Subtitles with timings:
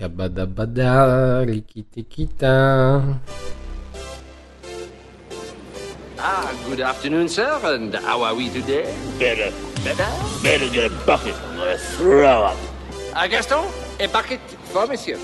[0.00, 2.56] Siabada bada, rikiti-kita.
[6.18, 8.88] Ah, good afternoon, sir, and how are we today?
[9.18, 9.52] Better,
[9.84, 10.08] Better?
[10.42, 11.34] better get a bucket.
[11.36, 12.56] I'm gonna throw up.
[13.14, 13.66] Ah, Gaston,
[14.00, 14.40] a bucket
[14.72, 15.18] for monsieur.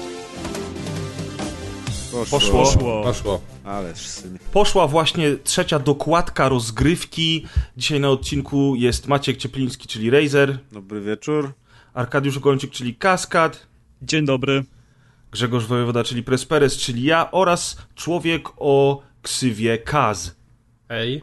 [2.31, 2.39] Poszło.
[2.51, 3.03] Poszło.
[3.03, 3.41] Poszło.
[3.65, 4.39] Ależ syn.
[4.53, 7.47] Poszła właśnie trzecia dokładka rozgrywki.
[7.77, 11.53] Dzisiaj na odcinku jest Maciek Ciepliński, czyli Razer, Dobry wieczór.
[11.95, 13.67] Arkadiusz Gończyk, czyli Kaskad,
[14.03, 14.65] Dzień dobry.
[15.31, 20.37] Grzegorz Wojewoda, czyli Presperes, czyli ja oraz człowiek o ksywie Kaz.
[20.89, 21.23] Ej.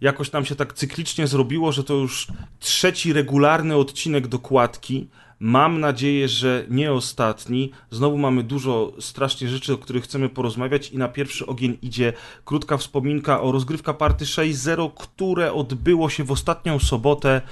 [0.00, 2.26] Jakoś nam się tak cyklicznie zrobiło, że to już
[2.58, 5.08] trzeci regularny odcinek dokładki.
[5.40, 7.70] Mam nadzieję, że nie ostatni.
[7.90, 12.12] Znowu mamy dużo strasznie rzeczy, o których chcemy porozmawiać i na pierwszy ogień idzie
[12.44, 17.42] krótka wspominka o rozgrywka party 6.0, które odbyło się w ostatnią sobotę,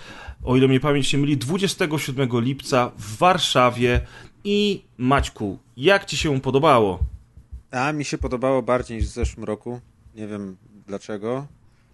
[0.44, 4.00] o ile mnie pamięć nie myli, 27 lipca w Warszawie.
[4.44, 6.98] I Maćku, jak ci się podobało?
[7.70, 9.80] A mi się podobało bardziej niż w zeszłym roku.
[10.14, 10.56] Nie wiem
[10.86, 11.46] dlaczego.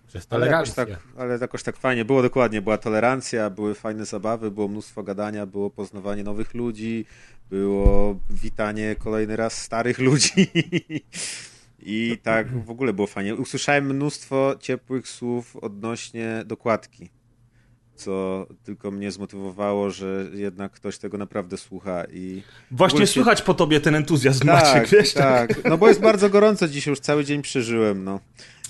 [0.06, 0.97] Przez Ale jakoś, tolerancję.
[0.97, 2.05] tak, ale jakoś tak fajnie.
[2.05, 2.62] Było dokładnie.
[2.62, 7.05] Była tolerancja, były fajne zabawy, było mnóstwo gadania, było poznawanie nowych ludzi,
[7.51, 10.33] było witanie kolejny raz starych ludzi.
[11.83, 13.34] I tak w ogóle było fajnie.
[13.34, 17.09] Usłyszałem mnóstwo ciepłych słów odnośnie dokładki.
[18.01, 23.55] Co tylko mnie zmotywowało, że jednak ktoś tego naprawdę słucha i Właśnie się- słychać po
[23.55, 25.12] tobie ten entuzjazm, tak, Maciek, wiesz?
[25.15, 25.65] tak.
[25.65, 28.21] No bo jest bardzo gorąco dzisiaj, już cały dzień przeżyłem, no.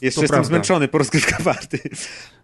[0.03, 0.49] Jeszcze To jestem prawda.
[0.49, 1.79] zmęczony po rozgrywka party,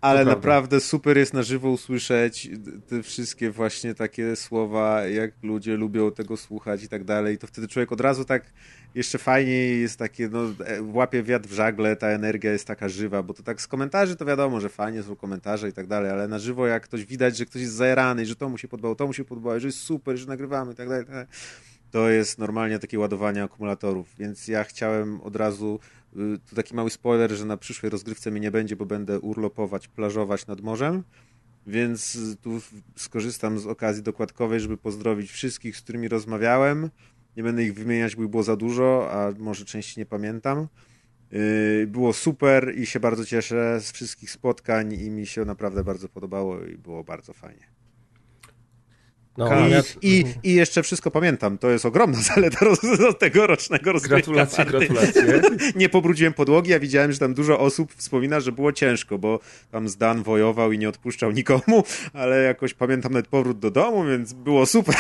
[0.01, 2.51] ale naprawdę super jest na żywo usłyszeć
[2.89, 7.39] te wszystkie właśnie takie słowa, jak ludzie lubią tego słuchać i tak dalej.
[7.39, 8.53] To wtedy człowiek od razu tak
[8.95, 13.23] jeszcze fajniej jest takie, no, e, łapie wiatr w żagle, ta energia jest taka żywa,
[13.23, 16.29] bo to tak z komentarzy to wiadomo, że fajnie są komentarze i tak dalej, ale
[16.29, 19.07] na żywo jak ktoś widać, że ktoś jest zajarany, że to mu się podobało, to
[19.07, 21.05] mu się podobało, że jest super, że nagrywamy i tak dalej
[21.91, 25.81] to jest normalnie takie ładowanie akumulatorów, więc ja chciałem od razu,
[26.17, 29.89] y, tu taki mały spoiler, że na przyszłej rozgrywce mnie nie będzie, bo będę urlopować,
[29.89, 31.05] plażować nad morzem,
[31.67, 32.61] więc y, tu
[32.97, 36.91] skorzystam z okazji dokładkowej, żeby pozdrowić wszystkich, z którymi rozmawiałem.
[37.37, 40.69] Nie będę ich wymieniać, bo było za dużo, a może części nie pamiętam.
[41.33, 46.09] Y, Było super i się bardzo cieszę z wszystkich spotkań i mi się naprawdę bardzo
[46.09, 47.67] podobało i było bardzo fajnie.
[49.39, 49.83] No, Ka- ja...
[50.03, 51.59] I, i, I jeszcze wszystko pamiętam.
[51.59, 52.79] To jest ogromna zaleta roz,
[53.19, 54.79] tegorocznego rozgrywka Gratulacje, party.
[54.79, 55.41] gratulacje.
[55.77, 59.89] Nie pobrudziłem podłogi, a widziałem, że tam dużo osób wspomina, że było ciężko, bo tam
[59.89, 64.67] Zdan wojował i nie odpuszczał nikomu, ale jakoś pamiętam nawet powrót do domu, więc było
[64.67, 64.95] super.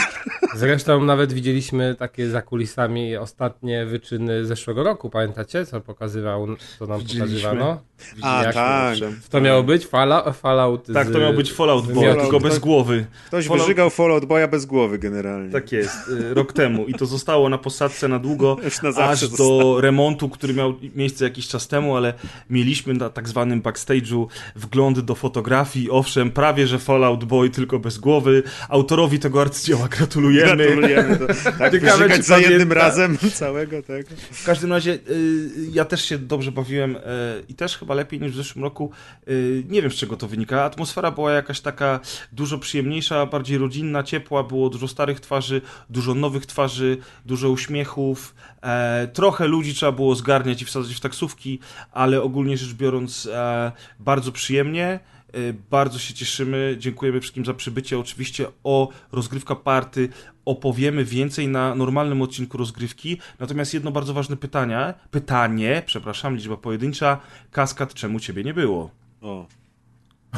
[0.54, 5.66] Zresztą nawet widzieliśmy takie za kulisami ostatnie wyczyny zeszłego roku, pamiętacie?
[5.66, 6.46] Co pokazywał,
[6.78, 7.80] co nam pokazywano?
[8.22, 8.96] A, Jak- tak.
[9.30, 13.06] To miało być Fala, Fallout Tak, z- to miał być Fallout Boy, tylko bez głowy.
[13.26, 15.52] Ktoś Fallout- wyżygał Fallout Boya bez głowy generalnie.
[15.52, 19.28] Tak jest, y, rok temu i to zostało na posadce na długo, na aż do
[19.28, 19.80] zostało.
[19.80, 22.14] remontu, który miał miejsce jakiś czas temu, ale
[22.50, 24.26] mieliśmy na tak zwanym backstage'u
[24.56, 28.42] wgląd do fotografii, owszem, prawie że Fallout Boy, tylko bez głowy.
[28.68, 30.56] Autorowi tego arcydzieła gratulujemy.
[30.56, 31.16] Gratulujemy.
[31.16, 31.26] To,
[31.58, 34.08] tak, Ciekawe, za jednym razem całego tego.
[34.32, 37.00] W każdym razie y, ja też się dobrze bawiłem y,
[37.48, 38.90] i też chyba lepiej niż w zeszłym roku.
[39.28, 40.62] Y, nie wiem z czego to wynika.
[40.64, 42.00] Atmosfera była jakaś taka
[42.32, 45.60] dużo przyjemniejsza, bardziej rodzinna, ciepła, było dużo starych twarzy,
[45.90, 48.34] dużo nowych twarzy, dużo uśmiechów.
[48.62, 51.58] E, trochę ludzi trzeba było zgarniać i wsadzać w taksówki,
[51.92, 55.00] ale ogólnie rzecz biorąc e, bardzo przyjemnie.
[55.32, 56.76] E, Bardzo się cieszymy.
[56.78, 57.98] Dziękujemy wszystkim za przybycie.
[57.98, 60.08] Oczywiście o rozgrywka party
[60.44, 63.18] opowiemy więcej na normalnym odcinku rozgrywki.
[63.38, 67.20] Natomiast jedno bardzo ważne pytanie, pytanie, przepraszam, liczba pojedyncza.
[67.50, 68.90] Kaskad, czemu ciebie nie było?
[69.22, 69.46] O.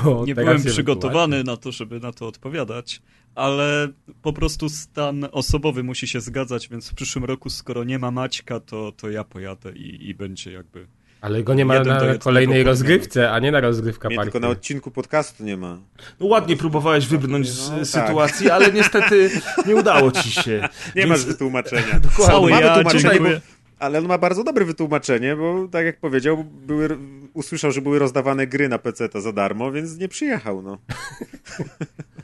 [0.05, 3.03] O, Nie teraz byłem przygotowany na to, żeby na to odpowiadać,
[3.35, 3.89] ale
[4.23, 8.61] po prostu stan osobowy musi się zgadzać, więc w przyszłym roku, skoro nie ma Maćka,
[8.61, 10.87] to, to ja pojadę i, i będzie jakby...
[11.21, 14.31] Ale go nie ma Jeden na kolejnej rozgrywce, a nie na rozgrywka Mnie party.
[14.33, 15.79] tylko na odcinku podcastu nie ma.
[16.21, 17.87] No ładnie próbowałeś wybrnąć z No, tak.
[17.87, 19.31] sytuacji, ale niestety
[19.67, 20.51] nie udało ci się.
[20.87, 22.01] Nie Więc- masz wytłumaczenia.
[22.27, 23.41] Cały Mamy ja, tłumaczenie, bo-
[23.79, 26.99] Ale on ma bardzo dobre wytłumaczenie, bo tak jak powiedział, były,
[27.35, 30.79] usłyszał, że były rozdawane gry na PC za darmo, więc nie przyjechał, no.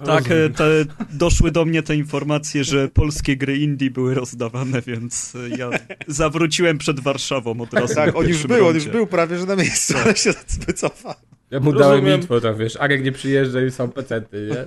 [0.06, 5.35] Tak, e, te, doszły do mnie te informacje, że polskie gry indie były rozdawane, więc
[5.35, 5.70] e, ja
[6.06, 7.94] zawróciłem przed Warszawą od razu.
[7.94, 8.99] Tak, on już był, on już rundzie.
[8.99, 10.32] był prawie, że na miejscu, ale się
[10.67, 11.14] wycofał.
[11.55, 12.21] Ja mu dałem Rozumiem.
[12.21, 14.65] info tam, wiesz, Arek nie przyjeżdża i są pecety, nie?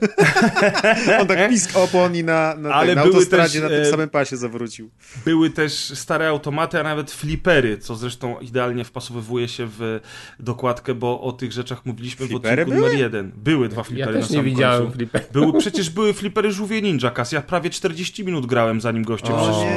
[1.22, 3.81] On tak pisk opon i na, na, Ale tak, na były autostradzie też, na tym
[3.81, 4.89] e, samym pasie zawrócił.
[5.25, 10.00] Były też stare automaty, a nawet flipery, co zresztą idealnie wpasowywuje się w
[10.39, 12.90] dokładkę, bo o tych rzeczach mówiliśmy Flipery w odcinku były?
[12.90, 13.31] numer jeden.
[13.36, 14.92] Były dwa Ja flipery na też nie samym widziałem.
[15.33, 17.31] Były, przecież były flipery żółwie ninja, Kas.
[17.31, 19.68] Ja prawie 40 minut grałem, zanim goście przyszli.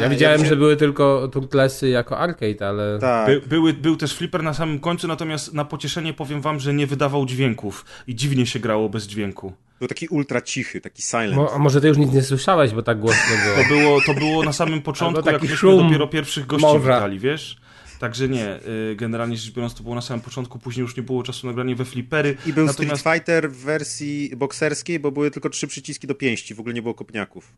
[0.00, 2.98] Ja widziałem, że były tylko turtlesy jako arcade, ale...
[2.98, 3.26] Tak.
[3.26, 6.86] By, były, był też flipper na samym końcu, natomiast na pocieszenie powiem wam, że nie
[6.86, 9.52] wydawał dźwięków i dziwnie się grało bez dźwięku.
[9.78, 11.34] Był taki ultra cichy, taki silent.
[11.34, 13.22] Mo, a może ty już nic nie słyszałeś, bo tak głośno
[13.56, 13.80] To było.
[13.80, 16.78] było, to było na samym początku, jak myśmy szum dopiero pierwszych gości morza.
[16.96, 17.56] witali, wiesz?
[18.00, 18.56] Także nie,
[18.90, 21.52] y, generalnie rzecz biorąc to było na samym początku, później już nie było czasu na
[21.52, 22.36] granie we flipery.
[22.46, 26.54] I był Natomiast Street Fighter w wersji bokserskiej, bo były tylko trzy przyciski do pięści,
[26.54, 27.52] w ogóle nie było kopniaków.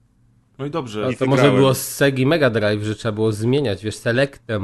[0.58, 1.00] No i dobrze.
[1.00, 4.62] No, i to może było z Segi Mega Drive, że trzeba było zmieniać, wiesz, selektem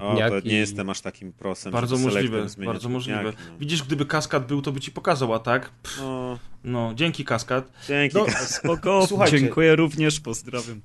[0.00, 0.42] macie O, kopniaki.
[0.42, 1.72] to nie jestem aż takim prosem.
[1.72, 3.18] Bardzo możliwe, bardzo możliwe.
[3.24, 3.58] kopniaki, no.
[3.58, 5.70] Widzisz, gdyby kaskad był, to by ci pokazał, a tak?
[5.70, 7.72] Pff, No, no, dzięki kaskad.
[7.88, 8.16] dzięki.
[8.18, 9.40] No, Spoko, Słuchajcie.
[9.40, 10.80] dziękuję również, pozdrawiam.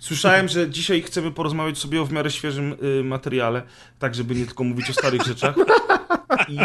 [0.00, 3.62] Słyszałem, że dzisiaj chcemy porozmawiać sobie o w miarę świeżym y, materiale,
[3.98, 5.54] tak żeby nie tylko mówić o starych rzeczach.
[6.48, 6.58] I,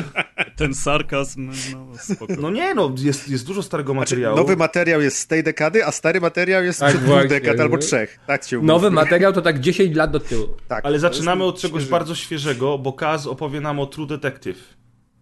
[0.55, 2.33] Ten sarkazm, no spoko.
[2.39, 4.37] no nie, no, jest, jest dużo starego Znaczy, materiału.
[4.37, 7.77] nowy materiał jest z tej dekady, a stary materiał jest Tak sprzed dwóch dekad albo
[7.77, 8.19] trzech.
[8.27, 10.47] Tak się Nowy materiał to tak 10 lat do tyłu.
[10.67, 11.91] Tak, Ale zaczynamy od czegoś świeży.
[11.91, 14.73] bardzo świeżego, bo Kaz opowie nam o True Detective.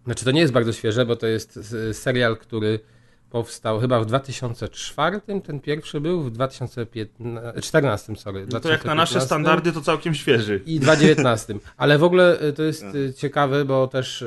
[0.04, 2.80] Znaczy to nie jest bardzo świeże, bo to jest s- serial, który
[3.34, 8.46] powstał chyba w 2004, ten pierwszy był, w 2014, sorry.
[8.52, 9.26] No to jak na nasze 2015.
[9.26, 10.60] standardy to całkiem świeży.
[10.66, 11.54] I 2019.
[11.76, 14.24] Ale w ogóle y, to jest y, ciekawe, bo też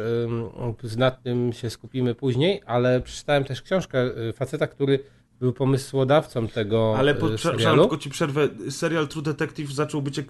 [0.98, 4.00] nad tym się skupimy później, ale przeczytałem też książkę
[4.30, 5.00] y, faceta, który
[5.40, 7.82] był pomysłodawcą tego Ale y, po, serialu.
[7.82, 8.48] tylko ci przerwę.
[8.70, 10.24] Serial True Detective zaczął być y,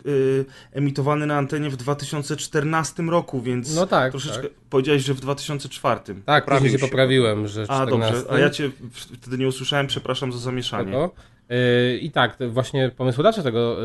[0.71, 4.51] emitowany na antenie w 2014 roku, więc No tak, troszeczkę tak.
[4.69, 6.01] powiedziałeś, że w 2004.
[6.25, 8.15] Tak, później się poprawiłem, że A 14.
[8.15, 10.91] dobrze, a ja cię wtedy nie usłyszałem, przepraszam za zamieszanie.
[10.91, 11.15] Spoko.
[11.51, 13.77] Y, I tak, właśnie pomysłodawca tego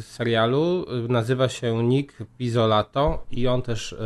[0.00, 3.96] serialu nazywa się Nick Pizzolato i on też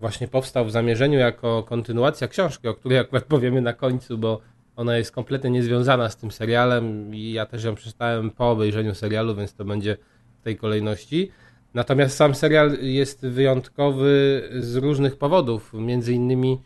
[0.00, 4.40] właśnie powstał w zamierzeniu jako kontynuacja książki, o której akurat powiemy na końcu, bo
[4.78, 9.34] ona jest kompletnie niezwiązana z tym serialem i ja też ją przeczytałem po obejrzeniu serialu,
[9.34, 9.96] więc to będzie
[10.40, 11.30] w tej kolejności.
[11.74, 16.58] Natomiast sam serial jest wyjątkowy z różnych powodów, między innymi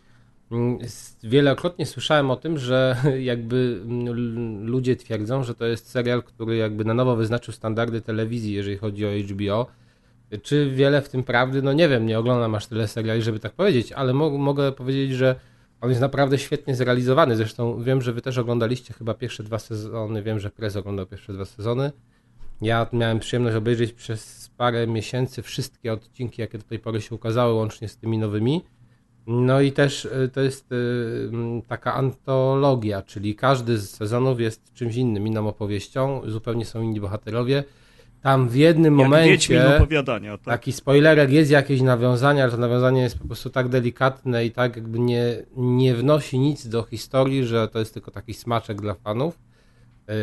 [0.52, 0.78] Mm,
[1.22, 2.96] Wielokrotnie słyszałem o tym, że
[3.32, 8.52] jakby mm, ludzie twierdzą, że to jest serial, który jakby na nowo wyznaczył standardy telewizji,
[8.52, 9.66] jeżeli chodzi o HBO.
[10.42, 11.62] Czy wiele w tym prawdy?
[11.62, 15.12] No nie wiem, nie oglądam aż tyle seriali, żeby tak powiedzieć, ale mo mogę powiedzieć,
[15.12, 15.34] że
[15.82, 17.36] on jest naprawdę świetnie zrealizowany.
[17.36, 21.32] Zresztą wiem, że wy też oglądaliście chyba pierwsze dwa sezony, wiem, że Prez oglądał pierwsze
[21.32, 21.92] dwa sezony.
[22.60, 27.54] Ja miałem przyjemność obejrzeć przez parę miesięcy wszystkie odcinki, jakie do tej pory się ukazały,
[27.54, 28.64] łącznie z tymi nowymi.
[29.26, 31.30] No i też y, to jest y,
[31.68, 37.64] taka antologia, czyli każdy z sezonów jest czymś innym, inną opowieścią, zupełnie są inni bohaterowie.
[38.22, 40.44] Tam w jednym Jak momencie opowiadania, tak?
[40.44, 44.76] taki spoilerek jest jakieś nawiązanie, ale to nawiązanie jest po prostu tak delikatne i tak
[44.76, 49.38] jakby nie, nie wnosi nic do historii, że to jest tylko taki smaczek dla fanów.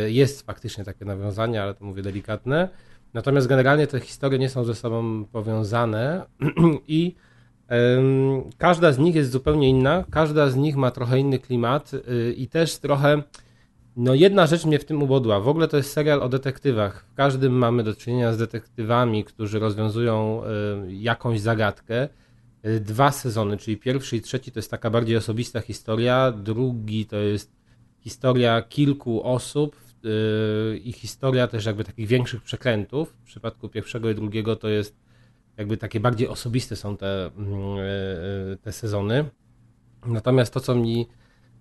[0.06, 2.70] Y, Jest faktycznie takie nawiązanie, ale to mówię delikatne.
[3.14, 6.26] Natomiast generalnie te historie nie są ze sobą powiązane
[6.88, 7.16] i
[7.70, 12.34] Em, Każda z nich jest zupełnie inna, każda z nich ma trochę inny klimat y,
[12.38, 13.24] i też trochę.
[14.02, 15.40] No, jedna rzecz mnie w tym ubodła.
[15.40, 17.06] W ogóle to jest serial o detektywach.
[17.12, 20.42] W każdym mamy do czynienia z detektywami, którzy rozwiązują
[20.88, 22.10] y, jakąś zagadkę.
[22.66, 26.32] Y, Dwa sezony, czyli pierwszy i trzeci, to jest taka bardziej osobista historia.
[26.32, 27.52] Drugi to jest
[28.00, 29.76] historia kilku osób
[30.06, 33.14] y, i historia też jakby takich większych przekrętów.
[33.24, 34.96] W przypadku pierwszego i drugiego to jest
[35.58, 37.78] jakby takie bardziej osobiste są te, mm,
[38.62, 39.26] te sezony.
[40.06, 41.08] Natomiast to, co mi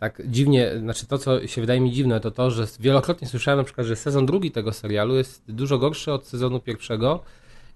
[0.01, 3.65] tak dziwnie, znaczy to, co się wydaje mi dziwne, to to, że wielokrotnie słyszałem na
[3.65, 7.23] przykład, że sezon drugi tego serialu jest dużo gorszy od sezonu pierwszego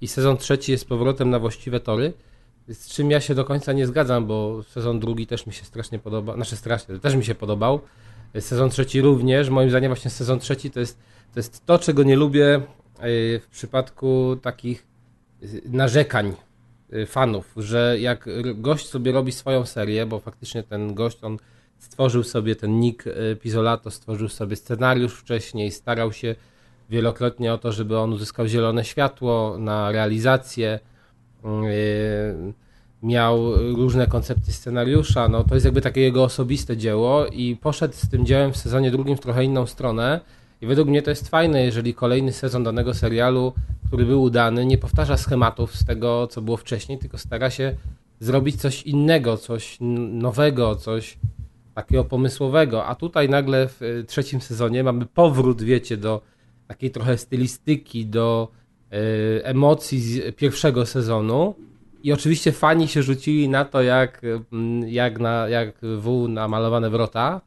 [0.01, 2.13] i sezon trzeci jest powrotem na właściwe tory,
[2.69, 5.99] z czym ja się do końca nie zgadzam, bo sezon drugi też mi się strasznie
[5.99, 7.81] podoba, znaczy strasznie, też mi się podobał.
[8.41, 10.99] Sezon trzeci również, moim zdaniem właśnie sezon trzeci to jest
[11.35, 12.61] to, jest to czego nie lubię e,
[13.39, 14.87] w przypadku takich
[15.65, 16.33] narzekań
[16.93, 21.39] y, fanów, że jak gość sobie robi swoją serię, bo faktycznie ten gość, on
[21.83, 26.35] stworzył sobie, ten Nick y, Pizzolato stworzył sobie scenariusz wcześniej, starał się
[26.91, 30.81] wielokrotnie o to, żeby on uzyskał zielone światło na realizację,
[31.45, 32.53] y,
[33.03, 38.09] miał różne koncepcje scenariusza, no to jest jakby takie jego osobiste dzieło i poszedł z
[38.09, 40.21] tym dziełem w sezonie drugim w trochę inną stronę.
[40.61, 43.53] I według mnie to jest fajne, jeżeli kolejny sezon danego serialu,
[43.87, 47.77] który był udany, nie powtarza schematów z tego, co było wcześniej, tylko stara się
[48.21, 51.19] zrobić coś innego, coś nowego, coś
[51.75, 56.23] takiego pomysłowego, a tutaj nagle w y, trzecim sezonie mamy powrót, wiecie, do
[56.69, 58.49] takiej trochę stylistyki, do
[58.93, 61.55] y, emocji z pierwszego sezonu.
[62.03, 66.91] I oczywiście fani się rzucili na to, jak, mm, jak, na, jak W na malowane
[66.91, 67.41] wrota.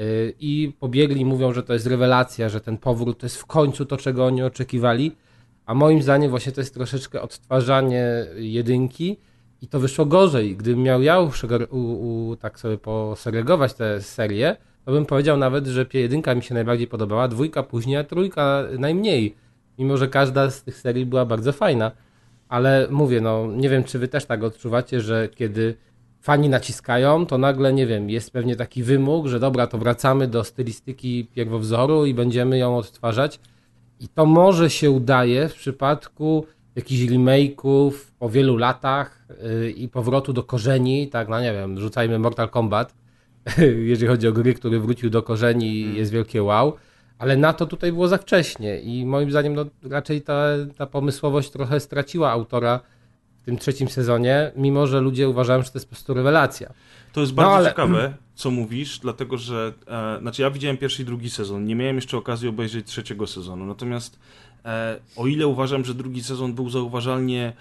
[0.00, 3.86] Y, i pobiegli, mówią, że to jest rewelacja, że ten powrót to jest w końcu
[3.86, 5.16] to, czego oni oczekiwali,
[5.66, 9.16] a moim zdaniem właśnie to jest troszeczkę odtwarzanie jedynki,
[9.62, 10.56] i to wyszło gorzej.
[10.56, 11.30] Gdybym miał ja u,
[11.70, 16.86] u, tak sobie posegregować tę serię, to bym powiedział nawet, że jedynka mi się najbardziej
[16.86, 19.34] podobała, dwójka później, a trójka najmniej.
[19.78, 21.90] Mimo, że każda z tych serii była bardzo fajna.
[22.48, 25.74] Ale mówię, no nie wiem, czy wy też tak odczuwacie, że kiedy
[26.20, 30.44] fani naciskają, to nagle, nie wiem, jest pewnie taki wymóg, że dobra, to wracamy do
[30.44, 33.40] stylistyki pierwowzoru i będziemy ją odtwarzać.
[34.00, 36.46] I to może się udaje w przypadku
[36.80, 42.18] jakichś remake'ów po wielu latach yy, i powrotu do korzeni, tak, no nie wiem, rzucajmy
[42.18, 42.94] Mortal Kombat,
[43.90, 45.96] jeżeli chodzi o gry, który wrócił do korzeni i mm.
[45.96, 46.76] jest wielkie wow,
[47.18, 50.42] ale na to tutaj było za wcześnie i moim zdaniem no, raczej ta,
[50.76, 52.80] ta pomysłowość trochę straciła autora
[53.42, 56.72] w tym trzecim sezonie, mimo że ludzie uważają, że to jest po prostu rewelacja.
[57.12, 57.68] To jest bardzo no, ale...
[57.68, 61.96] ciekawe, co mówisz, dlatego że, e, znaczy ja widziałem pierwszy i drugi sezon, nie miałem
[61.96, 64.18] jeszcze okazji obejrzeć trzeciego sezonu, natomiast
[64.64, 67.52] E, o ile uważam, że drugi sezon był zauważalnie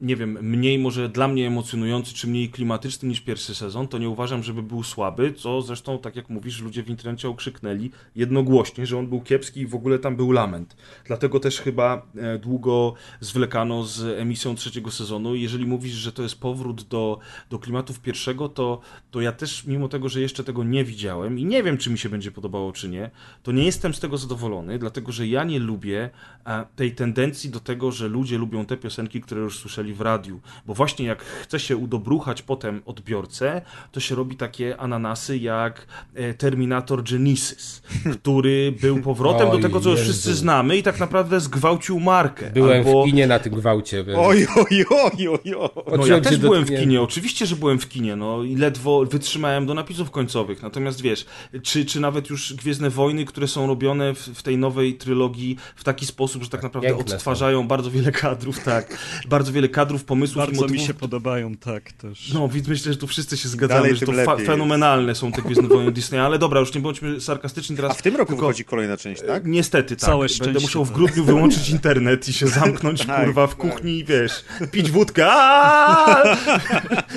[0.00, 4.08] nie wiem, mniej może dla mnie emocjonujący, czy mniej klimatyczny niż pierwszy sezon, to nie
[4.08, 8.98] uważam, żeby był słaby, co zresztą, tak jak mówisz, ludzie w internecie okrzyknęli jednogłośnie, że
[8.98, 10.76] on był kiepski i w ogóle tam był lament.
[11.04, 15.34] Dlatego też chyba e, długo zwlekano z emisją trzeciego sezonu.
[15.34, 17.18] Jeżeli mówisz, że to jest powrót do,
[17.50, 21.44] do klimatów pierwszego, to, to ja też, mimo tego, że jeszcze tego nie widziałem i
[21.44, 23.10] nie wiem, czy mi się będzie podobało, czy nie,
[23.42, 26.10] to nie jestem z tego zadowolony, dlatego że ja nie lubię
[26.46, 30.40] e, tej tendencji do tego, że ludzie lubią te piosenki, które już słyszeli w radiu.
[30.66, 33.62] Bo właśnie jak chce się udobruchać potem odbiorcę,
[33.92, 37.82] to się robi takie ananasy jak e, Terminator Genesis,
[38.22, 42.50] który był powrotem Oj, do tego, co już wszyscy znamy i tak naprawdę zgwałcił markę.
[42.50, 43.02] Byłem albo...
[43.02, 44.04] w kinie na tym gwałcie.
[44.04, 44.18] Więc...
[44.18, 45.54] Oj, oj, oj, oj,
[45.86, 45.98] oj.
[45.98, 49.66] No ja też byłem w kinie, oczywiście, że byłem w kinie, no i ledwo wytrzymałem
[49.66, 50.62] do napisów końcowych.
[50.62, 51.26] Natomiast wiesz,
[51.62, 55.84] czy, czy nawet już Gwiezdne Wojny, które są robione w, w tej nowej trylogii w
[55.84, 57.68] taki sposób, że tak naprawdę Piękne odtwarzają są.
[57.68, 60.80] bardzo wiele kadrów, tak, bardzo wiele kadrów, pomysłów Bardzo i motywów.
[60.80, 62.32] mi się podobają, tak też.
[62.32, 65.42] No, więc myślę, że tu wszyscy się zgadzamy, Dalej, że to fa fenomenalne są te
[65.42, 67.90] Gwiezdne Wojny Disneya, ale dobra, już nie bądźmy sarkastyczni teraz.
[67.90, 68.46] A w tym roku tylko...
[68.46, 69.46] wychodzi kolejna część, tak?
[69.46, 70.00] Niestety, tak.
[70.00, 74.04] Całe Będę musiał w grudniu wyłączyć internet i się zamknąć, tak, kurwa, w kuchni i
[74.04, 75.26] wiesz, pić wódkę.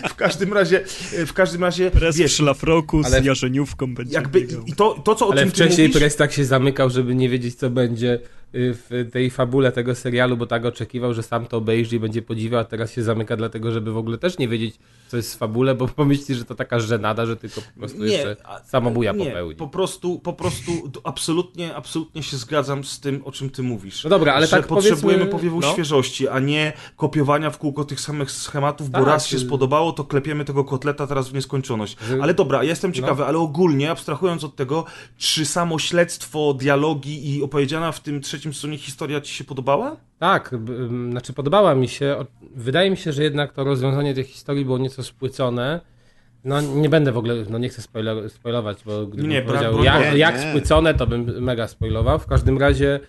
[0.09, 0.83] W każdym razie,
[1.25, 3.21] w każdym razie, Pres wiesz, szlafroku ale...
[3.21, 6.01] z jarzeniówką będzie jakby, I to, to, co o ale czym wcześniej mówisz...
[6.01, 8.19] Pres tak się zamykał, żeby nie wiedzieć, co będzie
[8.53, 12.61] w tej fabule tego serialu, bo tak oczekiwał, że sam to obejrzy i będzie podziwiał,
[12.61, 14.75] a teraz się zamyka dlatego, żeby w ogóle też nie wiedzieć,
[15.07, 18.05] co jest w fabule, bo pomyśli, że to taka żenada, że tylko po prostu nie,
[18.05, 19.55] jeszcze samobuja nie, popełni.
[19.55, 20.71] po prostu, po prostu
[21.03, 24.03] absolutnie, absolutnie się zgadzam z tym, o czym ty mówisz.
[24.03, 25.73] No dobra, ale że tak potrzebujemy powiewu no.
[25.73, 29.91] świeżości, a nie kopiowania w kółko tych samych schematów, tak, bo raz się y- spodobało,
[29.91, 31.97] to klepiemy tego kotleta teraz w nieskończoność.
[32.21, 33.27] Ale dobra, ja jestem ciekawy, no.
[33.27, 34.85] ale ogólnie, abstrahując od tego,
[35.17, 39.98] czy samo śledztwo, dialogi i opowiedziana w tym trzecim trzecim sezonie historia ci się podobała?
[40.19, 40.55] Tak,
[41.10, 42.25] znaczy podobała mi się.
[42.55, 45.81] Wydaje mi się, że jednak to rozwiązanie tej historii było nieco spłycone.
[46.43, 49.84] No nie będę w ogóle, no nie chcę spoiler, spoilować, bo gdybym nie, powiedział bra,
[49.84, 50.50] jak, jak nie.
[50.50, 52.19] spłycone, to bym mega spoilował.
[52.19, 53.00] W każdym razie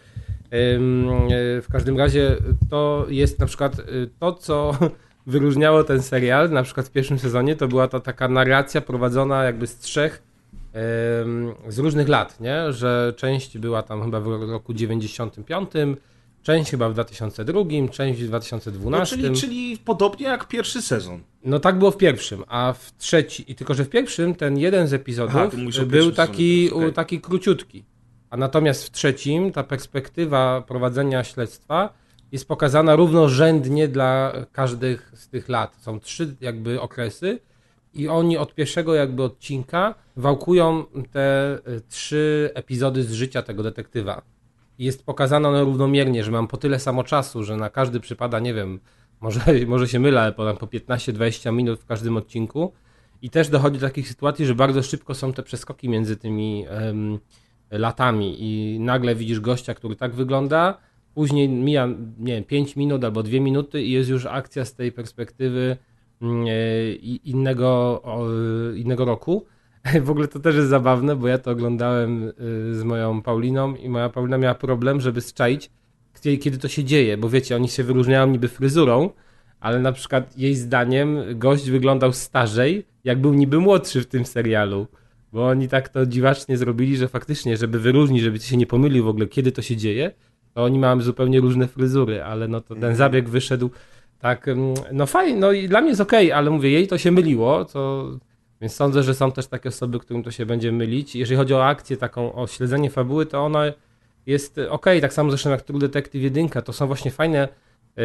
[1.63, 2.37] w każdym razie
[2.71, 4.79] to jest na przykład y, to, co
[5.27, 9.67] wyróżniało ten serial, na przykład w pierwszym sezonie, to była to taka narracja prowadzona jakby
[9.67, 10.23] z trzech
[11.69, 12.73] z różnych lat, nie?
[12.73, 15.71] że część była tam chyba w roku 95,
[16.43, 17.61] część chyba w 2002,
[17.91, 19.17] część w 2012.
[19.17, 21.21] No, czyli, czyli podobnie jak pierwszy sezon.
[21.45, 24.89] No tak było w pierwszym, a w trzeci, i tylko że w pierwszym ten jeden
[24.89, 26.93] z epizodów Aha, był taki, okay.
[26.93, 27.85] taki króciutki.
[28.31, 31.93] A natomiast w trzecim ta perspektywa prowadzenia śledztwa
[32.33, 35.77] jest pokazana równorzędnie dla każdych z tych lat.
[35.81, 37.39] Są trzy jakby okresy
[37.95, 44.23] i oni od pierwszego jakby odcinka wałkują te y, trzy epizody z życia tego detektywa.
[44.79, 48.81] Jest pokazane równomiernie, że mam po tyle samo czasu, że na każdy przypada, nie wiem,
[49.21, 52.73] może, może się mylę, ale po, po 15-20 minut w każdym odcinku.
[53.23, 57.19] I też dochodzi do takich sytuacji, że bardzo szybko są te przeskoki między tymi um,
[57.71, 60.79] latami i nagle widzisz gościa, który tak wygląda,
[61.15, 61.87] później mija,
[62.19, 65.77] nie wiem, 5 minut albo 2 minuty i jest już akcja z tej perspektywy
[67.25, 68.03] innego,
[68.77, 69.47] innego roku.
[70.05, 73.89] W ogóle to też jest zabawne, bo ja to oglądałem e, z moją Pauliną i
[73.89, 75.71] moja Paulina miała problem, żeby zczaić,
[76.41, 79.11] kiedy to się dzieje, bo wiecie, oni się wyróżniają niby fryzurą,
[79.61, 84.87] ale na przykład jej zdaniem gość wyglądał starzej, jak był niby młodszy w tym serialu.
[85.33, 89.09] Bo oni tak to dziwacznie zrobili, że faktycznie, żeby wyróżnić, żeby się nie pomylił w
[89.09, 90.11] ogóle, kiedy to się dzieje,
[90.55, 92.97] to oni mają zupełnie różne fryzury, ale no to ten Mhm.
[92.97, 93.71] zabieg wyszedł
[94.21, 94.47] tak,
[94.93, 98.11] no fajnie, no i dla mnie jest okej, ale mówię, jej to się myliło, to,
[98.61, 101.17] więc sądzę, że są też takie osoby, którym to się będzie mylić.
[101.17, 103.65] Jeżeli chodzi o akcję taką, o śledzenie fabuły, to ona
[104.27, 107.49] jest okej, tak samo zresztą jak True Detective 1, to są właśnie fajne,
[107.97, 108.05] yy,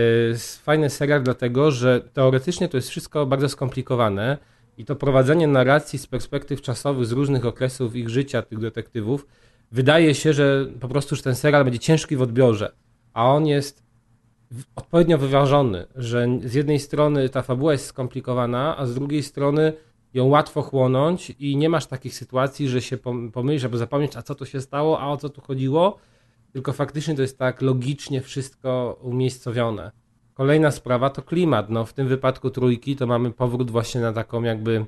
[0.63, 4.38] fajny serial, dlatego że teoretycznie to jest wszystko bardzo skomplikowane
[4.77, 9.25] i to prowadzenie narracji z perspektyw czasowych z różnych okresów ich życia tych detektywów
[9.72, 12.72] wydaje się, że po prostu że ten serial będzie ciężki w odbiorze,
[13.13, 13.84] a on jest
[14.75, 19.74] odpowiednio wyważony, że z jednej strony ta fabuła jest skomplikowana, a z drugiej strony
[20.13, 24.21] ją łatwo chłonąć i nie masz takich sytuacji, że się pom- pomylisz albo zapomnieć, a
[24.21, 25.97] co tu się stało, a o co tu chodziło,
[26.53, 29.91] tylko faktycznie to jest tak logicznie wszystko umiejscowione.
[30.33, 31.69] Kolejna sprawa to klimat.
[31.69, 34.85] No, w tym wypadku trójki to mamy powrót właśnie na taką jakby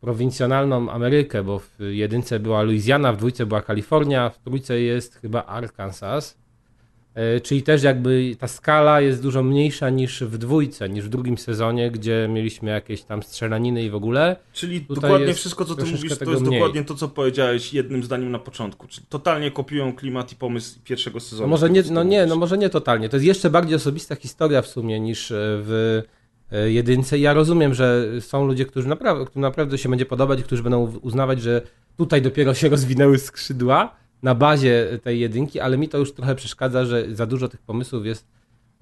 [0.00, 5.44] prowincjonalną Amerykę, bo w jedynce była Louisiana, w dwójce była Kalifornia, w trójce jest chyba
[5.44, 6.38] Arkansas.
[7.18, 11.38] E, Czyli też jakby ta skala jest dużo mniejsza niż w dwójce, niż w drugim
[11.38, 14.36] sezonie, gdzie mieliśmy jakieś tam strzelaniny i w ogóle.
[14.52, 16.60] Czyli Tutaj dokładnie wszystko, co ty mówisz, to jest mniej.
[16.60, 18.88] dokładnie to, co powiedziałeś jednym zdaniem na początku.
[18.88, 21.42] Czyli totalnie kopiują klimat i pomysł pierwszego sezonu.
[21.42, 23.08] No może nie, no nie, no może nie totalnie.
[23.08, 26.02] To jest jeszcze bardziej osobista historia w sumie niż e, w
[26.52, 27.18] e, jedynce.
[27.18, 31.42] Ja rozumiem, że są ludzie, którzy naprawdę, którym naprawdę się będzie podobać, którzy będą uznawać,
[31.42, 31.62] że
[31.96, 36.84] tutaj dopiero się rozwinęły skrzydła na bazie tej jedynki, ale mi to już trochę przeszkadza,
[36.84, 38.26] że za dużo tych pomysłów jest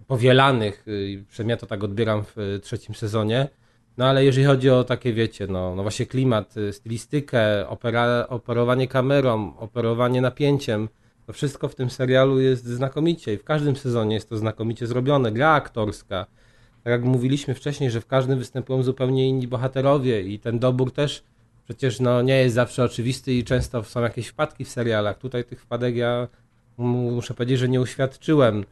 [0.07, 0.89] powielanych.
[0.89, 3.49] y, Przynajmniej to tak odbieram w y, trzecim sezonie.
[3.97, 8.89] No ale jeżeli chodzi o takie, wiecie, no, no właśnie klimat, y, stylistykę, opera, operowanie
[8.89, 10.89] kamerą, operowanie napięciem,
[11.27, 15.33] to wszystko w tym serialu jest znakomicie i w każdym sezonie jest to znakomicie zrobione.
[15.33, 16.27] Gra aktorska.
[16.85, 21.25] Tak jak mówiliśmy wcześniej, że w każdym występują zupełnie inni bohaterowie i ten dobór też
[21.67, 25.19] przecież no, nie jest zawsze oczywisty i często są jakieś wpadki w serialach.
[25.19, 26.29] Tutaj tych wpadek ja
[26.77, 28.57] mu- muszę powiedzieć, że nie uświadczyłem.
[28.59, 28.65] Yy,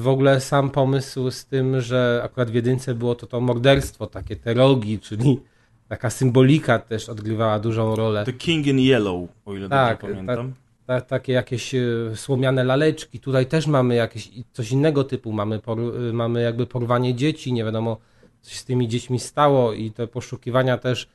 [0.00, 4.36] W ogóle sam pomysł z tym, że akurat w jedynce było to to morderstwo, takie
[4.36, 5.40] te rogi, czyli
[5.88, 8.24] taka symbolika też odgrywała dużą rolę.
[8.24, 10.54] The King in Yellow, o ile Tak, dobrze pamiętam.
[10.86, 11.80] Ta, takie jakieś e,
[12.14, 13.20] słomiane laleczki.
[13.20, 15.32] Tutaj też mamy jakieś coś innego typu.
[15.32, 17.96] Mamy, por, e, mamy jakby porwanie dzieci, nie wiadomo
[18.42, 21.08] co się z tymi dziećmi stało i te poszukiwania też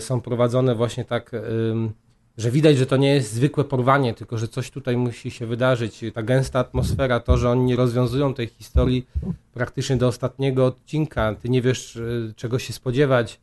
[0.00, 1.90] są prowadzone właśnie tak, em,
[2.38, 6.04] że widać, że to nie jest zwykłe porwanie, tylko że coś tutaj musi się wydarzyć.
[6.14, 9.06] Ta gęsta atmosfera, to, że oni nie rozwiązują tej historii
[9.54, 11.34] praktycznie do ostatniego odcinka.
[11.34, 12.00] Ty nie wiesz, e,
[12.36, 13.40] czego się spodziewać.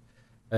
[0.51, 0.57] E,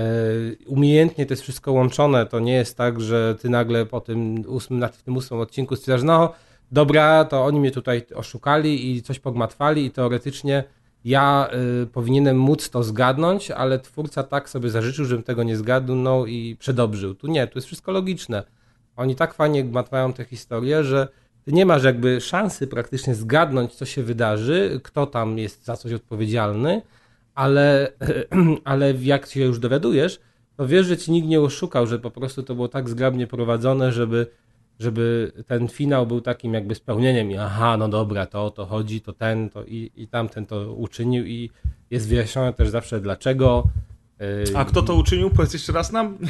[0.66, 2.26] Umiejętnie to jest wszystko łączone.
[2.26, 6.06] To nie jest tak, że ty nagle po tym ósmym, na- tym ósmym odcinku stwierdzasz,
[6.06, 6.32] no
[6.72, 10.64] dobra, to oni mnie tutaj oszukali i coś pogmatwali i teoretycznie
[11.06, 11.48] ja
[11.82, 16.56] y, powinienem móc to zgadnąć, ale twórca tak sobie zażyczył, żebym tego nie zgadnął i
[16.56, 17.14] przedobrzył.
[17.14, 18.42] Tu nie, tu jest wszystko logiczne.
[18.96, 21.08] Oni tak fajnie gmatwają tę historię, że
[21.44, 25.92] ty nie masz jakby szansy praktycznie zgadnąć, co się wydarzy, kto tam jest za coś
[25.92, 26.82] odpowiedzialny,
[27.34, 27.92] ale,
[28.64, 30.20] ale jak się już dowiadujesz,
[30.56, 33.92] to wiesz, że ci nikt nie oszukał, że po prostu to było tak zgrabnie prowadzone,
[33.92, 34.26] żeby,
[34.78, 39.00] żeby ten finał był takim jakby spełnieniem i aha, no dobra, to o to chodzi,
[39.00, 41.50] to ten, to i, i tamten to uczynił i
[41.90, 43.64] jest wyjaśnione też zawsze dlaczego.
[44.54, 45.30] A kto to uczynił?
[45.30, 46.18] Powiedz jeszcze raz nam.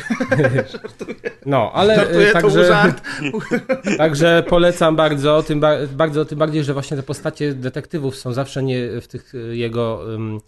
[1.47, 3.03] No, ale Żartuję, był także, żart.
[3.99, 8.63] także polecam bardzo tym, ba- bardzo, tym bardziej, że właśnie te postacie detektywów są zawsze
[8.63, 10.41] nie w tych y, jego ym,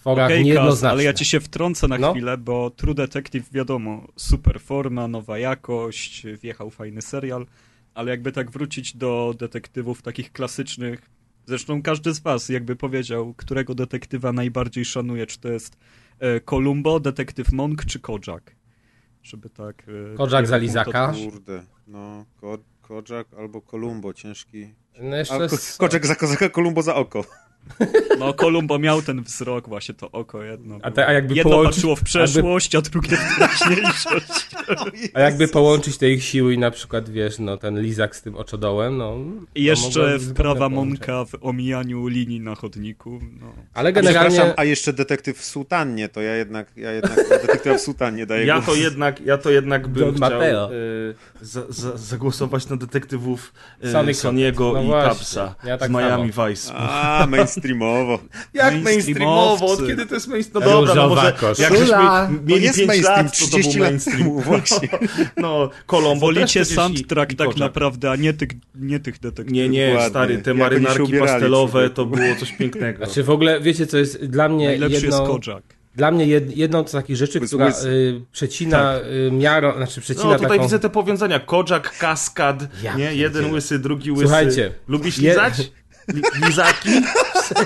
[0.00, 0.90] tworach Okej, Kaz, niejednoznaczne.
[0.90, 2.12] ale ja ci się wtrącę na No.
[2.12, 7.46] chwilę, bo True Detective wiadomo, super forma, nowa jakość, wjechał fajny serial,
[7.94, 11.10] ale jakby tak wrócić do detektywów takich klasycznych,
[11.46, 15.76] zresztą każdy z was jakby powiedział, którego detektywa najbardziej szanuje, czy to jest
[16.18, 18.56] e, Columbo, detektyw Monk, czy Kojak.
[19.22, 19.82] Żeby tak...
[20.12, 21.12] e, Kojak takiego za Lizaka.
[21.12, 24.74] punktu- Kurde, no, Ko Kojak albo Kolumbo, ciężki.
[25.00, 27.24] No jeszcze ko z- Kojak za kozaka, Kolumbo za oko.
[28.18, 30.78] No, Columbo miał ten wzrok, właśnie to oko jedno.
[30.82, 34.50] A te- a jakby jedno połączyć- patrzyło w przeszłość, a drugie w teraźniejszość.
[35.14, 38.36] A jakby połączyć te ich siły i na przykład, wiesz, no ten lizak z tym
[38.36, 39.16] oczodołem, no...
[39.54, 40.68] I jeszcze wprawa.
[40.68, 43.20] Monka w omijaniu linii na chodniku.
[43.40, 43.52] No.
[43.74, 44.54] Ale Przepraszam, generalnie...
[44.60, 48.46] a jeszcze detektyw w sutannie, to ja jednak, ja jednak na detektywa w sutannie daję
[48.46, 48.66] Ja głos.
[48.66, 50.72] to jednak, ja to jednak bym Don chciał Matteo.
[50.74, 53.52] y, za, za, zagłosować na detektywów
[54.10, 55.10] y, Soniego no i właśnie.
[55.10, 56.72] Tapsa Ja tak z Miami Vice.
[56.74, 58.18] A, main, Mainstreamowo.
[58.54, 59.66] Jak mainstreamowo?
[59.66, 60.64] Od kiedy to jest mainstream?
[60.64, 63.82] No dobra, no może jak To mieli jest 5 mainstream, lat, to, to 30 był
[63.82, 64.18] lat mainstream.
[64.18, 64.88] temu, właśnie.
[65.36, 65.70] No,
[66.70, 69.52] i- soundtrack i tak naprawdę, a nie tych, nie tych detektywów.
[69.52, 70.10] Nie, nie, Dokładnie.
[70.10, 73.04] stary, te Jak marynarki pastelowe to było coś pięknego.
[73.04, 75.62] Znaczy w ogóle, wiecie co jest dla mnie Najlepszy jedną, jest Kojak.
[75.96, 80.34] dla mnie jed, jedną z takich rzeczy, która y, przecina y, miarą, znaczy przecina No
[80.34, 80.62] tutaj taką...
[80.62, 81.40] widzę te powiązania.
[81.40, 83.14] Kojak, kaskad, Ja nie?
[83.14, 84.22] Jeden łysy, drugi łysy.
[84.22, 85.70] Słuchajcie, Lubisz je- lizać?
[86.14, 86.88] Li, lizaki?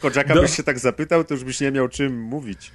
[0.00, 2.72] Koczaka Do- byś się tak zapytał, to już byś nie miał czym mówić.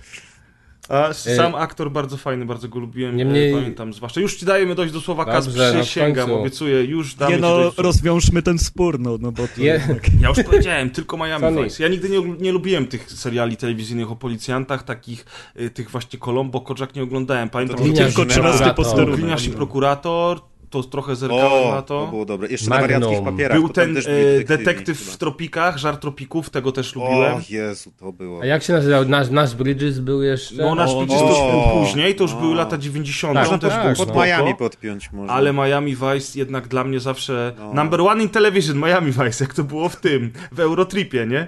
[0.89, 3.15] A sam aktor bardzo fajny, bardzo go lubiłem.
[3.17, 3.53] Niemniej-.
[3.53, 4.21] Pamiętam zwłaszcza.
[4.21, 6.41] Już ci dajemy dojść do słowa Kaz, no przysięgam, końcu.
[6.41, 7.73] obiecuję, już damy Nie ci no, do...
[7.77, 10.03] rozwiążmy ten spór, no, no bo to Je- jednak...
[10.21, 11.63] Ja już powiedziałem, tylko Miami Sony.
[11.63, 11.83] Vice.
[11.83, 15.25] Ja nigdy nie, nie lubiłem tych seriali telewizyjnych o policjantach, takich,
[15.59, 17.49] y, tych właśnie Colombo, Kojak nie oglądałem.
[17.49, 18.75] Pamiętam, To że Gliniarz tylko i 13 prokurator.
[18.85, 19.19] posterunek.
[19.19, 22.07] Gliniarz i prokurator, to trochę zerkałem O, na to to.
[22.07, 22.47] było dobre.
[22.47, 22.89] Jeszcze Magnum.
[22.91, 23.57] na wariatkich papierach.
[23.57, 25.11] Był ten e, detektyw chyba.
[25.11, 27.41] w tropikach, żar tropików, tego też O lubiłem.
[27.49, 28.41] Jezu, to było.
[28.41, 29.05] A jak się nazywał?
[29.05, 30.55] Nasz, nasz Bridges był jeszcze?
[30.55, 32.39] No nasz O, Bridges to już o, był później, to już o.
[32.39, 33.33] były lata 90.
[33.33, 34.13] Tak, on też tak, był no.
[34.13, 35.31] Pod Miami podpiąć może.
[35.31, 37.73] Ale Miami Vice jednak dla mnie zawsze No.
[37.73, 41.47] number one in television, Miami Vice, jak to było w tym, w Eurotripie, nie?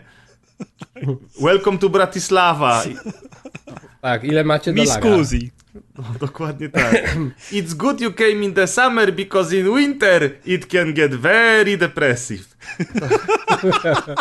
[1.46, 2.84] Welcome to Bratislava.
[4.02, 5.02] Tak, ile macie Mi dolara?
[5.98, 7.16] No, dokładnie tak.
[7.52, 12.44] It's good you came in the summer because in winter it can get very depressive.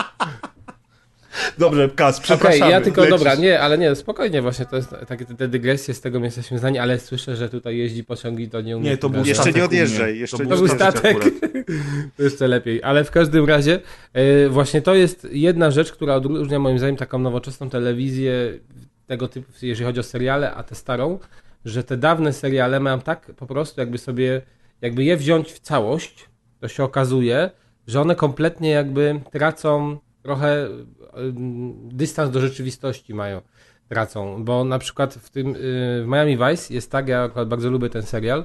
[1.59, 2.71] Dobrze, Kas, Okej, przepraszamy.
[2.71, 3.19] ja tylko, lecisz.
[3.19, 6.59] dobra, nie, ale nie, spokojnie właśnie, to jest takie te dygresje, z tego my jesteśmy
[6.59, 9.25] znani, ale słyszę, że tutaj jeździ pociąg i to nie to był.
[9.25, 11.16] Jeszcze nie odjeżdżaj, jeszcze to nie był To był statek.
[12.16, 13.81] To jeszcze lepiej, ale w każdym razie
[14.12, 18.33] e, właśnie to jest jedna rzecz, która odróżnia moim zdaniem taką nowoczesną telewizję
[19.07, 21.19] tego typu, jeżeli chodzi o seriale, a tę starą,
[21.66, 24.42] że te dawne seriale mają tak po prostu jakby sobie,
[24.81, 26.29] jakby je wziąć w całość,
[26.61, 27.50] to się okazuje,
[27.87, 30.68] że one kompletnie jakby tracą trochę
[31.83, 33.40] dystans do rzeczywistości mają,
[33.88, 35.57] tracą, bo na przykład w tym, y,
[36.02, 38.44] w Miami Vice jest tak, ja akurat bardzo lubię ten serial,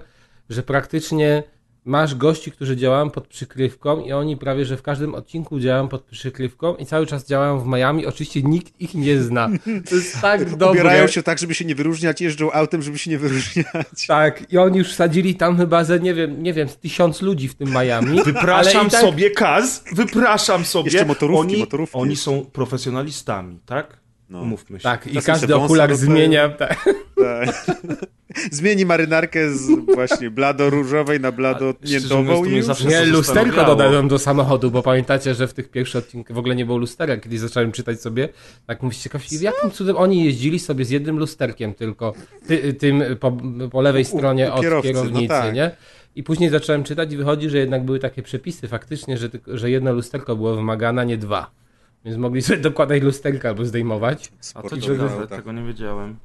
[0.49, 1.43] że praktycznie
[1.85, 6.03] masz gości, którzy działają pod przykrywką i oni prawie, że w każdym odcinku działają pod
[6.03, 8.05] przykrywką i cały czas działają w Miami.
[8.05, 9.49] Oczywiście nikt ich nie zna.
[9.89, 10.71] To jest tak dobre.
[10.71, 14.07] Ubierają się tak, żeby się nie wyróżniać, jeżdżą autem, żeby się nie wyróżniać.
[14.07, 17.47] Tak, i oni już wsadzili tam chyba ze, nie wiem, nie wiem, z tysiąc ludzi
[17.47, 18.23] w tym Miami.
[18.25, 20.91] Wypraszam tak, sobie, Kaz, wypraszam sobie.
[20.91, 21.97] Jeszcze motorówki, oni, motorówki.
[21.97, 24.00] Oni są profesjonalistami, tak?
[24.31, 24.41] No.
[24.41, 24.83] Umówmy się.
[24.83, 25.95] Tak, i Czasem każdy dostaje.
[25.95, 26.49] zmienia.
[26.49, 26.89] Tak.
[27.15, 27.65] Tak.
[28.51, 32.83] Zmieni marynarkę z właśnie blado-różowej na blado-miętową i już.
[32.83, 36.65] Nie, lusterko dodałem do samochodu, bo pamiętacie, że w tych pierwszych odcinkach w ogóle nie
[36.65, 38.29] było lustera, kiedyś zacząłem czytać sobie,
[38.67, 42.13] tak mówię ciekawie, jakim cudem oni jeździli sobie z jednym lusterkiem tylko,
[42.47, 43.37] ty, tym po,
[43.71, 45.53] po lewej stronie u od kierowcy, no kierownicy, tak.
[45.53, 45.71] nie?
[46.15, 49.93] I później zacząłem czytać i wychodzi, że jednak były takie przepisy faktycznie, że, że jedno
[49.93, 51.60] lusterko było wymagane, a nie dwa.
[52.05, 54.31] Więc mogli sobie dokładać lusterka albo zdejmować.
[54.53, 55.35] A to ciekawe, auta.
[55.35, 56.17] tego nie wiedziałem.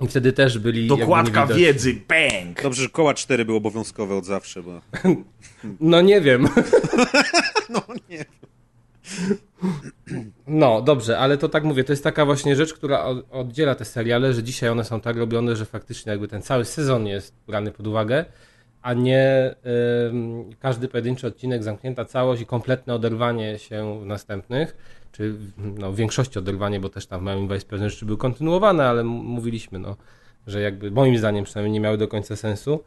[0.00, 2.62] I wtedy też byli Dokładka wiedzy, bang!
[2.62, 4.80] Dobrze, że koła cztery były obowiązkowe od zawsze, bo...
[5.80, 6.48] No nie wiem.
[7.70, 8.24] No nie.
[10.46, 13.84] No, dobrze, ale to tak mówię, to jest taka właśnie rzecz, która od- oddziela te
[13.84, 17.72] seriale, że dzisiaj one są tak robione, że faktycznie jakby ten cały sezon jest brany
[17.72, 18.24] pod uwagę,
[18.82, 19.54] a nie
[20.60, 24.76] każdy pojedynczy odcinek, zamknięta całość i kompletne oderwanie się w następnych,
[25.12, 28.88] czy no, w większości oderwanie, bo też tam w Miami Vice pewne rzeczy były kontynuowane,
[28.88, 29.96] ale mówiliśmy, no,
[30.46, 32.84] że jakby moim zdaniem przynajmniej nie miały do końca sensu.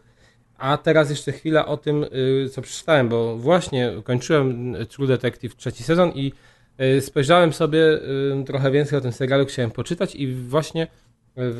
[0.58, 5.56] A teraz jeszcze chwila o tym, y, co przeczytałem, bo właśnie kończyłem y, True Detective
[5.56, 6.34] trzeci sezon i
[6.82, 8.00] y, spojrzałem sobie
[8.46, 10.88] trochę więcej o tym serialu, chciałem poczytać i właśnie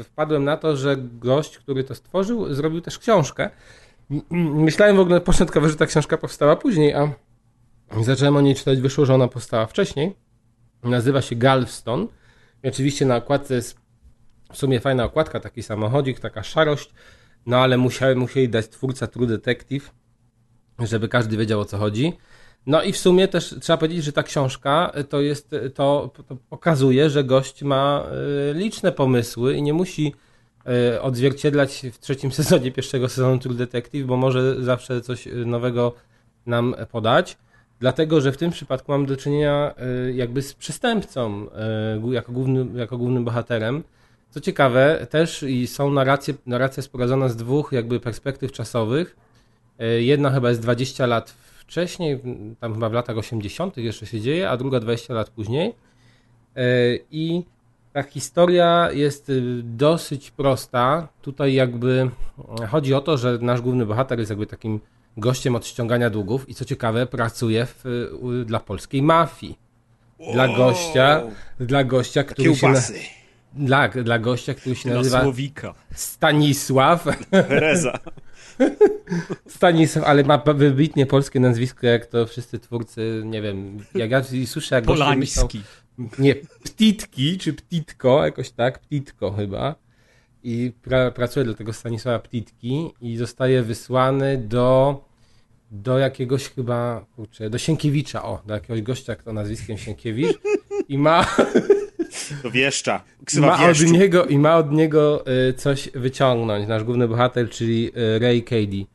[0.04, 3.50] wpadłem na to, że gość, który to stworzył, zrobił też książkę.
[4.30, 7.14] Myślałem w ogóle początkowo, że ta książka powstała później, a
[8.02, 10.23] zacząłem o niej czytać, wyszło, że ona powstała wcześniej.
[10.84, 12.08] Nazywa się Galveston.
[12.64, 13.78] I oczywiście na okładce jest
[14.52, 16.94] w sumie fajna okładka, taki samochodzik, taka szarość.
[17.46, 19.92] No ale musiałem, musieli dać twórca True Detective,
[20.80, 22.14] żeby każdy wiedział o co chodzi.
[22.66, 27.10] No i w sumie też trzeba powiedzieć, że ta książka to jest, to, to pokazuje,
[27.10, 28.06] że gość ma
[28.50, 30.14] y, liczne pomysły i nie musi
[30.96, 35.94] y, odzwierciedlać w trzecim sezonie pierwszego sezonu True Detective, bo może zawsze coś y, nowego
[36.46, 37.38] nam podać.
[37.84, 39.74] Dlatego, że w tym przypadku mam do czynienia
[40.08, 41.48] y, jakby z przestępcą
[42.10, 43.84] y, jako, głównym, jako głównym bohaterem.
[44.30, 49.16] Co ciekawe, też i są narracje, narracja jest z dwóch jakby perspektyw czasowych.
[49.80, 52.20] E, Jedna chyba jest 20 lat wcześniej,
[52.60, 53.78] tam chyba w latach 80.
[53.78, 55.76] jeszcze się dzieje, a druga 20 lat później.
[57.12, 57.44] I
[57.94, 61.08] ta historia jest y, dosyć prosta.
[61.22, 62.10] Tutaj jakby
[62.70, 64.80] chodzi o to, że nasz główny bohater jest jakby takim
[65.18, 67.86] gościem od ściągania długów i co ciekawe, pracuje w,
[68.22, 69.64] u, dla polskiej mafii.
[70.34, 71.24] Dla gościa,
[71.60, 72.82] dla gościa, który się, na,
[73.54, 75.74] dla, dla gościa, który się nazywa Słowika.
[75.96, 77.08] Stanisław.
[77.30, 78.00] Pereza.
[79.48, 84.76] Stanisław, ale ma wybitnie polskie nazwisko, jak to wszyscy twórcy, nie wiem, jak ja słyszę,
[84.76, 85.62] jak goście myślą, Polański.
[86.20, 89.76] nie, Ptitki, czy Ptitko, jakoś tak, Ptitko chyba.
[90.44, 95.02] I pra, pracuje dla tego Stanisława Ptitki i zostaje wysłany do,
[95.72, 100.38] do jakiegoś chyba, kurczę, do Sienkiewicza, o, do jakiegoś gościa o nazwiskiem Sienkiewicz
[100.90, 101.26] i ma,
[102.44, 103.04] To wieszcza.
[103.26, 107.92] Ksywa ma, od niego, i ma od niego y, coś wyciągnąć, nasz główny bohater, czyli
[108.16, 108.86] y, Ray Cady.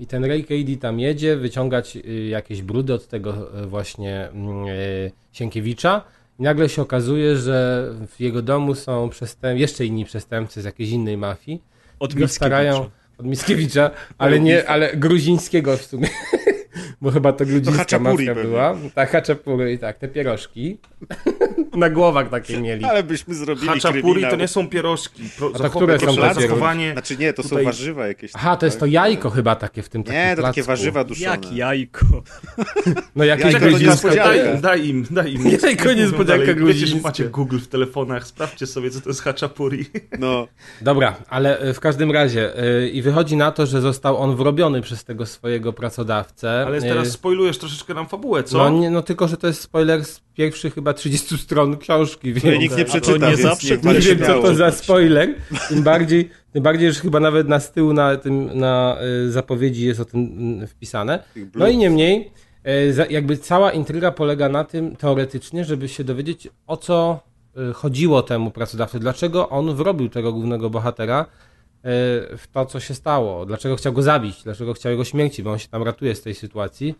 [0.00, 4.66] I ten Ray Cady tam jedzie, wyciągać y, jakieś brudy od tego właśnie mm,
[5.32, 6.04] Sienkiewicza.
[6.38, 9.60] I nagle się okazuje, że w jego domu są przestęp...
[9.60, 11.62] jeszcze inni przestępcy z jakiejś innej mafii.
[11.98, 13.18] Od go starają Mickiewicza.
[13.18, 16.08] od Mickiewicza, ale nie, ale gruzińskiego w sumie.
[17.02, 18.76] Bo chyba to gruzińska haczapuri mafia była.
[18.94, 20.78] Tak, haczapury i tak, te pierożki.
[21.76, 22.84] Na głowach takie mieli.
[22.84, 24.30] Ale byśmy zrobili Haczapuri kryminał.
[24.30, 25.22] to nie są pierożki.
[25.38, 26.42] Pro, to zachowa- które są te pierożki?
[26.42, 28.30] zachowanie- Znaczy nie, to są Tutaj- warzywa jakieś.
[28.34, 31.30] Aha, to jest to jajko chyba takie w tym takim Nie, to takie warzywa duszone.
[31.30, 32.06] Jak jajko.
[33.16, 34.14] No jakieś Jajko gruzińska...
[34.14, 35.42] Daj, daj im, daj im.
[35.62, 37.00] Jajko niespodzianka gruzińskie.
[37.00, 39.86] macie Google w telefonach, sprawdźcie sobie, co to jest haczapuri.
[40.18, 40.48] No,
[40.82, 44.80] Dobra, ale e, w każdym razie y, i wychodzi na to, że został on wrobiony
[44.82, 46.64] przez tego swojego pracodawcę.
[46.66, 48.58] Ale Y, teraz spoilujesz troszeczkę nam fabułę, co?
[48.58, 52.58] No, nie, no tylko, że to jest spoiler z pierwszych chyba 30 stron książki, której
[52.58, 55.34] więc nikt nie przeczyta, nie więc zawsze nie wiem co to za spoiler,
[55.68, 58.96] tym bardziej, tym bardziej, że chyba nawet na z tyłu na tym, na
[59.26, 61.22] y, zapowiedzi jest o tym mm, wpisane.
[61.54, 62.30] No i niemniej,
[62.66, 67.20] y, jakby cała intryga polega na tym teoretycznie, żeby się dowiedzieć o co
[67.70, 71.26] y, chodziło temu pracodawcy, dlaczego on wrobił tego głównego bohatera
[72.36, 75.58] w to, co się stało, dlaczego chciał go zabić, dlaczego chciał jego śmierci, bo on
[75.58, 76.94] się tam ratuje z tej sytuacji,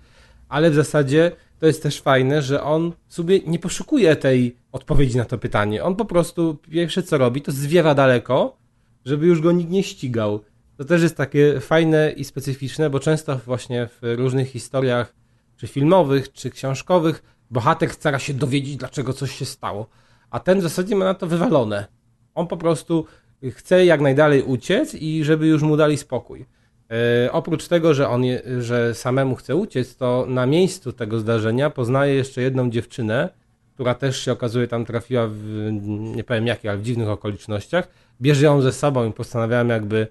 [0.53, 5.25] ale w zasadzie to jest też fajne, że on sobie nie poszukuje tej odpowiedzi na
[5.25, 5.85] to pytanie.
[5.85, 8.57] On po prostu pierwsze co robi, to zwiewa daleko,
[9.05, 10.41] żeby już go nikt nie ścigał.
[10.77, 15.15] To też jest takie fajne i specyficzne, bo często właśnie w różnych historiach,
[15.57, 19.87] czy filmowych, czy książkowych, bohater stara się dowiedzieć, dlaczego coś się stało.
[20.31, 21.87] A ten w zasadzie ma na to wywalone.
[22.35, 23.07] On po prostu
[23.51, 26.47] chce jak najdalej uciec i żeby już mu dali spokój.
[26.93, 31.71] E, oprócz tego, że on je, że samemu chce uciec, to na miejscu tego zdarzenia
[31.71, 33.29] poznaje jeszcze jedną dziewczynę,
[33.75, 35.69] która też się okazuje tam trafiła w
[36.17, 37.89] nie powiem jakie, ale w dziwnych okolicznościach.
[38.21, 40.07] Bierze ją ze sobą i postanawiają jakby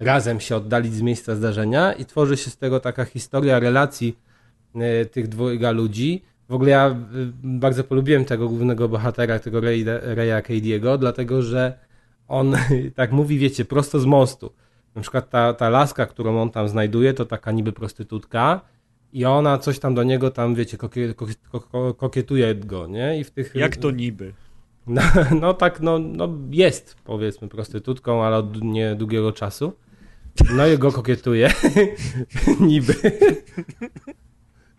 [0.00, 4.18] razem się oddalić z miejsca zdarzenia i tworzy się z tego taka historia relacji
[4.74, 6.22] e, tych dwojga ludzi.
[6.48, 6.94] W ogóle ja e,
[7.42, 11.78] bardzo polubiłem tego głównego bohatera, tego Ray, Raya Cady'ego, dlatego że
[12.28, 12.56] on
[12.94, 14.52] tak mówi, wiecie, prosto z mostu.
[14.96, 18.60] Na przykład ta, ta laska, którą on tam znajduje, to taka niby prostytutka
[19.12, 23.18] i ona coś tam do niego tam, wiecie, kokie, ko- ko- kokietuje go, nie?
[23.20, 23.54] I w tych...
[23.54, 24.32] Jak to niby?
[24.86, 25.02] No,
[25.40, 29.72] no tak, no, no jest powiedzmy prostytutką, ale od niedługiego czasu.
[30.54, 31.50] No i go kokietuje.
[32.60, 32.94] Niby.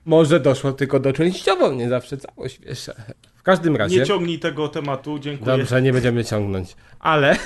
[0.06, 2.90] Może doszło tylko do częściowo, nie zawsze całość, wiesz.
[3.36, 4.00] W każdym razie.
[4.00, 5.58] Nie ciągnij tego tematu, dziękuję.
[5.58, 6.76] Dobrze, nie będziemy ciągnąć.
[7.00, 7.38] Ale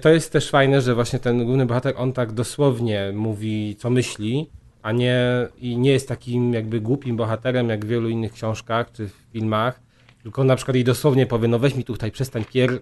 [0.00, 4.50] to jest też fajne, że właśnie ten główny bohater, on tak dosłownie mówi, co myśli,
[4.82, 5.18] a nie,
[5.60, 9.80] i nie jest takim jakby głupim bohaterem, jak w wielu innych książkach czy filmach,
[10.22, 12.80] tylko na przykład i dosłownie powie, no weź mi tutaj, przestań pier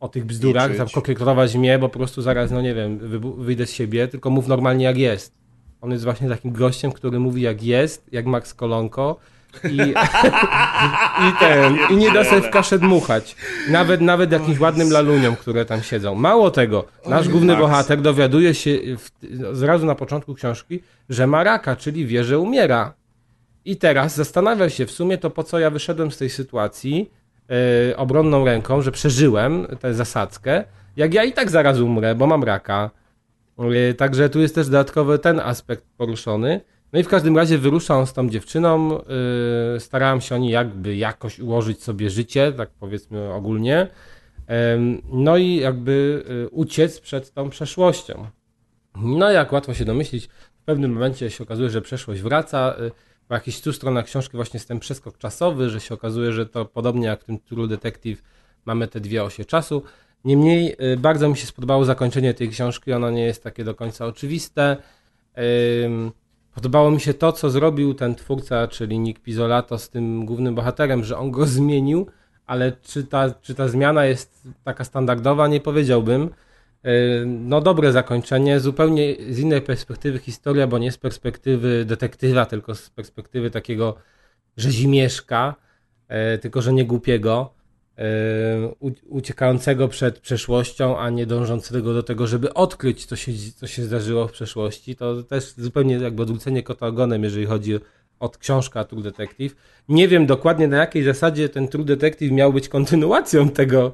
[0.00, 2.98] o tych bzdurach, kokietować mnie, bo po prostu zaraz, no nie wiem,
[3.38, 5.34] wyjdę z siebie, tylko mów normalnie jak jest.
[5.80, 9.16] On jest właśnie takim gościem, który mówi jak jest, jak Max Kolonko
[9.64, 9.94] i,
[11.28, 13.36] i ten, i nie da sobie w kaszę dmuchać.
[13.70, 16.14] Nawet, nawet jakimś ładnym laluniom, które tam siedzą.
[16.14, 19.10] Mało tego, nasz główny bohater dowiaduje się w,
[19.52, 22.94] zrazu na początku książki, że ma raka, czyli wie, że umiera.
[23.64, 27.10] I teraz zastanawia się w sumie to, po co ja wyszedłem z tej sytuacji
[27.48, 30.64] yy, obronną ręką, że przeżyłem tę zasadzkę,
[30.96, 32.90] jak ja i tak zaraz umrę, bo mam raka.
[33.58, 36.60] Yy, Także tu jest też dodatkowy ten aspekt poruszony.
[36.92, 38.90] No i w każdym razie wyrusza on z tą dziewczyną.
[39.74, 43.86] Yy, starałem się oni jakby jakoś ułożyć sobie życie, tak powiedzmy ogólnie.
[45.12, 48.26] No i jakby y, uciec przed tą przeszłością.
[48.96, 50.26] No jak łatwo się domyślić,
[50.60, 52.74] w pewnym momencie się okazuje, że przeszłość wraca.
[52.80, 52.90] y,
[53.28, 56.64] Po jakichś 100 stronach książki właśnie jest ten przeskok czasowy, że się okazuje, że to
[56.64, 58.22] podobnie jak w tym True Detective
[58.64, 59.82] mamy te dwie osie czasu.
[60.24, 64.06] Niemniej y, bardzo mi się spodobało zakończenie tej książki, ono nie jest takie do końca
[64.06, 64.76] oczywiste.
[65.84, 66.12] Ym,
[66.60, 71.04] Podobało mi się to, co zrobił ten twórca, czyli Nick Pizzolato z tym głównym bohaterem,
[71.04, 72.06] że on go zmienił,
[72.46, 76.30] ale czy ta, czy ta zmiana jest taka standardowa, nie powiedziałbym.
[77.26, 82.90] no dobre zakończenie, zupełnie z innej perspektywy historia, bo nie z perspektywy detektywa, tylko z
[82.90, 83.94] perspektywy takiego
[84.56, 85.54] rzezimieszka,
[86.40, 87.54] tylko że nie głupiego,
[89.08, 94.28] uciekającego przed przeszłością, a nie dążącego do tego, żeby odkryć, co się, co się zdarzyło
[94.28, 94.96] w przeszłości.
[94.96, 97.78] To też zupełnie jakby odwrócenie kota ogonem, jeżeli chodzi
[98.20, 99.56] od książka True Detective.
[99.88, 103.92] Nie wiem dokładnie na jakiej zasadzie ten True Detective miał być kontynuacją tego,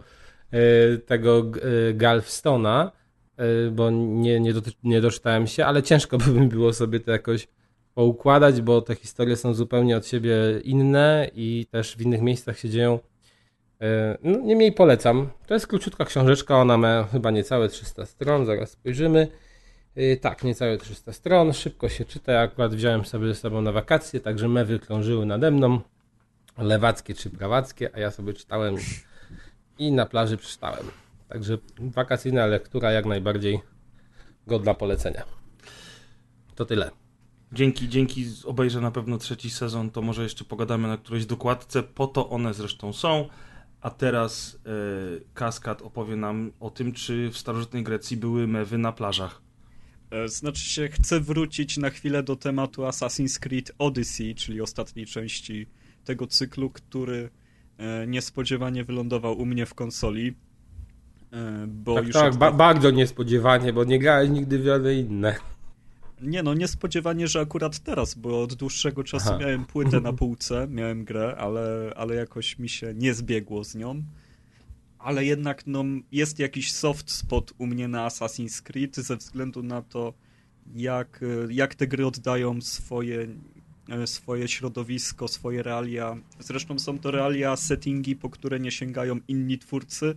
[0.50, 2.92] e, tego e, Galvestona,
[3.36, 4.52] e, bo nie, nie,
[4.84, 7.48] nie doczytałem się, ale ciężko by mi było sobie to jakoś
[7.94, 12.70] poukładać, bo te historie są zupełnie od siebie inne i też w innych miejscach się
[12.70, 12.98] dzieją.
[14.22, 15.30] No, niemniej polecam.
[15.46, 19.28] To jest króciutka książeczka, ona ma chyba niecałe 300 stron, zaraz spojrzymy.
[19.96, 22.32] Y, tak, niecałe 300 stron, szybko się czyta.
[22.32, 25.80] Ja akurat wziąłem sobie ze sobą na wakacje, także mewy krążyły nade mną,
[26.58, 28.76] lewackie czy prawackie, a ja sobie czytałem
[29.78, 30.86] i na plaży przeczytałem.
[31.28, 33.60] Także wakacyjna lektura jak najbardziej
[34.46, 35.22] godna polecenia.
[36.54, 36.90] To tyle.
[37.52, 38.26] Dzięki, dzięki.
[38.44, 41.82] Obejrzę na pewno trzeci sezon, to może jeszcze pogadamy na którejś dokładce.
[41.82, 43.28] Po to one zresztą są.
[43.80, 48.92] A teraz yy, Kaskad opowie nam o tym, czy w starożytnej Grecji były mewy na
[48.92, 49.46] plażach.
[50.10, 55.66] E, znaczy się, chcę wrócić na chwilę do tematu Assassin's Creed Odyssey, czyli ostatniej części
[56.04, 57.30] tego cyklu, który
[57.78, 60.34] e, niespodziewanie wylądował u mnie w konsoli.
[61.32, 62.38] E, bo tak, już tak, od...
[62.38, 65.36] ba bardzo niespodziewanie, bo nie grałem nigdy w żadne inne.
[66.22, 69.38] Nie no, niespodziewanie, że akurat teraz, bo od dłuższego czasu Aha.
[69.38, 74.02] miałem płytę na półce, miałem grę, ale, ale jakoś mi się nie zbiegło z nią
[75.06, 79.82] ale jednak no, jest jakiś soft spot u mnie na Assassin's Creed ze względu na
[79.82, 80.14] to,
[80.74, 83.26] jak, jak te gry oddają swoje,
[83.88, 86.16] e, swoje środowisko, swoje realia.
[86.38, 90.16] Zresztą są to realia, settingi, po które nie sięgają inni twórcy.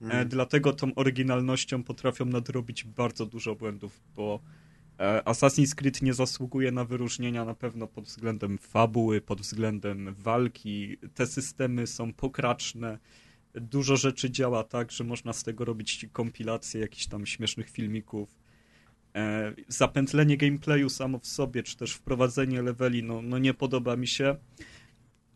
[0.00, 0.28] Mm.
[0.28, 4.40] Dlatego tą oryginalnością potrafią nadrobić bardzo dużo błędów, bo
[4.98, 10.96] Assassin's Creed nie zasługuje na wyróżnienia na pewno pod względem fabuły, pod względem walki.
[11.14, 12.98] Te systemy są pokraczne
[13.54, 18.38] dużo rzeczy działa tak, że można z tego robić kompilacje jakichś tam śmiesznych filmików.
[19.14, 24.06] E, zapętlenie gameplayu samo w sobie, czy też wprowadzenie leveli, no, no nie podoba mi
[24.06, 24.36] się.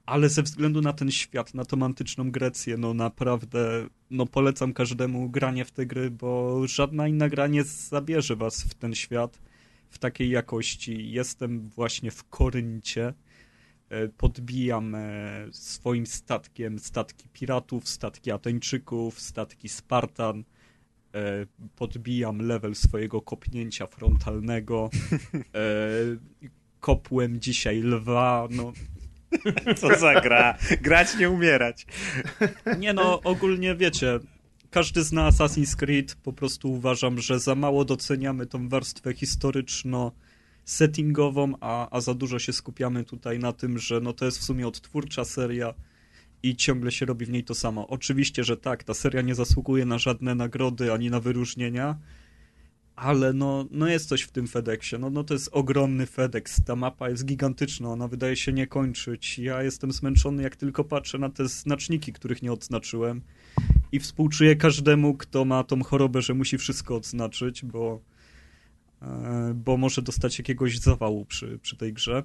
[0.07, 5.31] Ale ze względu na ten świat, na tą antyczną Grecję, no naprawdę no polecam każdemu
[5.31, 9.41] granie w te gry, bo żadna inna gra nie zabierze was w ten świat
[9.91, 11.11] w takiej jakości.
[11.11, 13.13] Jestem właśnie w Koryncie,
[13.91, 15.01] E, podbijam e,
[15.53, 20.45] swoim statkiem statki piratów, statki Ateńczyków, statki Spartan,
[21.15, 21.47] e,
[21.77, 24.91] podbijam level swojego kopnięcia frontalnego,
[26.81, 28.73] kopłem dzisiaj lwa, no...
[29.77, 30.59] Co za gra?
[30.81, 31.87] Grać, nie umierać.
[32.79, 34.19] Nie no, ogólnie wiecie,
[34.71, 40.11] każdy zna Assassin's Creed, po prostu uważam, że za mało doceniamy tą warstwę historyczno-
[40.65, 44.45] settingową, a, a za dużo się skupiamy tutaj na tym, że no to jest w
[44.45, 45.75] sumie odtwórcza seria
[46.43, 47.89] i ciągle się robi w niej to samo.
[47.89, 51.99] Oczywiście, że tak, ta seria nie zasługuje na żadne nagrody ani na wyróżnienia,
[52.97, 54.99] ale no, no jest coś w tym FedExie.
[54.99, 56.65] No, no to jest ogromny FedEx.
[56.65, 59.39] Ta mapa jest gigantyczna, ona wydaje się nie kończyć.
[59.39, 63.23] Ja jestem zmęczony, jak tylko patrzę na te znaczniki, których nie odznaczyłem.
[63.93, 68.01] I współczuję każdemu, kto ma tą chorobę, że musi wszystko odznaczyć, bo
[69.03, 72.23] E, bo może dostać jakiegoś zawału przy, przy tej grze.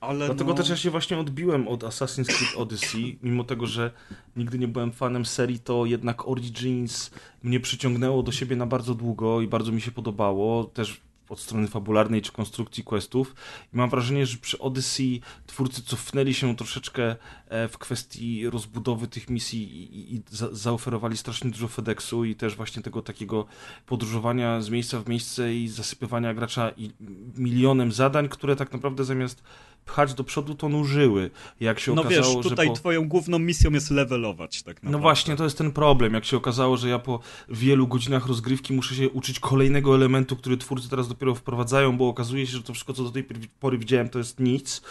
[0.00, 0.56] Ale Dlatego no...
[0.56, 3.90] też ja się właśnie odbiłem od Assassin's Creed Odyssey, mimo tego, że
[4.36, 7.10] nigdy nie byłem fanem serii, to jednak Origins
[7.42, 10.64] mnie przyciągnęło do siebie na bardzo długo i bardzo mi się podobało.
[10.64, 11.00] Też
[11.32, 13.34] od strony fabularnej czy konstrukcji questów.
[13.74, 17.16] I mam wrażenie, że przy Odyssey twórcy cofnęli się troszeczkę
[17.48, 22.56] e, w kwestii rozbudowy tych misji i, i za, zaoferowali strasznie dużo FedExu i też
[22.56, 23.46] właśnie tego takiego
[23.86, 26.90] podróżowania z miejsca w miejsce i zasypywania gracza i
[27.36, 29.42] milionem zadań, które tak naprawdę zamiast
[29.84, 31.30] pchać do przodu, to nużyły.
[31.60, 32.72] Jak się no okazało, wiesz, tutaj po...
[32.72, 34.90] twoją główną misją jest levelować, tak naprawdę.
[34.90, 36.14] No właśnie, to jest ten problem.
[36.14, 40.56] Jak się okazało, że ja po wielu godzinach rozgrywki muszę się uczyć kolejnego elementu, który
[40.56, 43.24] twórcy teraz dopiero wprowadzają, bo okazuje się, że to wszystko, co do tej
[43.60, 44.82] pory widziałem, to jest nic,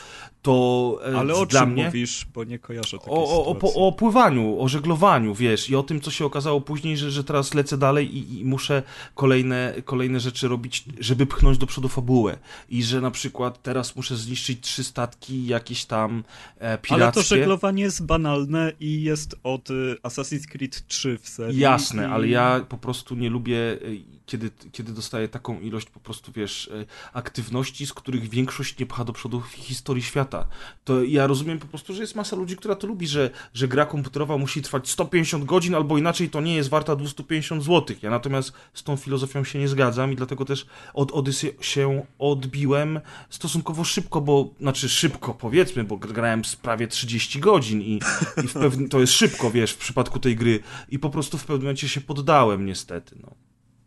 [0.41, 1.86] to e, Ale o czym mnie...
[1.86, 5.84] mówisz, bo nie kojarzę takiej o, o, o, o pływaniu, o żeglowaniu, wiesz, i o
[5.84, 8.84] tym, co się okazało później, że, że teraz lecę dalej i, i muszę
[9.15, 12.38] kolejne, kolejne rzeczy robić, żeby pchnąć do przodu fabułę.
[12.69, 16.24] I że na przykład teraz muszę zniszczyć trzy statki jakieś tam
[16.58, 17.04] e, pirackie.
[17.04, 21.60] Ale to żeglowanie jest banalne i jest od y, Assassin's Creed 3 w serii.
[21.60, 22.06] Jasne, i...
[22.06, 26.67] ale ja po prostu nie lubię, y, kiedy, kiedy dostaję taką ilość po prostu, wiesz,
[26.67, 30.48] y, aktywności, z których większość nie pcha do przodu w historii świata.
[30.84, 33.86] To ja rozumiem po prostu, że jest masa ludzi, która to lubi, że, że gra
[33.86, 37.97] komputerowa musi trwać 150 godzin, albo inaczej to nie jest warta 250 zł.
[38.01, 42.99] Ja natomiast z tą filozofią się nie zgadzam i dlatego też od Odyssey się odbiłem
[43.30, 47.99] stosunkowo szybko, bo, znaczy szybko powiedzmy, bo grałem prawie 30 godzin i,
[48.43, 50.59] i pewnym, to jest szybko, wiesz, w przypadku tej gry
[50.89, 53.36] i po prostu w pewnym momencie się poddałem niestety, no.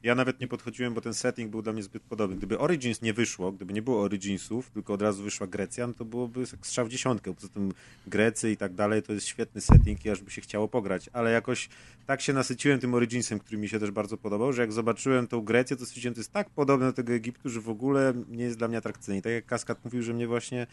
[0.04, 2.36] Ja nawet nie podchodziłem, bo ten setting był dla mnie zbyt podobny.
[2.36, 6.04] Gdyby Origins nie wyszło, gdyby nie było Originsów, tylko od razu wyszła Grecja, no to
[6.04, 7.34] byłoby strzał w dziesiątkę.
[7.34, 7.72] Poza tym
[8.06, 11.10] Grecy i tak dalej to jest świetny setting i aż by się chciało pograć.
[11.12, 11.68] Ale jakoś
[12.06, 15.40] tak się nasyciłem tym Originsem, który mi się też bardzo podobał, że jak zobaczyłem tą
[15.40, 18.58] Grecję, to stwierdziłem, to jest tak podobne do tego Egiptu, że w ogóle nie jest
[18.58, 19.22] dla mnie atrakcyjny.
[19.22, 20.66] Tak jak Kaskad mówił, że mnie właśnie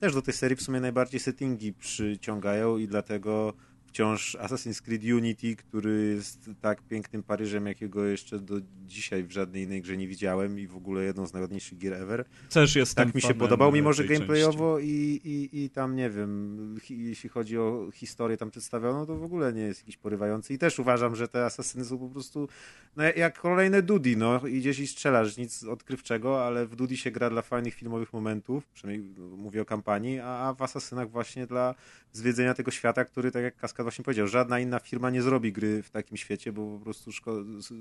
[0.00, 3.54] też do tej serii w sumie najbardziej settingi przyciągają i dlatego
[3.88, 8.54] wciąż Assassin's Creed Unity, który jest tak pięknym Paryżem, jakiego jeszcze do
[8.86, 12.24] dzisiaj w żadnej innej grze nie widziałem i w ogóle jedną z najładniejszych gier ever.
[12.50, 16.76] Też jestem Tak mi się podobał, mimo że gameplayowo i, i, i tam, nie wiem,
[16.90, 20.54] jeśli chodzi o historię tam przedstawioną, to w ogóle nie jest jakiś porywający.
[20.54, 22.48] I też uważam, że te asasyny są po prostu
[22.96, 27.30] no, jak kolejne Dudi, no, idziesz i strzelasz, nic odkrywczego, ale w Dudi się gra
[27.30, 31.74] dla fajnych filmowych momentów, przynajmniej no, mówię o kampanii, a w Asasynach właśnie dla
[32.12, 35.82] zwiedzenia tego świata, który, tak jak Kaskad właśnie powiedział, żadna inna firma nie zrobi gry
[35.82, 37.10] w takim świecie, bo po prostu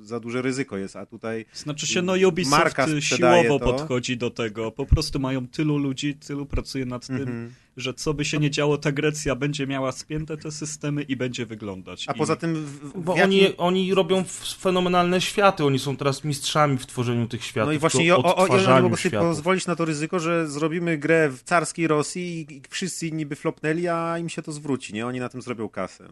[0.01, 3.65] za duże ryzyko jest, a tutaj Znaczy się, no Ubisoft siłowo to.
[3.65, 7.93] podchodzi do tego, po prostu mają tylu ludzi, tylu pracuje nad tym, mm -hmm że
[7.93, 12.05] co by się nie działo, ta Grecja będzie miała spięte te systemy i będzie wyglądać.
[12.07, 12.17] A I...
[12.17, 12.55] poza tym...
[12.55, 13.23] W, Bo jakim...
[13.23, 14.23] oni, oni robią
[14.59, 17.67] fenomenalne światy, oni są teraz mistrzami w tworzeniu tych światów.
[17.67, 21.29] No i właśnie o, o, oni mogą sobie pozwolić na to ryzyko, że zrobimy grę
[21.29, 25.07] w carskiej Rosji i wszyscy inni by flopnęli, a im się to zwróci, nie?
[25.07, 26.09] Oni na tym zrobią kasę.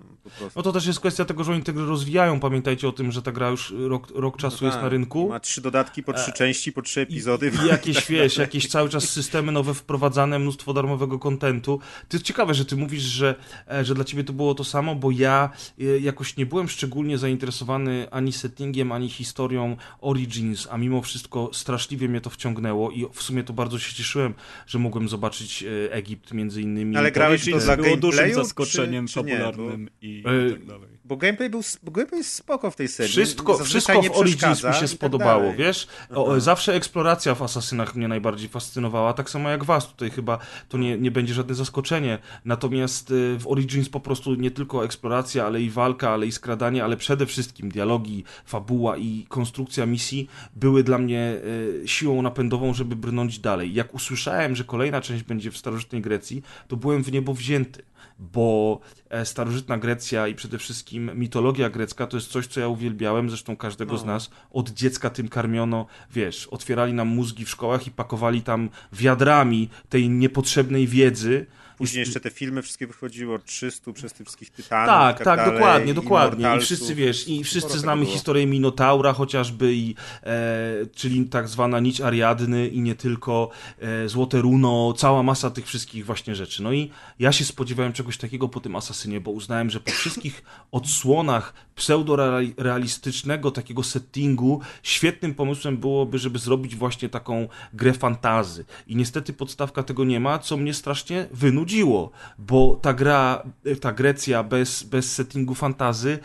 [0.56, 2.40] No to też jest kwestia tego, że oni tę grę rozwijają.
[2.40, 4.84] Pamiętajcie o tym, że ta gra już rok, rok czasu no jest tak.
[4.84, 5.30] na rynku.
[5.30, 6.34] Ma trzy dodatki po trzy e...
[6.34, 7.52] części, po trzy epizody.
[7.62, 11.80] I, i jakieś, wiesz, jakieś cały czas systemy nowe wprowadzane, mnóstwo darmowego kontentu to
[12.14, 13.36] jest ciekawe, że ty mówisz, że,
[13.72, 15.50] e, że dla ciebie to było to samo, bo ja
[15.80, 22.10] e, jakoś nie byłem szczególnie zainteresowany ani settingiem, ani historią Origins, a mimo wszystko straszliwie
[22.10, 24.34] mnie to wciągnęło i w sumie to bardzo się cieszyłem,
[24.68, 26.98] że mogłem zobaczyć e, Egipt między innymi.
[26.98, 30.95] Ale grałeś to dla było dużym zaskoczeniem czy, czy popularnym bo, i, i tak dalej.
[31.08, 33.12] Bo gameplay, był, bo gameplay jest spoko w tej serii.
[33.12, 35.88] Wszystko, wszystko w Origins mi się tak spodobało, tak wiesz?
[36.16, 39.88] O, zawsze eksploracja w Asasynach mnie najbardziej fascynowała, tak samo jak was.
[39.88, 40.40] Tutaj chyba
[40.70, 42.20] to nie, nie będzie żadne zaskoczenie.
[42.46, 46.84] Natomiast y, w Origins po prostu nie tylko eksploracja, ale i walka, ale i skradanie,
[46.84, 51.38] ale przede wszystkim dialogi, fabuła i konstrukcja misji były dla mnie
[51.84, 53.74] y, siłą napędową, żeby brnąć dalej.
[53.74, 57.84] Jak usłyszałem, że kolejna część będzie w starożytnej Grecji, to byłem w niebo wzięty
[58.20, 63.30] bo e, starożytna Grecja i przede wszystkim mitologia grecka to jest coś, co ja uwielbiałem,
[63.30, 63.98] zresztą każdego no.
[63.98, 64.30] z nas.
[64.52, 70.10] Od dziecka tym karmiono, wiesz, otwierali nam mózgi w szkołach i pakowali tam wiadrami tej
[70.10, 71.46] niepotrzebnej wiedzy,
[71.78, 74.88] Później jeszcze te filmy wszystkie wychodziły od 300 przez tych wszystkich tytanów.
[74.88, 76.56] Tak, tak, tak dokładnie, dokładnie.
[76.58, 82.02] I wszyscy wiesz, i wszyscy znamy historię Minotaura chociażby, i, e, czyli tak zwana nić
[82.02, 83.50] Ariadny i nie tylko,
[83.80, 86.64] e, Złote Runo, cała masa tych wszystkich właśnie rzeczy.
[86.64, 90.44] No i ja się spodziewałem czegoś takiego po tym Asasynie, bo uznałem, że po wszystkich
[90.72, 98.66] odsłonach pseudo-realistycznego takiego settingu, świetnym pomysłem byłoby, żeby zrobić właśnie taką grę fantazy.
[98.88, 103.44] I niestety podstawka tego nie ma, co mnie strasznie wynudziło, bo ta gra,
[103.82, 106.20] ta Grecja bez, bez settingu fantazy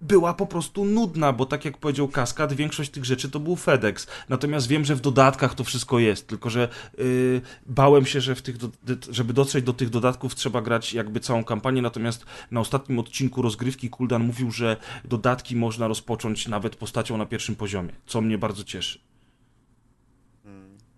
[0.00, 4.06] była po prostu nudna, bo tak jak powiedział Kaskad, większość tych rzeczy to był FedEx.
[4.28, 6.68] Natomiast wiem, że w dodatkach to wszystko jest, tylko że
[6.98, 8.70] yy, bałem się, że w tych do,
[9.10, 13.90] żeby dotrzeć do tych dodatków trzeba grać jakby całą kampanię, natomiast na ostatnim odcinku rozgrywki
[13.90, 19.00] Kuldan mówił, że dodatki można rozpocząć nawet postacią na pierwszym poziomie, co mnie bardzo cieszy.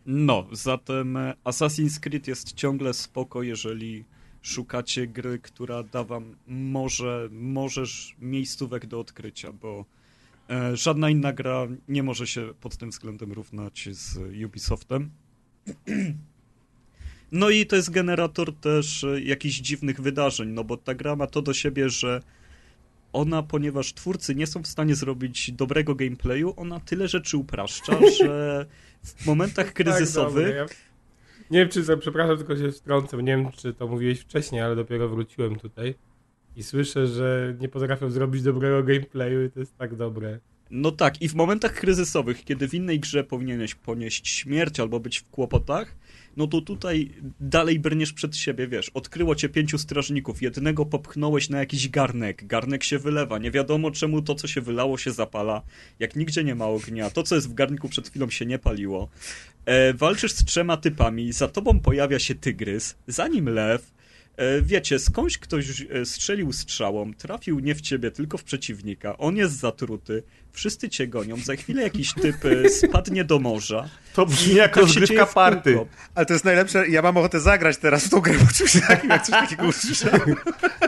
[0.06, 4.04] No, zatem Assassin's Creed jest ciągle spoko, jeżeli
[4.42, 9.84] szukacie gry, która da wam może, możesz miejscówek do odkrycia, bo
[10.50, 15.10] e, żadna inna gra nie może się pod tym względem równać z Ubisoftem.
[17.32, 21.26] No i to jest generator też e, jakichś dziwnych wydarzeń, no bo ta gra ma
[21.26, 22.22] to do siebie, że
[23.12, 28.66] ona, ponieważ twórcy nie są w stanie zrobić dobrego gameplayu, ona tyle rzeczy upraszcza, że
[29.02, 30.89] w momentach tak, kryzysowych
[31.50, 35.08] nie wiem, czy, przepraszam, tylko się wtrącę, nie wiem, czy to mówiłeś wcześniej, ale dopiero
[35.08, 35.94] wróciłem tutaj
[36.56, 40.38] i słyszę, że nie potrafią zrobić dobrego gameplayu i to jest tak dobre.
[40.70, 45.18] No tak, i w momentach kryzysowych, kiedy w innej grze powinieneś ponieść śmierć albo być
[45.18, 45.96] w kłopotach,
[46.36, 47.10] no to tutaj
[47.40, 52.84] dalej brniesz przed siebie, wiesz, odkryło cię pięciu strażników, jednego popchnąłeś na jakiś garnek, garnek
[52.84, 55.62] się wylewa, nie wiadomo czemu to, co się wylało, się zapala,
[55.98, 59.08] jak nigdzie nie ma ognia, to, co jest w garnku przed chwilą się nie paliło.
[59.64, 63.99] E, walczysz z trzema typami, za tobą pojawia się tygrys, za nim lew,
[64.62, 69.56] wiecie, skądś ktoś e, strzelił strzałą, trafił nie w ciebie, tylko w przeciwnika, on jest
[69.56, 70.22] zatruty,
[70.52, 73.88] wszyscy cię gonią, za chwilę jakiś typ e, spadnie do morza.
[74.14, 75.78] To brzmi jak Tak się rozgrywka party.
[76.14, 79.10] Ale to jest najlepsze, ja mam ochotę zagrać teraz w tą grę, bo się takim,
[79.10, 80.36] jak coś takiego usłyszałem.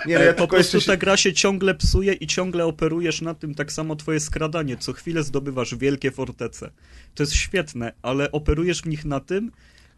[0.06, 0.86] Nie, no ja po prostu się...
[0.86, 4.76] ta gra się ciągle psuje i ciągle operujesz na tym, tak samo twoje skradanie.
[4.76, 6.70] Co chwilę zdobywasz wielkie fortece.
[7.14, 9.50] To jest świetne, ale operujesz w nich na tym,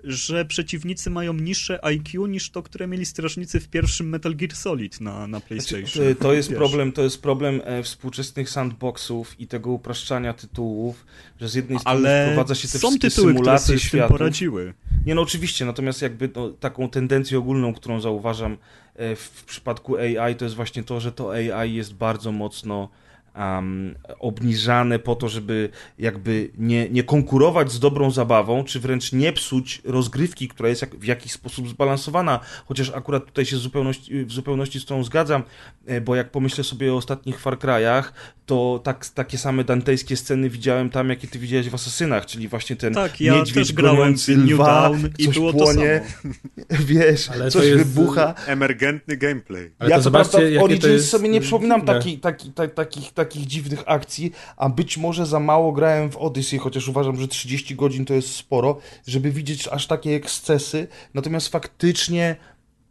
[0.04, 5.00] że przeciwnicy mają niższe IQ niż to, które mieli strażnicy w pierwszym Metal Gear Solid
[5.00, 5.86] na, na PlayStation.
[5.86, 6.58] Znaczy, to jest Wiesz.
[6.58, 11.06] problem, to jest problem e, współczesnych sandboxów i tego upraszczania tytułów,
[11.40, 13.82] że z jednej strony Ale wprowadza się te są wszystkie tytuły, które symulacje sobie z
[13.82, 14.18] tym światów.
[14.18, 14.74] poradziły.
[15.06, 18.56] Nie no oczywiście, natomiast jakby no, taką tendencję ogólną, którą zauważam
[18.94, 22.88] e, w przypadku AI, to jest właśnie to, że to AI jest bardzo mocno
[23.36, 25.68] um, obniżane po to, żeby
[25.98, 30.96] jakby nie, nie konkurować z dobrą zabawą, czy wręcz nie psuć rozgrywki, która jest jak,
[30.96, 35.42] w jakiś sposób zbalansowana, chociaż akurat tutaj się w zupełności, w zupełności z tą zgadzam,
[35.86, 38.02] e, bo jak pomyślę sobie o ostatnich Far Cry'ach,
[38.46, 42.76] to tak, takie same dantejskie sceny widziałem tam, jakie ty widziałeś w Asasynach, czyli właśnie
[42.76, 46.02] ten Tak, ja niedźwiedź goniący lwa, i coś było to płonie,
[46.70, 48.34] wiesz, Ale to coś jest- wybucha.
[48.46, 49.70] Emergentny gameplay.
[49.78, 52.18] Ale ja to co zobaczcie, prawda w jakie to Origins jest sobie nie przypominam taki,
[52.18, 56.88] taki, ta, takich, takich dziwnych akcji, a być może za mało grałem w Odyssey, chociaż
[56.88, 60.88] uważam, że 30 godzin to jest sporo, żeby widzieć aż takie ekscesy.
[61.14, 62.36] Natomiast faktycznie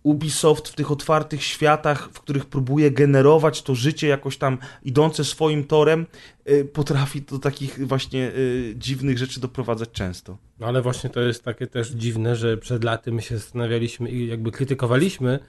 [0.04, 5.64] Ubisoft w tych otwartych światach, w których próbuje generować to życie jakoś tam idące swoim
[5.64, 6.06] torem,
[6.50, 10.38] y, potrafi do takich właśnie y, dziwnych rzeczy doprowadzać często.
[10.60, 14.28] No ale właśnie to jest takie też dziwne, że przed laty my się zastanawialiśmy i
[14.28, 15.40] jakby krytykowaliśmy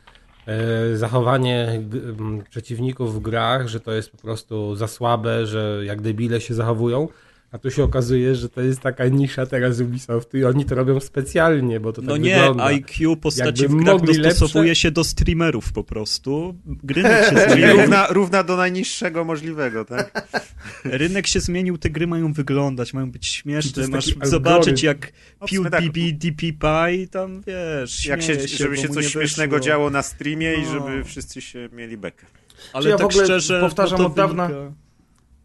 [0.94, 6.00] zachowanie g- m, przeciwników w grach, że to jest po prostu za słabe, że jak
[6.02, 7.08] debile się zachowują.
[7.54, 11.00] A tu się okazuje, że to jest taka nisza teraz Ubisoftu i oni to robią
[11.00, 12.64] specjalnie, bo to No tak nie, wygląda.
[12.64, 16.54] IQ postaci Jakby w grach dostosowuje lepsze- się do streamerów po prostu.
[16.88, 20.28] Rynek się zmienił, równa, równa do najniższego możliwego, tak?
[20.84, 24.86] rynek się zmienił, te gry mają wyglądać, mają być śmieszne, masz taki zobaczyć algorytm.
[24.86, 25.80] jak No sumie tak.
[25.82, 30.62] PewDiePie, DPPie, tam wiesz, Jak się, się, żeby się coś śmiesznego działo na streamie i
[30.62, 30.72] No.
[30.72, 32.26] żeby wszyscy się mieli bekę.
[32.72, 34.83] Ale ja tak w ogóle szczerze, powtarzam no od dawna- wynika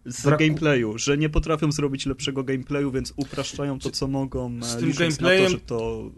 [0.06, 4.76] Z braku- gameplayu, że nie potrafią zrobić lepszego gameplayu, więc upraszczają to, co mogą, z
[4.76, 6.12] e, tym gameplayem- na to, że to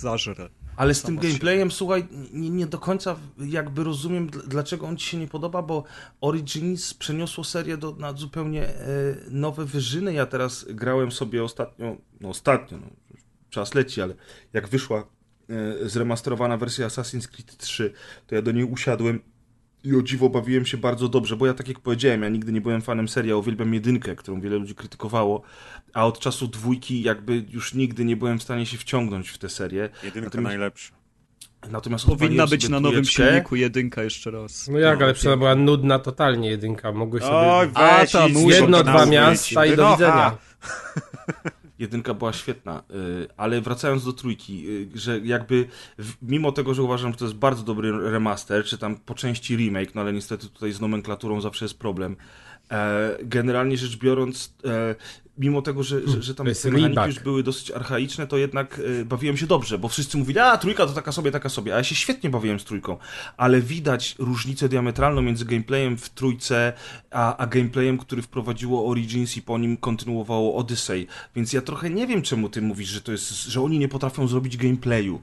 [0.00, 0.48] zażre.
[0.76, 5.06] Ale z tym gameplayem, słuchaj, nie, nie do końca jakby rozumiem, dl- dlaczego on ci
[5.08, 5.84] się nie podoba, bo
[6.20, 8.84] Origins przeniosło serię do, na zupełnie e,
[9.30, 10.12] nowe wyżyny.
[10.12, 12.86] Ja teraz grałem sobie ostatnio, no ostatnio, no,
[13.50, 14.14] czas leci, ale
[14.52, 15.06] jak wyszła
[15.82, 17.92] e, zremasterowana wersja Assassin's Creed 3,
[18.26, 19.20] to ja do niej usiadłem
[19.84, 22.60] i o dziwo bawiłem się bardzo dobrze, bo ja tak jak powiedziałem, ja nigdy nie
[22.60, 25.42] byłem fanem serii, ja uwielbiam jedynkę, którą wiele ludzi krytykowało,
[25.94, 29.48] a od czasu dwójki jakby już nigdy nie byłem w stanie się wciągnąć w tę
[29.48, 29.88] serię.
[30.04, 30.94] Jedynka Natomiast- najlepsza.
[31.70, 34.68] Natomiast Powinna być na nowym silniku jedynka jeszcze raz.
[34.68, 36.92] No jak, No, ale przynajmniej była nudna totalnie jedynka.
[36.92, 39.96] Mogłeś sobie Oj, A, weź, ta idź, nóż, jedno, dwa miasta i do Wynocha.
[39.96, 40.36] widzenia.
[41.82, 45.66] Jedynka była świetna, y, ale wracając do trójki, y, że jakby
[46.22, 49.94] mimo tego, że uważam, że to jest bardzo dobry remaster, czy tam po części remake,
[49.94, 52.16] no ale niestety tutaj z nomenklaturą zawsze jest problem.
[52.70, 54.94] E, Generalnie rzecz biorąc, e,
[55.38, 58.80] mimo tego, że, że, że tam jest te mechaniki już były dosyć archaiczne, to jednak
[59.00, 61.76] e, bawiłem się dobrze, bo wszyscy mówili, a trójka to taka sobie, taka sobie, a
[61.76, 62.96] ja się świetnie bawiłem z trójką,
[63.36, 66.72] ale widać różnicę diametralną między gameplayem w trójce,
[67.10, 71.06] a, a gameplayem, który wprowadziło Origins i po nim kontynuowało Odyssey,
[71.36, 74.28] więc ja trochę nie wiem, czemu ty mówisz, że to jest, że oni nie potrafią
[74.28, 75.22] zrobić gameplayu.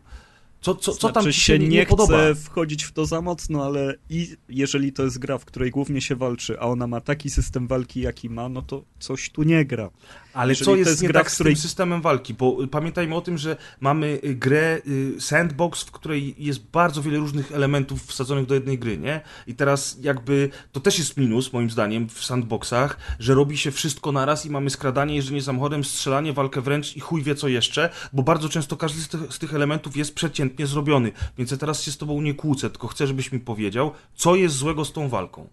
[0.61, 2.17] Co, co, co tam znaczy ci się nie, nie chcę podoba?
[2.43, 6.15] wchodzić w to za mocno, ale i jeżeli to jest gra, w której głównie się
[6.15, 9.89] walczy, a ona ma taki system walki, jaki ma, no to coś tu nie gra.
[10.33, 12.33] Ale Jeżeli co to jest, jest nie gra, tak w z której- tym systemem walki?
[12.33, 17.01] Bo y, pamiętajmy o tym, że mamy y, grę y, sandbox, w której jest bardzo
[17.01, 19.21] wiele różnych elementów wsadzonych do jednej gry, nie?
[19.47, 24.11] I teraz jakby to też jest minus, moim zdaniem, w sandboxach, że robi się wszystko
[24.11, 28.23] naraz i mamy skradanie, jeżdżenie samochodem, strzelanie, walkę wręcz i chuj wie co jeszcze, bo
[28.23, 30.15] bardzo często każdy z tych, z tych elementów jest
[30.49, 31.11] przeciętnie zrobiony.
[31.37, 34.55] Więc ja teraz się z tobą nie kłócę, tylko chcę, żebyś mi powiedział, co jest
[34.55, 35.49] złego z tą walką.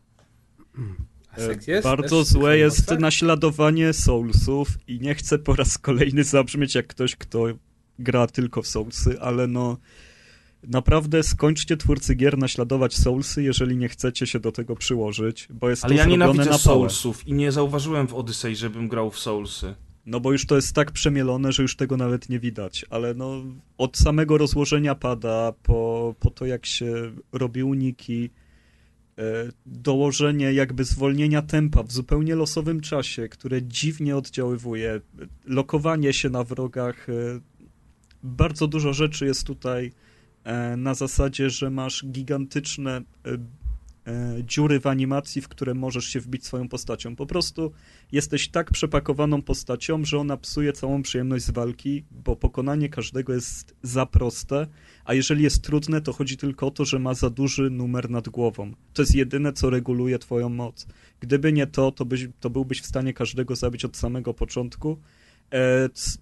[1.66, 1.84] Jest?
[1.84, 7.16] Bardzo w złe jest naśladowanie Soulsów i nie chcę po raz kolejny zabrzmieć jak ktoś,
[7.16, 7.44] kto
[7.99, 9.76] gra tylko w Soulsy, ale no
[10.62, 15.84] naprawdę skończcie twórcy gier naśladować Soulsy, jeżeli nie chcecie się do tego przyłożyć, bo jest
[15.84, 16.59] Ale to ja zrobione nienawidzę na pałę.
[16.59, 19.74] Soulsów i nie zauważyłem w Odyssey, żebym grał w Soulsy.
[20.07, 23.44] No bo już to jest tak przemielone, że już tego nawet nie widać, ale no
[23.78, 28.30] od samego rozłożenia pada, po, po to jak się robi uniki,
[29.18, 29.22] e,
[29.66, 35.00] dołożenie jakby zwolnienia tempa w zupełnie losowym czasie, które dziwnie oddziaływuje,
[35.44, 37.12] lokowanie się na wrogach, e,
[38.22, 39.92] bardzo dużo rzeczy jest tutaj
[40.44, 43.02] e, na zasadzie, że masz gigantyczne
[44.44, 47.16] dziury w animacji, w które możesz się wbić swoją postacią.
[47.16, 47.72] Po prostu
[48.12, 53.76] jesteś tak przepakowaną postacią, że ona psuje całą przyjemność z walki, bo pokonanie każdego jest
[53.82, 54.66] za proste,
[55.04, 58.28] a jeżeli jest trudne, to chodzi tylko o to, że ma za duży numer nad
[58.28, 58.72] głową.
[58.92, 60.86] To jest jedyne, co reguluje twoją moc.
[61.20, 65.26] Gdyby nie to, to, byś, to byłbyś w stanie każdego zabić od samego początku, e,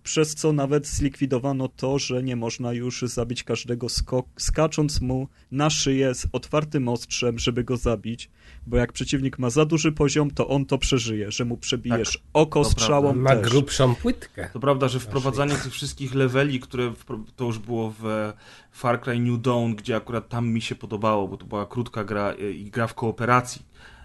[0.03, 5.70] przez co nawet zlikwidowano to, że nie można już zabić każdego skok, skacząc mu na
[5.70, 8.31] szyję z otwartym ostrzem, żeby go zabić,
[8.66, 12.62] bo jak przeciwnik ma za duży poziom, to on to przeżyje, że mu przebijesz oko
[12.64, 13.51] to strzałą Ma też.
[13.51, 14.51] grubszą płytkę.
[14.53, 16.93] To prawda, że wprowadzanie tych wszystkich leveli, które
[17.37, 18.33] to już było w
[18.72, 22.31] Far Cry New Dawn, gdzie akurat tam mi się podobało, bo to była krótka gra
[22.31, 23.62] e, i gra w kooperacji,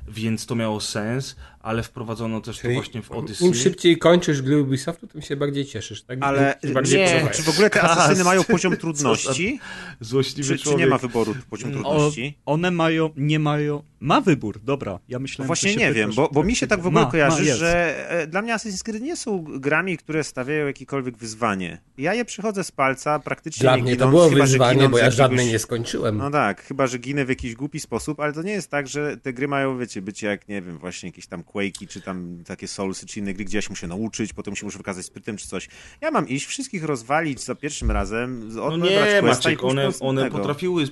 [0.07, 3.47] więc to miało sens, ale wprowadzono też to Czyli właśnie w Odyssey.
[3.47, 6.19] Im szybciej kończysz gry Ubisoftu, tym się bardziej cieszysz, tak?
[6.21, 7.97] Ale bardziej nie, czy w ogóle te Kas.
[7.97, 9.59] asesyny mają poziom trudności?
[9.99, 12.37] Złośliwy Czy, czy nie ma wyboru poziom Mm, O, trudności?
[12.45, 16.43] one mają, nie mają, ma wybór, dobra, ja myślałem, No właśnie nie wiem, bo, bo
[16.43, 19.15] mi się tak w ogóle Ma, kojarzy, ma, że e, dla mnie Assassin's Creed nie
[19.17, 21.81] są grami, które stawiają jakiekolwiek wyzwanie.
[21.97, 24.97] Ja je przychodzę z palca, praktycznie Dla nie mnie to ginąc, było chyba, wyzwanie, bo
[24.97, 26.17] ja jakiegoś- żadnej nie skończyłem.
[26.17, 29.17] No tak, chyba, że ginę w jakiś głupi sposób, ale to nie jest tak, że
[29.17, 32.67] te gry mają, wiecie, być jak, nie wiem, właśnie jakieś tam Quake'i, czy tam takie
[32.67, 35.47] Soulsy, czy inne gry, gdzie ja się muszę nauczyć, potem się muszę wykazać sprytem, czy
[35.47, 35.67] coś.
[36.01, 40.83] Ja mam iść, wszystkich rozwalić za pierwszym razem, No nie, Maciek, one, one potrafiły,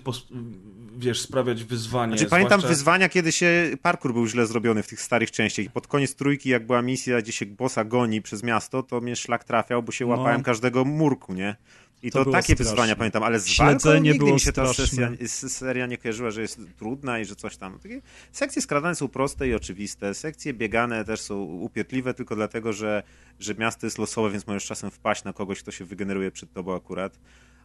[0.98, 2.18] wiesz, sprawiać wyzwanie.
[2.18, 5.70] Znaczy, pamiętam zwłaszcza- wyzwania, kiedy się parkour był źle zrobiony w tych starych częściach i
[5.70, 9.44] pod koniec trójki, jak była misja, gdzie się bossa goni przez miasto, to mnie szlak
[9.44, 10.12] trafiał, bo się No.
[10.12, 11.56] łapałem każdego murku, nie?
[12.04, 12.66] I To to, takie straszne.
[12.66, 16.42] wyzwania pamiętam, ale z Śledzenie walką nigdy mi się ta sesja, seria nie kojarzyła, że
[16.42, 17.80] jest trudna i że coś tam.
[17.80, 23.04] Takie sekcje skradane są proste i oczywiste, sekcje biegane też są upierdliwe tylko dlatego, że,
[23.40, 26.76] że miasto jest losowe, więc możesz czasem wpaść na kogoś, kto się wygeneruje przed tobą
[26.76, 27.20] akurat.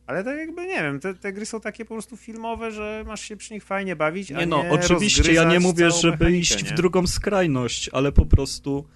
[0.06, 3.20] Ale tak jakby, nie wiem, te, te gry są takie po prostu filmowe, że masz
[3.20, 6.62] się przy nich fajnie bawić, Nie no, nie oczywiście ja nie mówię, żeby mechanikę, iść
[6.64, 6.70] nie?
[6.70, 8.86] w drugą skrajność, ale po prostu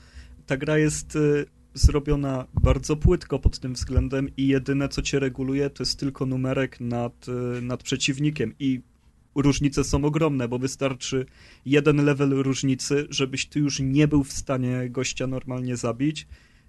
[0.47, 1.47] ta gra jest y,
[1.77, 6.81] zrobiona bardzo płytko pod tym względem i jedyne co cię reguluje to jest tylko numerek
[6.81, 8.81] nad, y, nad przeciwnikiem i
[9.35, 11.27] różnice są ogromne, bo wystarczy
[11.67, 16.27] jeden level różnicy, żebyś ty już nie był w stanie gościa normalnie zabić.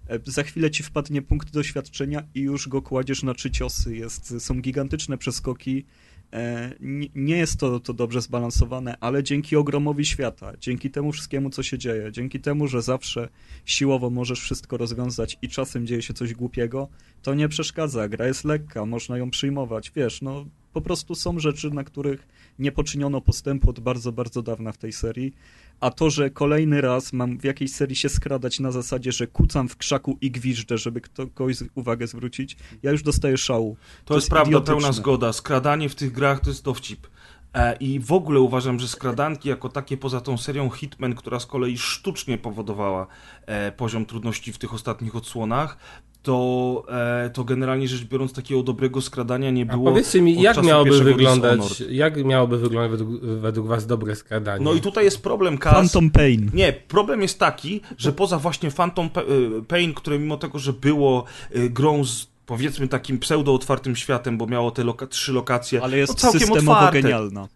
[0.08, 3.96] E, Za chwilę ci wpadnie punkt doświadczenia i już go kładziesz na trzy ciosy.
[3.96, 5.84] Jest, są gigantyczne przeskoki.
[6.32, 6.70] E,
[7.14, 11.78] Nie, jest to, to dobrze zbalansowane, ale dzięki ogromowi świata, dzięki temu wszystkiemu, co się
[11.78, 13.28] dzieje, dzięki temu, że zawsze
[13.64, 16.88] siłowo możesz wszystko rozwiązać i czasem dzieje się coś głupiego,
[17.22, 18.08] to nie przeszkadza.
[18.08, 19.92] Gra jest lekka, można ją przyjmować.
[19.96, 24.72] Wiesz, no po prostu są rzeczy, na których nie poczyniono postępu od bardzo, bardzo dawna
[24.72, 25.34] w tej serii.
[25.80, 29.68] A to, że kolejny raz mam w jakiejś serii się skradać na zasadzie, że kucam
[29.68, 31.00] w krzaku i gwiżdżę, żeby
[31.34, 33.76] kogoś uwagę zwrócić, ja już dostaję szału.
[34.04, 34.74] To, jest, prawda, idiotyczne.
[34.74, 35.32] pełna zgoda.
[35.32, 37.06] Skradanie w tych grach to jest dowcip.
[37.54, 41.46] E, I w ogóle uważam, że skradanki jako takie poza tą serią Hitman, która z
[41.46, 43.06] kolei sztucznie powodowała
[43.46, 45.78] e, poziom trudności w tych ostatnich odsłonach,
[46.22, 49.90] to, e, to generalnie rzecz biorąc takiego dobrego skradania nie A było.
[49.90, 51.96] powiedzcie mi, od jak czasu miałoby wyglądać, Dishonored.
[51.96, 54.64] jak miałoby wyglądać według, według was dobre skradanie?
[54.64, 55.74] No i tutaj jest problem, Kaz.
[55.74, 56.50] Phantom Pain.
[56.54, 61.24] Nie, problem jest taki, że poza właśnie Phantom y, Pain, które mimo tego, że było
[61.56, 66.12] y, grą z powiedzmy takim pseudo-otwartym światem, bo miało te loka- trzy lokacje, Ale jest
[66.12, 67.48] no całkiem systemowo otwarte, genialna.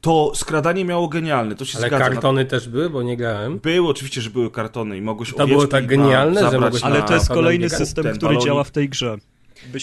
[0.00, 2.04] to skradanie miało genialne, to się Ale zgadza.
[2.04, 3.58] kartony też były, bo nie grałem.
[3.58, 6.82] Były oczywiście, że były kartony i mogłeś To było tak na- genialne, że zabrać mogłeś
[6.82, 9.16] na- Ale to jest kolejny system, ten który działa w tej grze.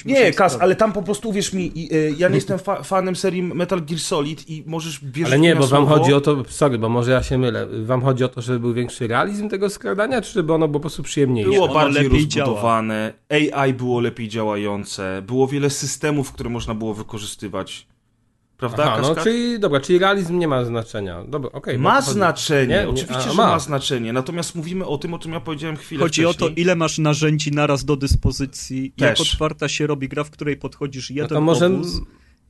[0.06, 3.44] Nie, Kas, ale tam po prostu, uwierz mi, y, ja nie jestem fa fanem serii
[3.44, 5.98] Metal Gear Solid i możesz wierzyć Ale nie, bo wam słowo.
[6.02, 7.68] chodzi o to, sorry, bo może ja się mylę.
[7.86, 10.82] Wam chodzi o to, żeby był większy realizm tego skradania, czy żeby ono było po
[10.82, 11.52] prostu przyjemniejsze?
[11.52, 12.48] Było bardziej lepiej działa.
[12.48, 17.88] rozbudowane, AI było lepiej działające, było wiele systemów, które można było wykorzystywać.
[18.58, 21.24] Prawda, Aha, no czyli, dobra, czyli realizm nie ma znaczenia.
[21.24, 21.80] Dobra, okej.
[21.80, 22.90] Ma no znaczenie, Nie?
[22.90, 23.48] Oczywiście, a, że ma.
[23.48, 23.60] ma.
[23.60, 24.14] znaczenie.
[24.14, 26.62] Natomiast mówimy o tym, o czym ja powiedziałem chwilę Chodzi o to, wcześniej.
[26.62, 29.34] ile masz narzędzi naraz do dyspozycji, jak Też.
[29.34, 31.66] otwarta się robi gra, w której podchodzisz No jeden to może...
[31.66, 32.02] obóz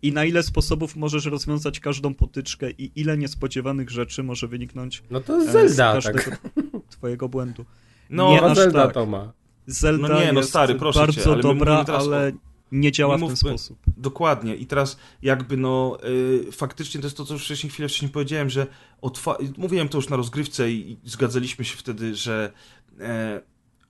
[0.02, 5.20] i na ile sposobów możesz rozwiązać każdą potyczkę i ile niespodziewanych rzeczy może wyniknąć No
[5.22, 6.16] to e, Zelda, z tak.
[6.16, 6.38] każdego
[6.90, 7.66] twojego błędu.
[8.10, 8.94] No, nie No aż Zelda tak.
[8.94, 9.32] to ma.
[9.68, 12.32] Zelda No nie, no jest stary, proszę cię, bardzo ale my dobra, ale
[12.72, 13.80] nie działa my w ten mówmy- sposób.
[13.98, 14.56] Dokładnie.
[14.56, 15.98] I teraz jakby no
[16.48, 18.68] y, faktycznie to jest to, co już wcześniej chwilę wcześniej powiedziałem, że
[19.58, 22.52] mówiłem to już na rozgrywce i, i zgadzaliśmy się wtedy, że
[23.00, 23.42] e,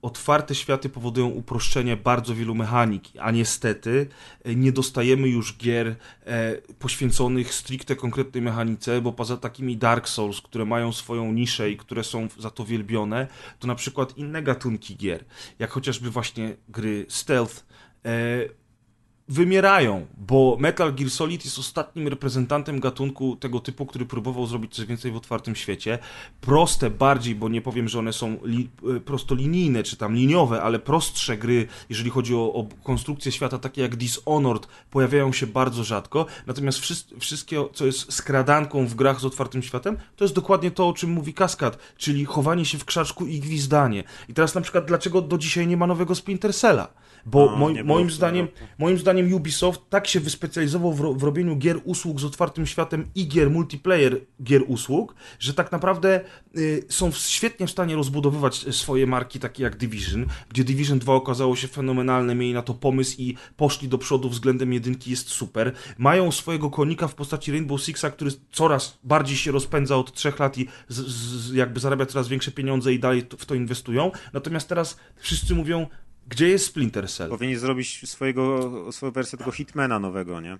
[0.02, 4.06] otwarte światy powodują uproszczenie bardzo wielu mechanik, a niestety
[4.44, 10.40] e, nie dostajemy już gier e, poświęconych stricte konkretnej mechanice, bo poza takimi Dark Souls,
[10.40, 13.26] które mają swoją niszę i które są za to wielbione,
[13.58, 15.24] to na przykład inne gatunki gier,
[15.58, 17.66] jak chociażby właśnie gry stealth,
[19.28, 24.86] wymierają, bo Metal Gear Solid jest ostatnim reprezentantem gatunku tego typu, który próbował zrobić coś
[24.86, 25.98] więcej w otwartym świecie.
[26.40, 30.78] Proste bardziej, bo nie powiem, że one są li, e, prostolinijne czy tam liniowe, ale
[30.78, 36.26] prostsze gry, jeżeli chodzi o, o konstrukcję świata, takie jak Dishonored, pojawiają się bardzo rzadko.
[36.46, 36.78] Natomiast
[37.20, 41.10] wszystkie, co jest skradanką w grach z otwartym światem, to jest dokładnie to, o czym
[41.10, 44.04] mówi Kaskad, czyli chowanie się w krzaczku i gwizdanie.
[44.28, 46.88] I teraz na przykład, dlaczego do dzisiaj nie ma nowego Splinter Cella?
[47.26, 48.48] Bo no, moim, moim, zdaniem,
[48.78, 53.28] moim zdaniem Ubisoft tak się wyspecjalizował w, w, robieniu gier usług z otwartym światem i
[53.28, 56.20] gier multiplayer gier usług, że tak naprawdę
[56.56, 61.56] y, są świetnie w stanie rozbudowywać swoje marki, takie jak Division, gdzie Division 2 okazało
[61.56, 65.72] się fenomenalne, mieli na to pomysł i poszli do przodu względem jedynki, jest super.
[65.98, 70.58] Mają swojego konika w postaci Rainbow Sixa, który coraz bardziej się rozpędza od trzech lat
[70.58, 74.10] i z, z, jakby zarabia coraz większe pieniądze i dalej w to inwestują.
[74.32, 75.86] Natomiast teraz wszyscy mówią,
[76.28, 77.30] gdzie jest Splinter Cell?
[77.30, 80.58] Powinni zrobić swojego, swoją wersję tego Hitmana nowego, nie?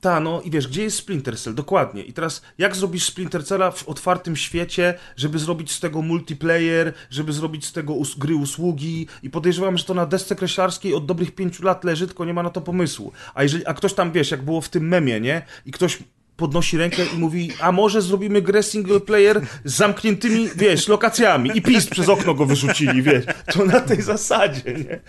[0.00, 1.54] Ta, no i wiesz, gdzie jest Splinter Cell?
[1.54, 2.02] Dokładnie.
[2.02, 7.32] I teraz, jak zrobisz Splinter Cella w otwartym świecie, żeby zrobić z tego multiplayer, żeby
[7.32, 11.34] zrobić z tego us gry usługi i podejrzewam, że to na desce kreślarskiej od dobrych
[11.34, 13.12] pięciu lat leży, tylko nie ma na to pomysłu.
[13.34, 15.42] A jeżeli, a ktoś tam, wiesz, jak było w tym memie, nie?
[15.66, 15.98] I ktoś
[16.38, 21.62] podnosi rękę i mówi, a może zrobimy grę single player z zamkniętymi, wiesz, lokacjami i
[21.62, 25.00] pist przez okno go wyrzucili, wiesz, to na tej zasadzie, nie?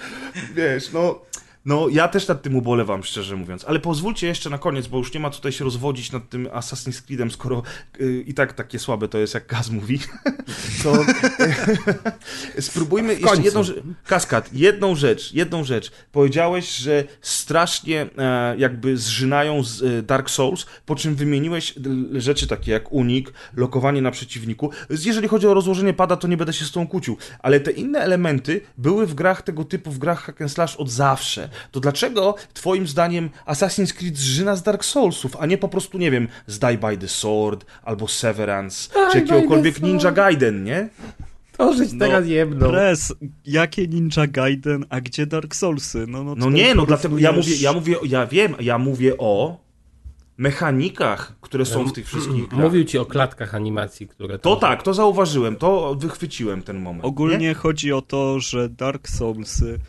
[0.56, 1.22] Wiesz, no...
[1.70, 3.66] No, ja też nad tym ubolewam, szczerze mówiąc.
[3.68, 7.02] Ale pozwólcie jeszcze na koniec, bo już nie ma tutaj się rozwodzić nad tym Assassin's
[7.02, 7.64] Creedem, skoro
[8.00, 10.00] yy, i tak takie słabe to jest, jak Gaz mówi.
[10.84, 11.06] to
[12.60, 13.78] spróbujmy jeszcze jedną rzecz.
[14.06, 15.92] Kaskad, jedną rzecz, jedną rzecz.
[16.12, 21.74] Powiedziałeś, że strasznie e, jakby zżynają z e, Dark Souls, po czym wymieniłeś
[22.14, 24.72] rzeczy takie jak unik, lokowanie na przeciwniku.
[25.06, 28.00] Jeżeli chodzi o rozłożenie pada, to nie będę się z tą kłócił, ale te inne
[28.00, 32.36] elementy były w grach tego typu, w grach hack and slash od zawsze to dlaczego
[32.54, 36.60] twoim zdaniem Assassin's Creed zżyna z Dark Soulsów, a nie po prostu, nie wiem, z
[36.60, 40.90] Die by the Sword, albo Severance, Die czy jakiegokolwiek Ninja Gaiden, nie?
[41.58, 42.70] To żeś no, teraz jebnął.
[42.70, 43.14] Pres,
[43.46, 46.06] jakie Ninja Gaiden, a gdzie Dark Soulsy?
[46.08, 49.58] No, no, no nie, no dlatego ja mówię, ja mówię, ja wiem, ja mówię o
[50.40, 52.62] mechanikach, które są w tych wszystkich grach.
[52.62, 54.40] Mówił ci o klatkach animacji, które...
[54.40, 57.06] To, to tak, to zauważyłem, to wychwyciłem ten moment.
[57.06, 57.54] Ogólnie nie?
[57.54, 59.80] chodzi o to, że Dark Soulsy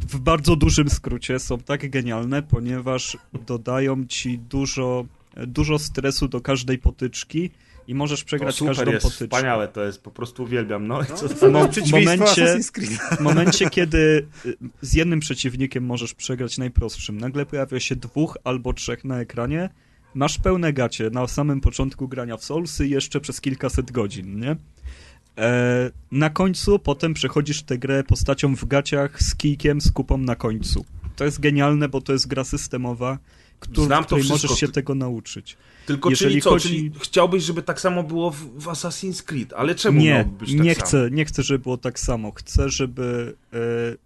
[0.00, 3.16] w bardzo dużym skrócie są tak genialne, ponieważ
[3.46, 5.04] dodają ci dużo,
[5.46, 7.50] dużo stresu do każdej potyczki
[7.88, 9.24] i możesz przegrać to każdą jest potyczkę.
[9.24, 10.86] Wspaniałe to jest, po prostu uwielbiam.
[10.86, 12.58] No, co, co no, w momencie,
[13.16, 18.72] w momencie, kiedy y, z jednym przeciwnikiem możesz przegrać najprostszym, nagle pojawia się dwóch albo
[18.72, 19.68] trzech na ekranie,
[20.14, 24.56] masz pełne gacie na samym początku grania w Soulsy jeszcze przez kilkaset godzin, nie?
[25.38, 30.36] E, na końcu potem przechodzisz tę grę postacią w gaciach z kijkiem, z kupą na
[30.36, 30.84] końcu.
[31.16, 33.18] To jest genialne, bo to jest gra systemowa,
[33.60, 35.56] który, Znam której możesz się tego nauczyć.
[35.86, 36.50] Tylko Jeżeli czyli co?
[36.50, 36.68] Chodzi...
[36.68, 40.60] Czyli chciałbyś, żeby tak samo było w, w Assassin's Creed, ale czemu nie, być tak
[40.60, 40.86] nie samo?
[40.86, 42.32] chcę, nie chcę, żeby było tak samo.
[42.32, 43.58] Chcę, żeby e,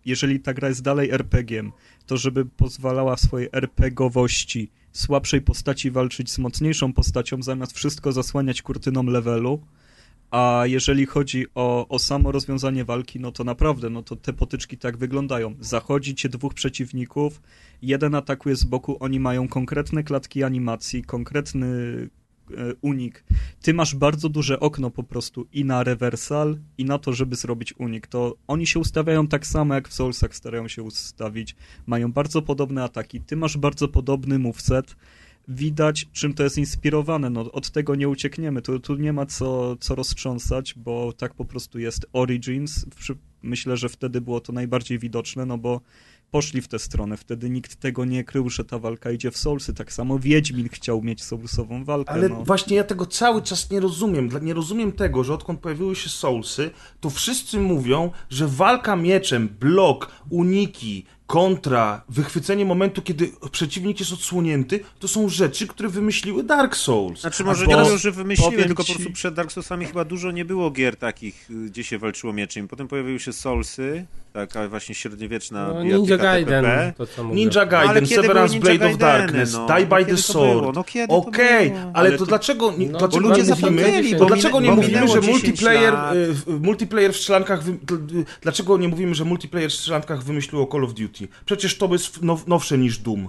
[0.05, 1.73] jeżeli ta gra jest dalej RPG-iem,
[2.07, 8.63] to żeby pozwalała w swojej RPGowości słabszej postaci walczyć z mocniejszą postacią, zamiast wszystko zasłaniać
[8.63, 9.61] kurtyną levelu
[10.31, 14.79] a jeżeli chodzi o, o samo rozwiązanie walki, no to naprawdę, no to te potyczki
[14.79, 15.55] tak wyglądają.
[15.61, 17.43] Zachodzi cię dwóch przeciwników,
[17.83, 21.67] jeden atakuje z boku, oni mają konkretne klatki animacji, konkretny
[22.51, 23.25] e, unik.
[23.63, 27.75] Ty masz bardzo duże okno po prostu i na rewersal, i na to, żeby zrobić
[27.79, 28.07] unik.
[28.07, 31.57] To oni się ustawiają tak samo, jak w Soulsach starają się ustawić.
[31.87, 33.21] Mają bardzo podobne ataki.
[33.21, 34.97] Ty masz bardzo podobny moveset
[35.49, 37.31] widać, czym to jest inspirowane.
[37.31, 38.63] No, od tego nie uciekniemy.
[38.63, 42.87] Tu, tu nie ma co, co roztrząsać, bo tak po prostu jest Origins.
[43.43, 45.81] Myślę, że wtedy było to najbardziej widoczne, no bo
[46.31, 47.17] poszli w tę stronę.
[47.17, 49.75] Wtedy nikt tego nie krył, że ta walka idzie w Soulsy.
[49.75, 52.11] Tak samo Wiedźmin chciał mieć Soulsową walkę.
[52.11, 52.45] Ale no.
[52.45, 54.31] właśnie ja tego cały czas nie rozumiem.
[54.43, 56.71] Nie rozumiem tego, że odkąd pojawiły się Soulsy,
[57.01, 64.81] to wszyscy mówią, że walka mieczem, blok, uniki, kontra, wychwycenie momentu, kiedy przeciwnik jest odsłonięty,
[64.99, 67.21] to są rzeczy, które wymyśliły Dark Souls.
[67.21, 70.45] Znaczy może nie mówią, że wymyśliły, tylko po prostu przed Dark Soulsami chyba dużo nie
[70.45, 72.69] było gier takich, gdzie się walczyło mieczem.
[72.69, 76.17] Potem pojawiły się Soulsy, taka właśnie średniowieczna No, Ninja.
[76.17, 76.65] Gaiden,
[76.97, 77.37] to co mówię.
[77.37, 79.67] Ninja No, Gaiden, kiedy Severance Blade of Darkness, no?
[79.67, 80.75] Die No by the Sword.
[80.75, 81.81] No Okej, było?
[81.81, 84.71] ale, Ale to to- dlaczego, nie- No, dlaczego ludzie nie mówimy, to bo dlaczego nie
[84.71, 87.17] mówimy, że 10 multiplayer, y, w- multiplayer w
[87.85, 91.16] d- dlaczego nie mówimy, że multiplayer w strzelankach wymyśliło Call of Duty?
[91.45, 93.29] Przecież to jest now, nowsze niż Doom.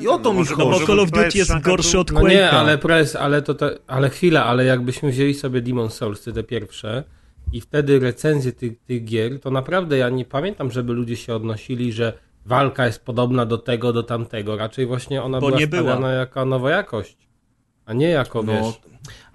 [0.00, 0.86] I o to mi może- No bo chodzi.
[0.86, 2.28] Call of Duty jest gorszy od No Quake'a.
[2.28, 6.42] nie, ale pres, ale to, to ale chwila, ale jakbyśmy wzięli sobie Demon Soulsy, te
[6.42, 7.04] pierwsze
[7.52, 11.92] i wtedy recenzje tych, tych gier, to naprawdę ja nie pamiętam, żeby ludzie się odnosili,
[11.92, 12.12] że
[12.46, 14.56] walka jest podobna do tego, do tamtego.
[14.56, 16.10] Raczej właśnie ona Bo była nie była.
[16.12, 17.16] jako nowa jakość,
[17.86, 18.80] a nie jako, No, wiesz...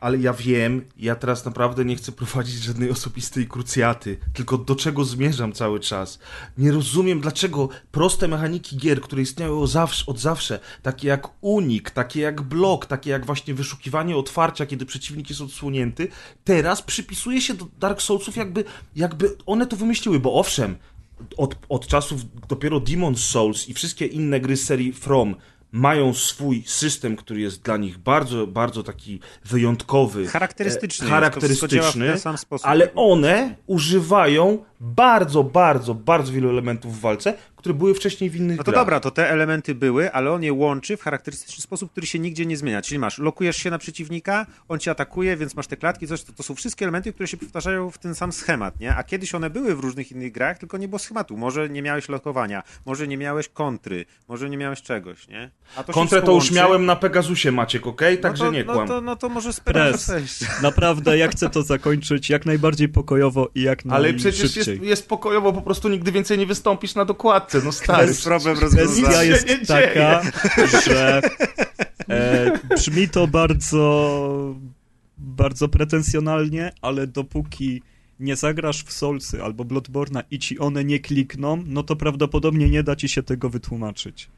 [0.03, 5.05] ale ja wiem, ja teraz naprawdę nie chcę prowadzić żadnej osobistej krucjaty, tylko do czego
[5.05, 6.19] zmierzam cały czas.
[6.57, 11.91] Nie rozumiem, dlaczego proste mechaniki gier, które istniały od zawsze, od zawsze takie jak unik,
[11.91, 16.07] takie jak blok, takie jak właśnie wyszukiwanie otwarcia, kiedy przeciwnik jest odsłonięty,
[16.43, 18.63] teraz przypisuje się do Dark Soulsów jakby,
[18.95, 20.75] jakby one to wymyśliły, bo owszem,
[21.37, 25.35] od, od czasów dopiero Demon's Souls i wszystkie inne gry z serii From
[25.73, 30.27] mają swój system, który jest dla nich bardzo, bardzo taki wyjątkowy.
[30.27, 32.13] Charakterystyczny charakterystyczny,
[32.63, 38.57] ale one używają bardzo, bardzo, bardzo wielu elementów w walce, które były wcześniej w innych
[38.57, 38.81] No to grach.
[38.81, 42.45] dobra, to te elementy były, ale on je łączy w charakterystyczny sposób, który się nigdzie
[42.45, 42.81] nie zmienia.
[42.81, 46.33] Czyli masz, lokujesz się na przeciwnika, on cię atakuje, więc masz te klatki, coś, to,
[46.33, 48.95] to są wszystkie elementy, które się powtarzają w ten sam schemat, nie?
[48.95, 51.37] A kiedyś one były w różnych innych grach, tylko nie było schematu.
[51.37, 55.49] Może nie miałeś lokowania, może nie miałeś kontry, może nie miałeś czegoś, nie?
[55.75, 58.17] A to Kontrę to już miałem na Pegasusie, Maciek, okej?
[58.17, 58.87] Także no to, nie no kłam.
[58.87, 60.21] to, no to może sprawdzę.
[60.61, 64.72] Naprawdę, ja chcę to zakończyć jak najbardziej pokojowo i jak Ale przecież jest, najszybciej.
[64.81, 68.07] Jest pokojowo, po prostu nigdy więcej nie wystąpisz na dokładce, no stary.
[68.07, 69.25] jest problem Kwestia rozwiązany.
[69.25, 70.21] jest nie taka,
[70.85, 71.21] że
[72.09, 74.55] e, brzmi to bardzo,
[75.17, 77.81] bardzo pretensjonalnie, ale dopóki
[78.19, 82.83] nie zagrasz w Soulsy albo Bloodborne'a i ci one nie klikną, no to prawdopodobnie nie
[82.83, 84.29] da ci się tego wytłumaczyć.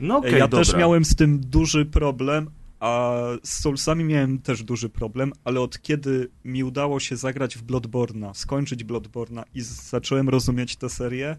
[0.00, 0.58] No okej, ja dobra.
[0.58, 2.50] też miałem z tym duży problem,
[2.80, 7.64] a z Soulsami miałem też duży problem, ale od kiedy mi udało się zagrać w
[7.64, 11.36] Bloodborne'a, skończyć Bloodborne'a i zacząłem rozumieć tę serię,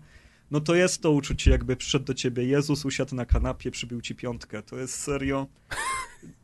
[0.51, 4.15] no to jest to uczucie, jakby przyszedł do ciebie Jezus, usiadł na kanapie, przybił ci
[4.15, 4.63] piątkę.
[4.63, 5.47] To jest serio.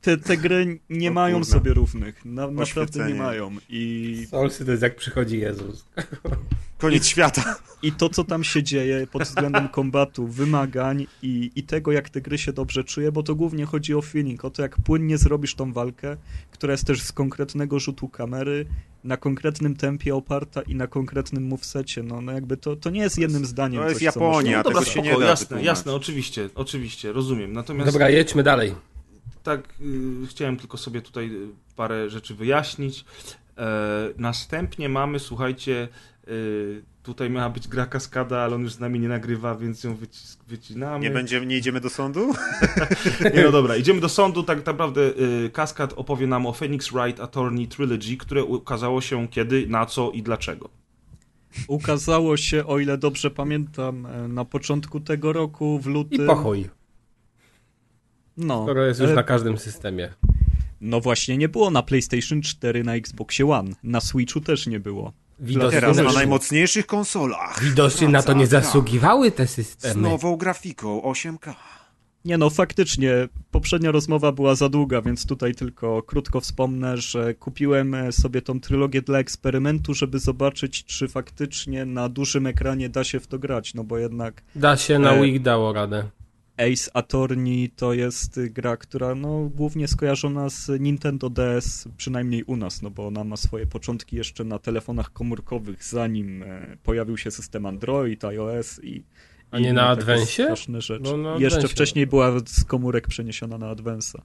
[0.01, 1.51] Te, te gry nie O mają kurna.
[1.53, 2.25] sobie równych.
[2.25, 3.51] Na, naprawdę nie mają.
[3.69, 5.85] I, Soulsy to jest jak przychodzi Jezus.
[6.77, 7.55] Koniec świata.
[7.81, 12.21] I to, co tam się dzieje pod względem kombatu, wymagań i, i tego, jak te
[12.21, 15.55] gry się dobrze czuje, bo to głównie chodzi o feeling, o to, jak płynnie zrobisz
[15.55, 16.17] tą walkę,
[16.51, 18.65] która jest też z konkretnego rzutu kamery,
[19.03, 22.03] na konkretnym tempie oparta i na konkretnym movesecie.
[22.03, 23.81] No, no jakby to, to nie jest jednym zdaniem.
[23.81, 25.65] to jest coś, co Japonia, No dobra, tego się nie spoko, da jasne, wytłumaczyć.
[25.67, 27.53] jasne, oczywiście, oczywiście, rozumiem.
[27.53, 28.75] Natomiast Dobra, jedźmy dalej.
[29.43, 29.59] tak
[30.23, 33.05] y, chciałem tylko sobie tutaj y, parę rzeczy wyjaśnić.
[33.57, 35.87] E, następnie mamy, słuchajcie,
[36.27, 39.95] y, tutaj miała być gra kaskada, ale on już z nami nie nagrywa, więc ją
[39.95, 40.99] wyci- wycinamy.
[41.03, 42.33] Nie, będziemy, nie idziemy do sądu?
[43.35, 44.43] Nie, no dobra, idziemy do sądu.
[44.43, 45.01] Tak naprawdę
[45.45, 50.11] y, Kaskad opowie nam o Phoenix Wright Attorney Trilogy, które ukazało się kiedy, na co
[50.11, 50.69] i dlaczego.
[51.67, 56.27] Ukazało się, o ile dobrze pamiętam, e, na początku tego roku, w I lutym.
[56.27, 56.69] pochuj,
[58.37, 60.13] No, skoro jest już e, na każdym systemie.
[60.81, 63.71] no właśnie nie było na PlayStation 4, na Xboxie One.
[63.83, 65.13] Na Switchu też nie było.
[65.39, 67.63] Widocznie, Teraz na, na najmocniejszych konsolach.
[67.63, 70.01] widocznie na to nie zasługiwały te Z systemy.
[70.09, 71.53] nową grafiką 8K.
[72.25, 73.11] Nie no, faktycznie,
[73.51, 79.01] poprzednia rozmowa była za długa, więc tutaj tylko krótko wspomnę, że kupiłem sobie tą trylogię
[79.01, 83.83] dla eksperymentu, żeby zobaczyć, czy faktycznie na dużym ekranie da się w to grać, no
[83.83, 86.03] bo jednak Da się, na E, Wii dało radę.
[86.57, 92.81] Ace Attorney to jest gra, która no głównie skojarzona z Nintendo DS, przynajmniej u nas,
[92.81, 97.65] no bo ona ma swoje początki jeszcze na telefonach komórkowych, zanim e, pojawił się system
[97.65, 99.03] Android, iOS i
[99.51, 100.43] A nie na Advance'ie?
[100.43, 101.03] Straszne rzeczy.
[101.03, 104.21] No, na Jeszcze wcześniej była z komórek przeniesiona na Advance'a.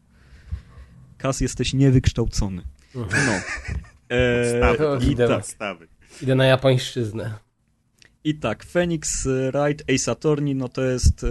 [1.18, 2.62] Kas, jesteś niewykształcony.
[2.94, 3.26] Mhm.
[3.26, 3.32] No.
[4.10, 5.06] E, Podstawy.
[5.06, 5.28] I Idę.
[5.28, 5.38] tak.
[5.38, 5.88] Podstawy.
[6.22, 7.34] Idę na japońszczyznę.
[8.24, 11.28] I tak, Phoenix Wright Ace Attorney, no to jest e,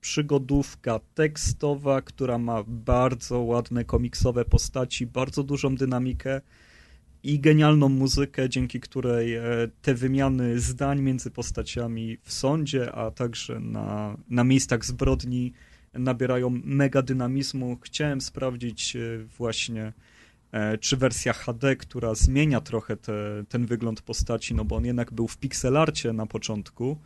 [0.00, 6.40] przygodówka tekstowa, która ma bardzo ładne komiksowe postaci, bardzo dużą dynamikę
[7.22, 9.42] i genialną muzykę, dzięki której e,
[9.82, 15.52] te wymiany zdań między postaciami w sądzie, a także na, na miejscach zbrodni
[15.94, 17.78] nabierają mega dynamizmu.
[17.82, 19.00] Chciałem sprawdzić e,
[19.38, 19.92] właśnie
[20.52, 25.12] e, czy wersja HD, która zmienia trochę te, ten wygląd postaci, no bo on jednak
[25.12, 26.98] był w pixelarcie na początku,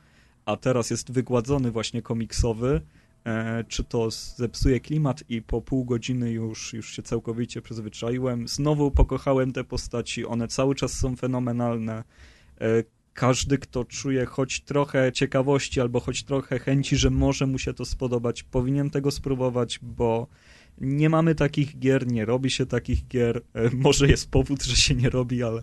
[0.47, 2.81] a teraz jest wygładzony właśnie komiksowy,
[3.25, 8.49] e, czy to zepsuje klimat i po pół godziny już, już się całkowicie przyzwyczaiłem.
[8.49, 12.05] Znowu pokochałem te postaci, one cały czas są fenomenalne.
[12.61, 12.85] E,
[13.15, 17.85] każdy, kto czuje choć trochę ciekawości albo choć trochę chęci, że może mu się to
[17.85, 20.27] spodobać, powinien tego spróbować, bo
[20.81, 23.43] nie mamy takich gier, nie robi się takich gier.
[23.55, 25.63] E, może jest powód, że się nie robi, ale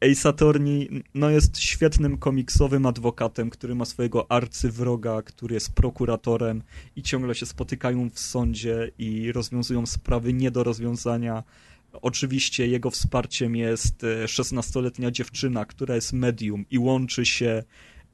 [0.00, 6.62] Ace Attorney no jest świetnym komiksowym adwokatem, który ma swojego arcywroga, który jest prokuratorem
[6.96, 11.44] i ciągle się spotykają w sądzie i rozwiązują sprawy nie do rozwiązania.
[11.92, 17.62] Oczywiście jego wsparciem jest 16-letnia dziewczyna, która jest medium i łączy się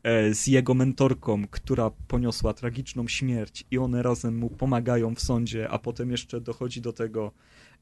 [0.02, 5.68] e, z jego mentorką, która poniosła tragiczną śmierć i one razem mu pomagają w sądzie,
[5.68, 7.32] a potem jeszcze dochodzi do tego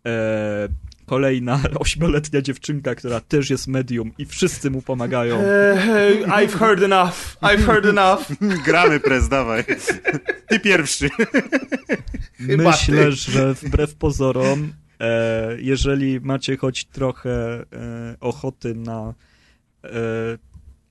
[0.07, 0.69] e,
[1.09, 5.39] kolejna ośmioletnia dziewczynka, która też jest medium i wszyscy mu pomagają.
[5.77, 8.21] Hey, I've heard enough, I've heard enough.
[8.67, 9.65] Gramy, prez, dawaj.
[10.49, 11.09] Ty pierwszy.
[12.41, 17.31] Myślę, że wbrew pozorom E, jeżeli macie choć trochę
[17.61, 17.65] e,
[18.21, 19.15] ochoty na
[19.85, 19.89] e,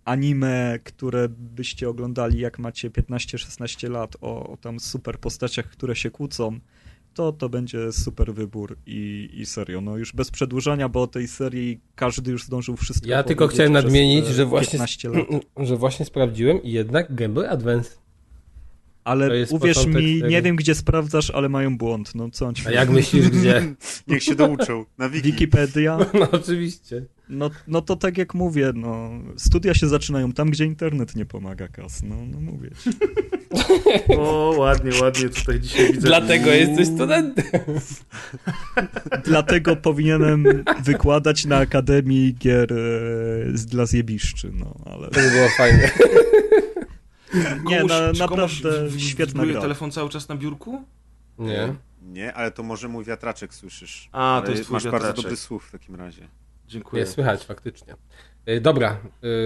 [0.06, 6.12] anime, które byście oglądali jak macie 15-16 lat o, o, tam super postaciach, które się
[6.12, 6.60] kłócą,
[7.18, 11.28] to to będzie super wybór i, i serio, no już bez przedłużania, bo o tej
[11.28, 14.80] serii każdy już zdążył wszystko Ja tylko chciałem nadmienić, że właśnie,
[15.58, 17.90] że właśnie sprawdziłem i jednak Game Boy Advance
[19.08, 22.16] ale uwierz mi, nie wiem gdzie sprawdzasz, ale mają błąd.
[22.16, 23.76] No co on ci A jak myślisz gdzie?
[24.08, 24.86] Niech się douczą.
[24.98, 25.32] Na Wiki.
[25.32, 25.98] Wikipedia?
[26.20, 27.06] No oczywiście.
[27.30, 31.68] No, no to tak jak mówię, no, studia się zaczynają tam, gdzie internet nie pomaga
[31.68, 32.04] kas.
[32.04, 32.90] No, no mówię ci.
[34.18, 36.08] O, ładnie, ładnie tutaj dzisiaj widzę.
[36.08, 37.46] Dlatego jesteś studentem.
[39.24, 42.78] Dlatego powinienem wykładać na Akademii Gier e,
[43.68, 45.08] dla zjebiszczy, no, ale...
[45.08, 45.92] To by było fajne.
[47.66, 49.62] Nie, na, naprawdę świetna gra.
[49.62, 50.84] telefon cały czas na biurku?
[51.38, 51.74] Nie.
[52.02, 54.10] Nie, ale to może mój wiatraczek słyszysz.
[54.12, 55.08] A, to jest twój Masz wiatraczek.
[55.08, 56.28] bardzo dobry słuch w takim razie.
[56.68, 57.04] Dziękuję.
[57.04, 57.96] Nie słychać faktycznie.
[58.50, 58.98] Y, dobra,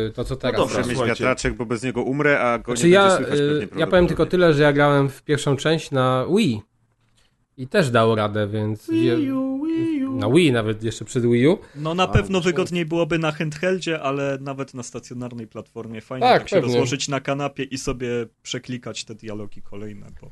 [0.08, 0.60] y, to co teraz?
[0.60, 3.18] No dobra, Muszę mieć wiatraczek, bo bez niego umrę, a go Znaczy nie ja, będzie
[3.26, 6.62] słychać y, pewnie ja powiem tylko tyle, że ja grałem w pierwszą część na Wii
[7.58, 10.16] i też dało radę, więc Wii U, Wii U.
[10.16, 11.58] na Wii nawet jeszcze przed Wii U.
[11.76, 16.28] No na A, pewno no wygodniej byłoby na handheldzie, ale nawet na stacjonarnej platformie fajnie
[16.28, 16.68] Tak, tak, się pewnie.
[16.74, 18.08] rozłożyć na kanapie i sobie
[18.44, 20.32] przeklikać te dialogi kolejne, bo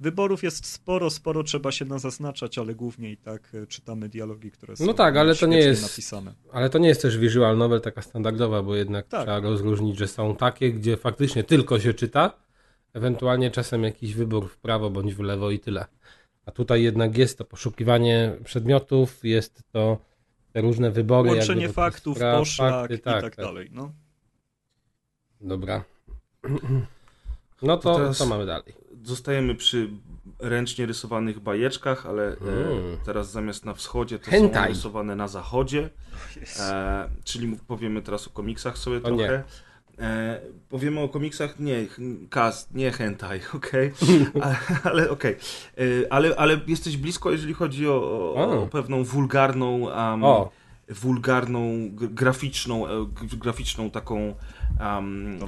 [0.00, 4.76] wyborów jest sporo, sporo trzeba się nazaznaczać, ale głównie i tak e, czytamy dialogi, które
[4.76, 6.34] są No tak, ale to nie jest- napisane.
[6.52, 9.22] Ale to nie jest też visual novel taka standardowa, bo jednak Tak.
[9.22, 12.32] trzeba rozróżnić, że są takie, gdzie faktycznie tylko się czyta,
[12.94, 15.84] ewentualnie czasem jakiś wybór w prawo bądź w lewo i tyle.
[16.50, 19.98] A tutaj jednak jest to poszukiwanie przedmiotów, jest to
[20.52, 21.28] te różne wybory.
[21.28, 23.68] jakby Łączenie tych faktów, spraw, poszlak fakty, i tak, dalej.
[23.72, 23.92] No.
[25.40, 25.84] Dobra.
[27.62, 28.74] No to, To co mamy dalej?
[29.02, 29.90] Zostajemy przy
[30.38, 32.96] ręcznie rysowanych bajeczkach, ale e, Mm.
[33.04, 34.62] teraz zamiast na wschodzie to Hentai.
[34.64, 35.90] są rysowane na zachodzie.
[36.60, 39.44] E, czyli powiemy teraz o komiksach sobie O trochę.
[40.00, 41.86] E, powiemy o komiksach, nie,
[42.30, 43.92] cast, nie hentai, okej,
[44.42, 45.36] ale, ale okej,
[45.78, 47.94] E, ale, ale jesteś blisko, jeżeli chodzi o,
[48.34, 50.50] o, o pewną wulgarną, um, O,
[50.90, 54.34] wulgarną, graficzną, e, graficzną taką
[54.80, 55.38] um,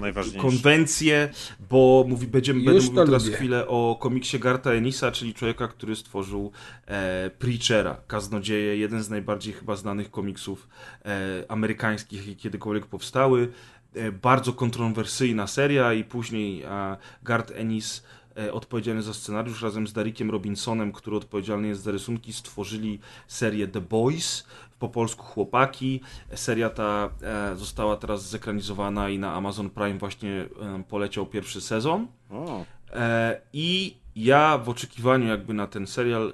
[0.40, 1.28] konwencję,
[1.70, 3.36] bo mówi, będziemy, Już będę mówił teraz lubię.
[3.36, 6.52] chwilę o komiksie Garta Enisa, czyli człowieka, który stworzył
[6.86, 10.68] e, Preachera, Kaznodzieje, jeden z najbardziej chyba znanych komiksów
[11.04, 13.48] e, amerykańskich, jakie kiedykolwiek powstały.
[13.94, 18.02] E, bardzo kontrowersyjna seria i później e, Gart Ennis
[18.36, 23.68] e, odpowiedzialny za scenariusz razem z Darikiem Robinsonem, który odpowiedzialny jest za rysunki, stworzyli serię
[23.68, 24.46] The Boys,
[24.78, 26.00] po polsku Chłopaki.
[26.34, 27.10] Seria ta
[27.56, 30.48] została teraz zekranizowana i na Amazon Prime właśnie
[30.88, 32.06] poleciał pierwszy sezon.
[32.30, 36.32] O, E, I ja w oczekiwaniu jakby na ten serial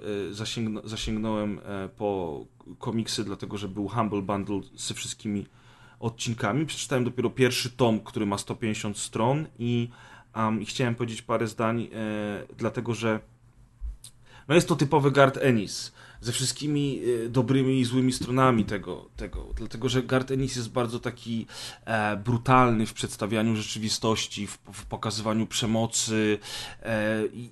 [0.84, 1.60] zasięgnąłem
[1.96, 2.44] po
[2.78, 5.46] komiksy, dlatego że był Humble Bundle ze wszystkimi
[6.00, 6.66] odcinkami.
[6.66, 9.88] Przeczytałem dopiero pierwszy tom, który ma 150 stron i,
[10.36, 11.88] um, i chciałem powiedzieć parę zdań, e,
[12.56, 13.20] dlatego że
[14.48, 19.46] no jest to typowy Gart Ennis ze wszystkimi e, dobrymi i złymi stronami tego, tego.
[19.56, 21.46] Dlatego, że Gart Ennis jest bardzo taki
[21.84, 26.38] e, brutalny w przedstawianiu rzeczywistości, w, w pokazywaniu przemocy
[26.82, 27.50] e, i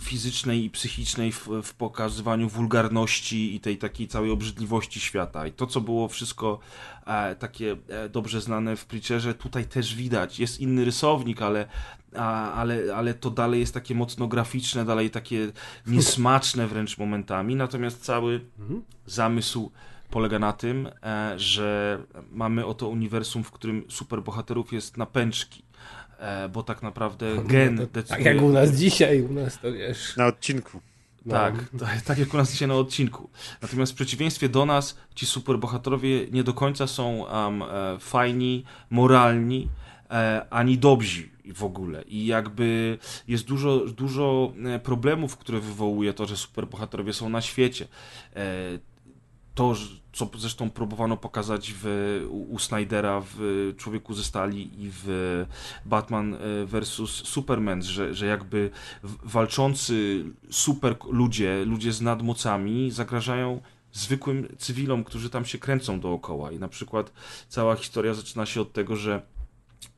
[0.00, 5.46] fizycznej i psychicznej, w, w pokazywaniu wulgarności i tej takiej całej obrzydliwości świata.
[5.46, 6.58] I to, co było wszystko
[7.06, 10.40] e, takie e, dobrze znane w Preacherze, tutaj też widać.
[10.40, 11.68] Jest inny rysownik, ale
[12.16, 15.52] a, ale, ale to dalej jest takie mocno graficzne, dalej takie
[15.86, 17.56] niesmaczne wręcz momentami.
[17.56, 18.40] Natomiast cały
[19.06, 19.70] zamysł
[20.10, 21.98] polega na tym, e, że
[22.32, 25.67] mamy oto uniwersum, w którym superbohaterów jest na pęczki.
[26.18, 28.24] E, bo tak naprawdę gen No to, decyduje...
[28.24, 30.16] tak jak u nas dzisiaj, u nas to wiesz.
[30.16, 30.80] Na odcinku.
[31.26, 31.34] No.
[31.34, 31.54] Tak,
[32.04, 33.30] tak, jak u nas dzisiaj na odcinku.
[33.62, 37.64] Natomiast w przeciwieństwie do nas, ci superbohaterowie nie do końca są um,
[38.00, 39.68] fajni, moralni,
[40.10, 42.02] e, ani dobrzy w ogóle.
[42.02, 42.98] I jakby
[43.28, 44.52] jest dużo, dużo
[44.82, 47.88] problemów, które wywołuje to, że superbohaterowie są na świecie.
[48.36, 48.78] E,
[49.54, 51.86] to, że- co zresztą próbowano pokazać w,
[52.30, 55.44] u, u Snydera w Człowieku ze Stali i w
[55.86, 56.90] Batman e, vs.
[57.08, 58.70] Superman, że, że jakby
[59.24, 63.60] walczący super ludzie, ludzie z nadmocami zagrażają
[63.92, 66.52] zwykłym cywilom, którzy tam się kręcą dookoła.
[66.52, 67.12] I na przykład
[67.48, 69.22] cała historia zaczyna się od tego, że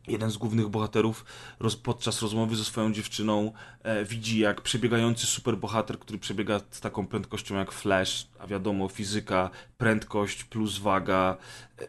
[0.09, 1.25] jeden z głównych bohaterów
[1.61, 7.07] roz, podczas rozmowy ze swoją dziewczyną e, widzi, jak przebiegający superbohater, który przebiega z taką
[7.07, 11.37] prędkością jak Flash, a wiadomo, fizyka, prędkość plus waga
[11.79, 11.89] e, e,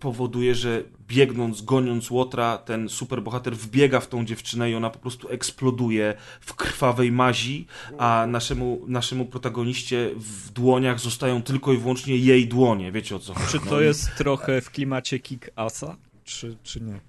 [0.00, 5.28] powoduje, że biegnąc, goniąc łotra, ten superbohater wbiega w tą dziewczynę i ona po prostu
[5.28, 7.66] eksploduje w krwawej mazi,
[7.98, 12.92] a naszemu, naszemu protagoniście w dłoniach zostają tylko i wyłącznie jej dłonie.
[12.92, 13.46] Wiecie o co chodzi.
[13.50, 15.94] Czy no to i- jest trochę w klimacie Kick-Asa,
[16.24, 17.00] czy, czy nie?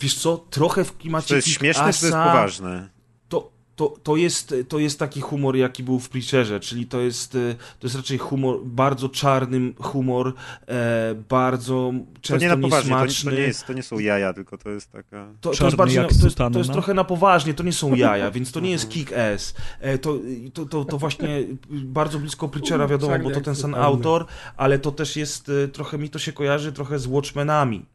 [0.00, 2.88] Wiesz co, trochę w klimacie To jest śmieszne, czy to jest poważne?
[3.28, 7.34] To, to, to, jest, to jest taki humor, jaki był w Preacherze, czyli to jest,
[7.34, 10.32] e, to jest raczej humor, bardzo czarny humor,
[10.68, 13.30] e, bardzo To często nie na poważnie, to, nie- niesmaczny.
[13.30, 15.28] to, nie jest, to nie są jaja, tylko to jest taka...
[15.40, 17.94] To, to jest bardziej, jak to, jest, to jest trochę na poważnie, to nie są
[18.06, 19.54] jaja, więc to nie jest kick-ass.
[19.80, 20.18] E, To,
[20.54, 24.26] to, to, to właśnie bardzo blisko Preachera, wiadomo, bo to ten sam autor,
[24.56, 27.86] ale to też jest, e, trochę mi to się kojarzy trochę z Watchmenami.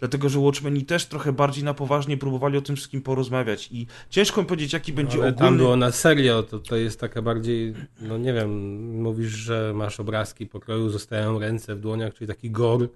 [0.00, 4.40] Dlatego, że Watchmeni też trochę bardziej na poważnie próbowali o tym wszystkim porozmawiać i ciężko
[4.40, 5.38] mi powiedzieć, jaki będzie Ale ogólny...
[5.38, 8.50] tam było na serio, to, to jest taka bardziej, no nie wiem,
[9.02, 12.86] mówisz, że masz obrazki pokroju, zostają ręce w dłoniach, czyli taki gore,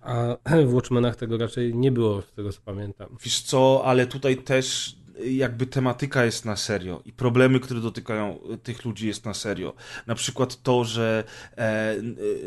[0.00, 3.08] a w Watchmenach tego raczej nie było, z tego co pamiętam.
[3.24, 8.84] Wiesz co, ale tutaj też jakby tematyka jest na serio i problemy, które dotykają tych
[8.84, 9.74] ludzi jest na serio.
[10.06, 11.24] Na przykład to, że
[11.56, 11.96] e,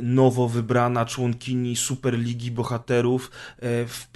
[0.02, 3.32] nowo wybrana członkini Superligi Bohaterów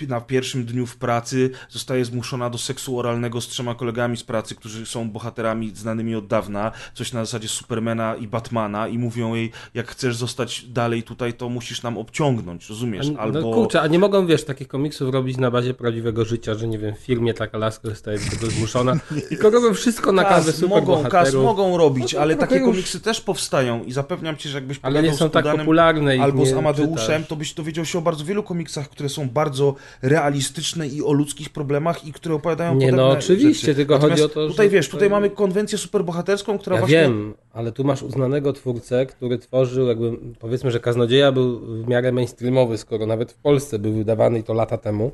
[0.01, 4.23] e, na pierwszym dniu w pracy zostaje zmuszona do seksu oralnego z trzema kolegami z
[4.23, 9.35] pracy, którzy są bohaterami znanymi od dawna, coś na zasadzie Supermana i Batmana i mówią
[9.35, 13.07] jej, jak chcesz zostać dalej tutaj, to musisz nam obciągnąć, rozumiesz?
[13.17, 13.41] A, Albo...
[13.41, 16.79] No kurczę, a nie mogą, wiesz, takich komiksów robić na bazie prawdziwego życia, że nie
[16.79, 18.95] wiem, w firmie taka laska zostaje do zmuszona,
[19.29, 22.65] tylko robią wszystko na każdy Kas, super mogą, kas mogą robić, No ale takie już-
[22.65, 26.17] komiksy też powstają i zapewniam cię, że jakbyś Ale nie są tak popularne.
[26.21, 30.87] albo z Amadeuszem, to byś dowiedział się o bardzo wielu komiksach, które są bardzo realistyczne
[30.87, 33.75] i o ludzkich problemach i które opowiadają Nie, no oczywiście, rzeczy.
[33.75, 36.79] tylko Natomiast chodzi o to, Tutaj że wiesz, tutaj- tutaj mamy konwencję superbohaterską, która Ja
[36.81, 36.97] właśnie...
[37.01, 42.11] wiem, ale tu masz uznanego twórcę, który tworzył jakby, powiedzmy, że Kaznodzieja był w miarę
[42.11, 45.11] mainstreamowy, skoro nawet w Polsce był wydawany i to lata temu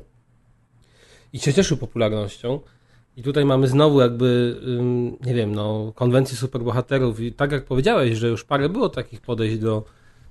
[1.32, 2.60] i się cieszył popularnością.
[3.16, 4.56] I tutaj mamy znowu jakby,
[5.26, 9.58] nie wiem, no, konwencję superbohaterów i tak jak powiedziałeś, że już parę było takich podejść
[9.58, 9.84] do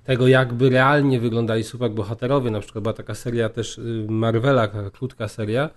[0.03, 2.51] tego, jakby realnie wyglądali superbohaterowie.
[2.51, 5.69] Na przykład była taka seria też y, Marvela, taka krótka seria,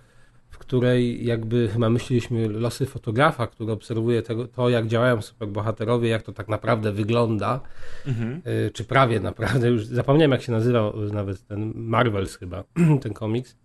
[0.49, 6.23] w której jakby chyba myśleliśmy losy fotografa, który obserwuje tego, to, jak działają superbohaterowie, jak
[6.23, 7.59] to tak naprawdę wygląda,
[8.07, 8.41] Mhm.
[8.67, 12.63] y, czy prawie naprawdę, już zapomniałem jak się nazywał nawet ten Marvels chyba,
[13.03, 13.55] ten komiks.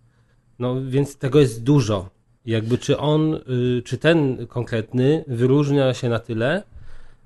[0.59, 2.09] No więc tego jest dużo.
[2.49, 6.63] Jakby czy on, y, czy ten konkretny wyróżnia się na tyle,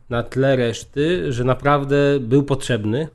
[0.09, 3.07] na tle reszty, że naprawdę był potrzebny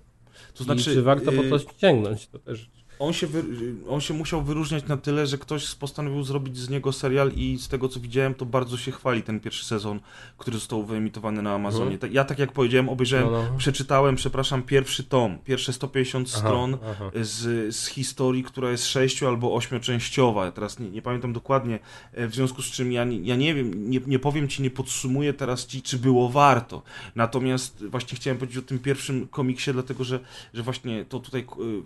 [0.54, 3.44] To znaczy, i czy warto po y, to sięgnąć, to też on się, wy,
[3.88, 7.68] on się musiał wyróżniać na tyle, że ktoś postanowił zrobić z niego serial i z
[7.68, 10.00] tego co widziałem, to bardzo się chwali ten pierwszy sezon,
[10.38, 11.82] który został wyemitowany na Amazonie.
[11.84, 11.98] Mhm.
[12.00, 13.58] Tak- Ja tak jak powiedziałem, obejrzałem, No, no.
[13.58, 17.10] przeczytałem, przepraszam, pierwszy tom, pierwsze 150 Aha, stron aha.
[17.20, 20.44] z, z historii, która jest sześciu albo ośmioczęściowa.
[20.44, 21.78] Ja Teraz nie, nie pamiętam dokładnie,
[22.12, 24.70] e, w związku z czym ja nie, ja nie wiem, nie, nie powiem ci, nie
[24.70, 26.82] podsumuję teraz ci, czy było warto.
[27.16, 30.20] Natomiast właśnie chciałem powiedzieć o tym pierwszym komiksie, dlatego że,
[30.54, 31.44] że właśnie to tutaj e,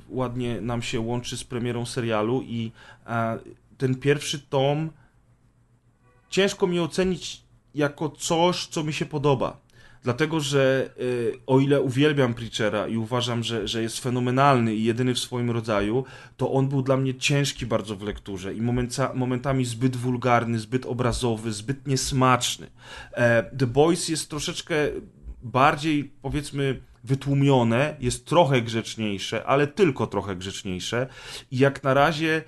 [0.09, 2.73] ładnie nam się łączy z premierą serialu i
[3.07, 3.39] e,
[3.79, 4.91] ten pierwszy tom
[6.31, 7.43] ciężko mi ocenić
[7.75, 9.63] jako coś, co mi się podoba.
[10.03, 15.15] Dlatego, że y, o ile uwielbiam Preachera i uważam, że, że jest fenomenalny i jedyny
[15.15, 16.05] w swoim rodzaju,
[16.37, 18.61] to on był dla mnie ciężki bardzo w lekturze i
[19.15, 22.67] momentami zbyt wulgarny, zbyt obrazowy, zbyt niesmaczny.
[23.13, 24.75] E, The Boys jest troszeczkę
[25.43, 31.07] bardziej, powiedzmy, wytłumione, jest trochę grzeczniejsze, ale tylko trochę grzeczniejsze
[31.51, 32.45] i jak na razie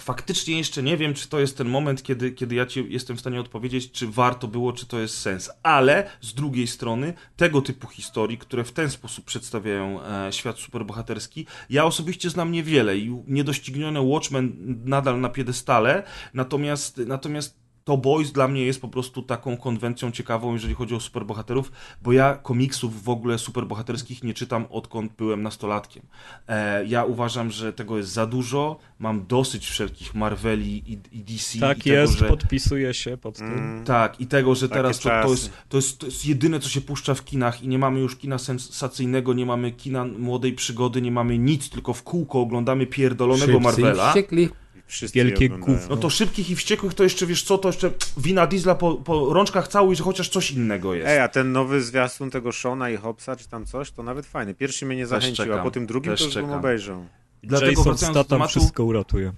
[0.00, 3.20] faktycznie jeszcze nie wiem, czy to jest ten moment, kiedy, kiedy ja ci jestem w
[3.20, 5.50] stanie odpowiedzieć, czy warto było, czy to jest sens.
[5.62, 11.46] Ale z drugiej strony, tego typu historii, które w ten sposób przedstawiają e, świat superbohaterski,
[11.70, 14.52] ja osobiście znam niewiele i niedoścignione Watchmen
[14.84, 16.02] nadal na piedestale,
[16.34, 21.00] natomiast, natomiast to Boys dla mnie jest po prostu taką konwencją ciekawą, jeżeli chodzi o
[21.00, 21.72] superbohaterów,
[22.02, 26.02] bo ja komiksów w ogóle superbohaterskich nie czytam odkąd byłem nastolatkiem.
[26.48, 31.58] E, ja uważam, że tego jest za dużo, mam dosyć wszelkich Marveli i, i DC.
[31.58, 32.28] Tak i jest, tego, że...
[32.28, 33.52] podpisuję się pod tym.
[33.52, 33.84] Mm.
[33.84, 36.80] Tak, i tego, że teraz to, to, jest, to, jest, to jest jedyne, co się
[36.80, 41.12] puszcza w kinach i nie mamy już kina sensacyjnego, nie mamy kina młodej przygody, nie
[41.12, 44.08] mamy nic, tylko w kółko oglądamy pierdolonego Szybcy Marvela.
[44.08, 44.48] wściekli.
[44.86, 45.78] Wszyscy Wielkie gówno.
[45.90, 49.32] No to szybkich i wściekłych to jeszcze, wiesz co, to jeszcze wina Diesla po, po
[49.32, 51.08] rączkach całuj, że chociaż coś innego jest.
[51.08, 54.54] Ej, a ten nowy zwiastun tego Shona i Hobbsa, czy tam coś, to nawet fajny.
[54.54, 57.06] Pierwszy mnie nie zachęcił, a czekam, po tym drugim też to już bym obejrzał.
[57.42, 59.32] Dlatego Jason Statham tematu, wszystko uratuje.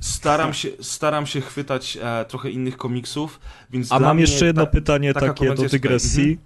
[0.00, 4.70] staram się, staram się chwytać e, trochę innych komiksów, więc A mam jeszcze jedno ta-
[4.70, 6.38] pytanie takie do dygresji.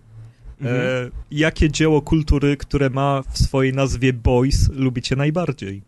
[0.60, 0.80] Mhm.
[0.80, 5.82] E, jakie dzieło kultury, które ma w swojej nazwie Boys, lubicie najbardziej?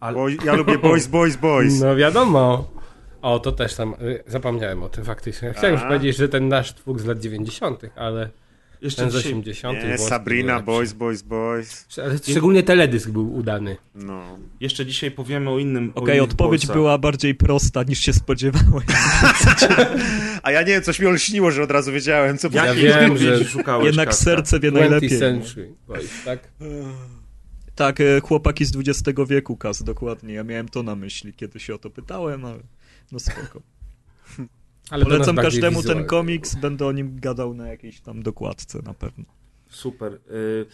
[0.00, 1.80] Ale- Bo ja lubię Boys, Boys, Boys.
[1.80, 2.70] No wiadomo.
[3.22, 5.52] O, to też tam, y, zapomniałem o tym faktycznie.
[5.52, 8.30] Chciałem już powiedzieć, że ten nasz twór z lat 90., ale
[8.82, 9.78] Jeszcze ten z dzisiaj, 80.
[9.84, 11.86] Nie, Sabrina, Boys, Boys, Boys.
[12.04, 13.76] Ale szczególnie teledysk był udany.
[13.94, 14.38] No.
[14.60, 16.76] jeszcze dzisiaj powiemy o innym Okej, innych odpowiedź boysach.
[16.76, 18.82] była bardziej prosta niż się spodziewałem.
[20.42, 23.44] A ja nie wiem, coś mi olśniło, że od razu wiedziałem, co Ja wiem, że
[23.44, 25.18] szukałeś, Jednak serce wie 20 najlepiej.
[25.18, 26.48] Century Boys, tak?
[27.78, 30.34] Tak, e, chłopaki z XX wieku, Kas, dokładnie.
[30.34, 32.62] Ja miałem to na myśli, kiedy się o to pytałem, ale
[33.12, 33.62] no spoko.
[34.90, 39.24] Ale Polecam każdemu ten komiks, będę o nim gadał na jakiejś tam dokładce na pewno.
[39.68, 40.12] Super.
[40.12, 40.66] Y,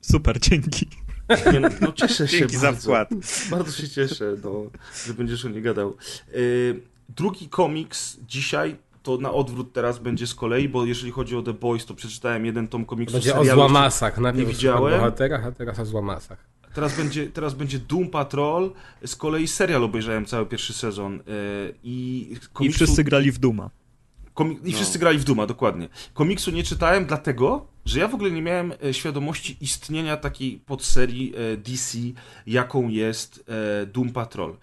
[0.00, 0.86] Super, dzięki.
[1.52, 2.82] nie, no, no cieszę się Dzięki za bardzo.
[2.82, 3.08] wkład.
[3.50, 4.70] Bardzo się cieszę, no,
[5.06, 5.96] że będziesz o nie gadał.
[6.34, 11.42] Y, drugi komiks dzisiaj, to na odwrót teraz będzie z kolei, bo jeżeli chodzi o
[11.42, 14.18] The Boys, to przeczytałem jeden tom komiksu Będzie o serialu, złamasach.
[14.18, 14.98] Najpierw nie o widziałem.
[15.00, 16.38] bohaterach, a teraz o złamasach.
[16.74, 18.70] Teraz będzie, teraz będzie Doom Patrol,
[19.06, 21.20] z kolei serial obejrzałem cały pierwszy sezon y,
[21.84, 23.70] i I komiksu- wszyscy grali w Duma.
[24.34, 25.88] Komi- I wszyscy grali w Duma, dokładnie.
[26.14, 31.34] Komiksu nie czytałem dlatego, że ja w ogóle nie miałem e, świadomości istnienia takiej podserii
[31.36, 31.98] e, DC,
[32.46, 33.44] jaką jest
[33.82, 34.56] e, Doom Patrol.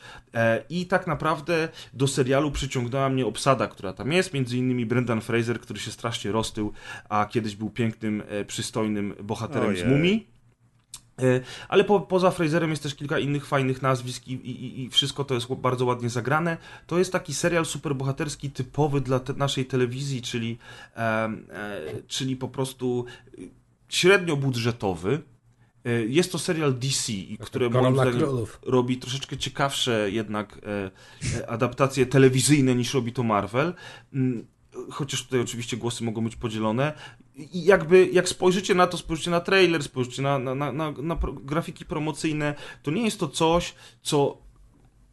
[0.70, 5.60] I tak naprawdę do serialu przyciągnęła mnie obsada, która tam jest, między innymi Brendan Fraser,
[5.60, 6.74] który się strasznie roztył,
[7.10, 9.84] a kiedyś był pięknym, przystojnym bohaterem z.
[9.84, 10.31] Mumii.
[11.20, 15.24] E, Ale po, poza Fraserem jest też kilka innych fajnych nazwisk i, i, i wszystko
[15.24, 16.58] to jest bardzo ładnie zagrane.
[16.88, 20.58] To jest taki serial superbohaterski typowy dla te, naszej telewizji, czyli,
[20.96, 23.06] em, e, czyli po prostu
[23.40, 23.50] y,
[23.90, 25.22] średnio budżetowy.
[25.86, 27.14] E, Jest to serial DC,
[27.72, 28.60] moim zdaniem Królów.
[28.66, 30.92] robi troszeczkę ciekawsze jednak e,
[31.40, 33.74] e, adaptacje telewizyjne niż robi to Marvel.
[34.92, 36.94] Chociaż tutaj oczywiście głosy mogą być podzielone.
[37.36, 41.86] I jakby, jak spojrzycie na to, spojrzycie na trailer, spojrzycie na, na, na, na, grafiki
[41.86, 44.38] promocyjne, to nie jest to coś, co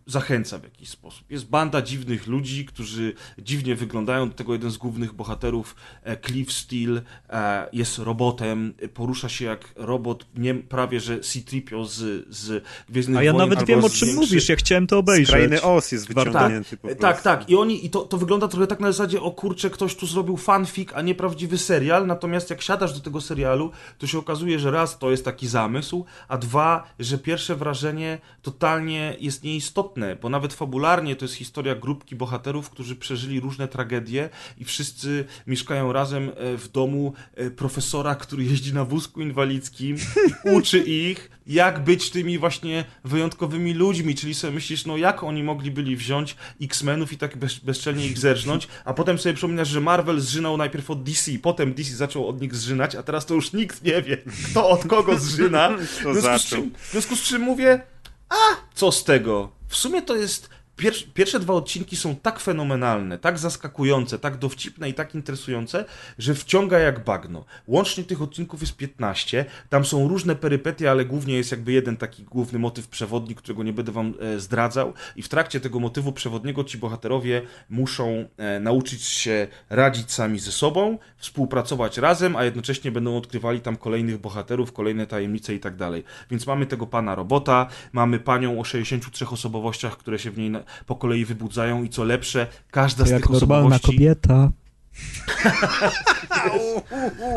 [0.08, 1.30] zachęca w jakiś sposób.
[1.30, 4.28] Jest banda dziwnych ludzi, którzy dziwnie wyglądają.
[4.28, 9.74] Do tego jeden z głównych bohaterów, e, Cliff Steele, e, jest robotem, porusza się jak
[9.76, 14.14] robot, nie prawie że C-3PO z, z Gwiezdnych A ja Wojen, nawet wiem o czym
[14.14, 15.30] mówisz, ja chciałem to obejrzeć.
[15.30, 17.22] krainy Os jest wyciągnięty po tak, prostu.
[17.24, 17.50] tak, tak.
[17.50, 20.36] I oni, i to, to wygląda trochę tak na zasadzie, o kurczę, ktoś tu zrobił
[20.36, 22.06] fanfic, a nie prawdziwy serial.
[22.06, 26.04] Natomiast jak siadasz do tego serialu, to się okazuje, że raz to jest taki zamysł,
[26.28, 32.16] a dwa, że pierwsze wrażenie totalnie jest nieistotne, bo nawet fabularnie to jest historia grupki
[32.16, 38.44] bohaterów, którzy przeżyli różne tragedie i wszyscy mieszkają razem e, w domu e, profesora, który
[38.44, 39.96] jeździ na wózku inwalidzkim
[40.44, 45.42] i uczy ich, jak być tymi właśnie wyjątkowymi ludźmi, czyli sobie myślisz, no jak oni
[45.42, 49.80] mogli byli wziąć X-Menów i tak bez, bezczelnie ich zerżnąć, a potem sobie przypominasz, że
[49.80, 53.52] Marvel zżynał najpierw od DC, potem DC zaczął od nich zżynać, a teraz to już
[53.52, 54.16] nikt nie wie,
[54.50, 55.68] kto od kogo zżyna.
[55.78, 57.80] W związku, czym, w związku z czym mówię,
[58.28, 58.36] a
[58.74, 59.57] co z tego?
[59.68, 60.48] W sumie to jest.
[60.78, 65.84] Pier pierwsze dwa odcinki są tak fenomenalne, tak zaskakujące, tak dowcipne i tak interesujące,
[66.18, 67.44] że wciąga jak bagno.
[67.66, 69.44] Łącznie tych odcinków jest 15.
[69.68, 73.72] Tam są różne perypetie, ale głównie jest jakby jeden taki główny motyw przewodni, którego nie
[73.72, 74.92] będę wam e, zdradzał.
[75.16, 80.52] I w trakcie tego motywu przewodniego ci bohaterowie muszą e, nauczyć się radzić sami ze
[80.52, 86.04] sobą, współpracować razem, a jednocześnie będą odkrywali tam kolejnych bohaterów, kolejne tajemnice i tak dalej.
[86.30, 90.48] Więc mamy tego pana robota, mamy panią o 63 osobowościach, które się w niej
[90.86, 93.98] po kolei wybudzają i co lepsze, każda z Jak tych normalna osobowości...
[93.98, 94.50] kobieta.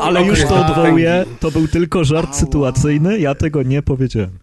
[0.00, 4.38] Ale już to odwołuję, to był tylko żart sytuacyjny, ja tego nie powiedziałem.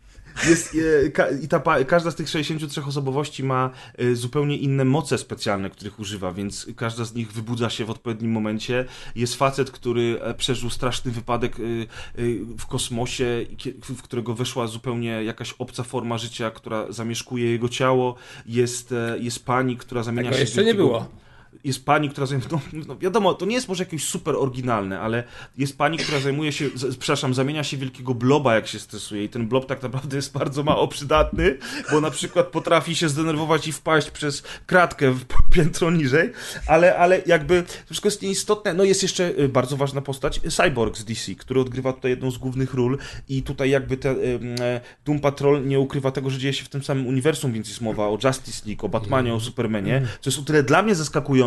[0.49, 5.17] Jest, e, ka, I ta, każda z tych 63 osobowości ma e, zupełnie inne moce
[5.17, 8.85] specjalne, których używa, więc każda z nich wybudza się w odpowiednim momencie.
[9.15, 12.25] Jest facet, który e, przeżył straszny wypadek e, e,
[12.57, 13.45] w kosmosie,
[13.83, 18.15] w którego weszła zupełnie jakaś obca forma życia, która zamieszkuje jego ciało.
[18.45, 21.09] Jest, e, jest pani, która zamienia Tego się jeszcze nie było.
[21.63, 22.49] Jest pani, która zajmuje.
[22.51, 25.23] No, no wiadomo, to nie jest może jakieś super oryginalne, ale
[25.57, 26.69] jest pani, która zajmuje się.
[26.75, 29.23] Z, przepraszam, zamienia się wielkiego bloba, jak się stresuje.
[29.23, 31.57] I ten blob tak naprawdę jest bardzo mało przydatny,
[31.91, 36.31] bo na przykład potrafi się zdenerwować i wpaść przez kratkę w piętro niżej,
[36.67, 38.73] ale, ale jakby to wszystko jest nieistotne.
[38.73, 42.37] No jest jeszcze y, bardzo ważna postać, Cyborg z DC, który odgrywa tutaj jedną z
[42.37, 42.97] głównych ról
[43.29, 46.69] i tutaj jakby te, y, e, Doom Patrol nie ukrywa tego, że dzieje się w
[46.69, 50.39] tym samym uniwersum, więc jest mowa o Justice League, o Batmanie, o Supermanie, co jest
[50.39, 51.38] o tyle dla mnie zaskakujące,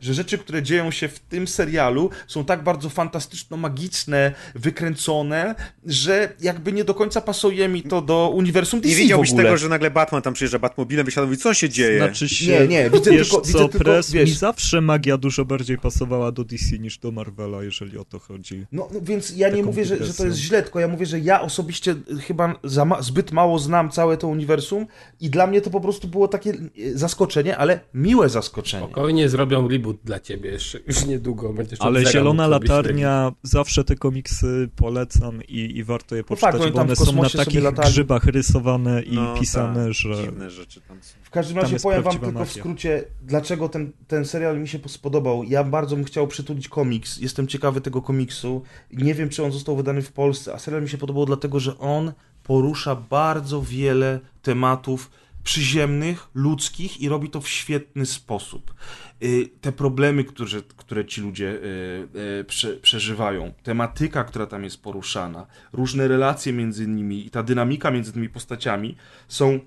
[0.00, 5.54] że rzeczy, które dzieją się w tym serialu są tak bardzo fantastyczno-magiczne, wykręcone,
[5.86, 9.44] że jakby nie do końca pasuje mi to do uniwersum DC Nie w wiedziałbyś ogóle.
[9.44, 11.98] tego, że nagle Batman tam przyjeżdża Batmobilem, wysiadł i mówi, co się dzieje?
[11.98, 15.16] Znaczy się, Nie, nie, widzę wiesz tylko- co, widzę tylko, Press, wiesz- mi zawsze magia
[15.18, 18.66] dużo bardziej pasowała do DC niż do Marvela, jeżeli o to chodzi.
[18.72, 21.20] No, no więc ja nie mówię, że, że to jest źle, tylko ja mówię, że
[21.20, 21.94] ja osobiście
[22.26, 24.86] chyba za ma- zbyt mało znam całe to uniwersum
[25.20, 26.54] i dla mnie to po prostu było takie e,
[26.98, 28.84] zaskoczenie, ale miłe zaskoczenie.
[28.84, 31.52] Spokojnie zrobią reboot dla ciebie jeszcze, już niedługo.
[31.52, 36.70] Będziesz Ale Zielona Latarnia, zawsze te komiksy polecam i, i warto je poczytać, tak, oni
[36.70, 37.88] bo w one są na takich latali.
[37.88, 40.14] grzybach rysowane i No, pisane, tak, że...
[40.24, 41.14] Dziwne rzeczy tam są.
[41.22, 42.52] W każdym razie powiem wam tylko w magia.
[42.52, 45.44] skrócie, dlaczego ten, ten serial mi się spodobał.
[45.44, 48.62] Ja bardzo bym chciał przytulić komiks, jestem ciekawy tego komiksu.
[48.92, 51.78] Nie wiem, czy on został wydany w Polsce, a serial mi się podobał dlatego, że
[51.78, 52.12] on
[52.42, 55.10] porusza bardzo wiele tematów
[55.44, 58.74] przyziemnych, ludzkich i robi to w świetny sposób.
[59.22, 64.82] Y, Te problemy, które, które ci ludzie y, y, prze, przeżywają, tematyka, która tam jest
[64.82, 68.96] poruszana, różne relacje między nimi i ta dynamika między tymi postaciami
[69.28, 69.60] są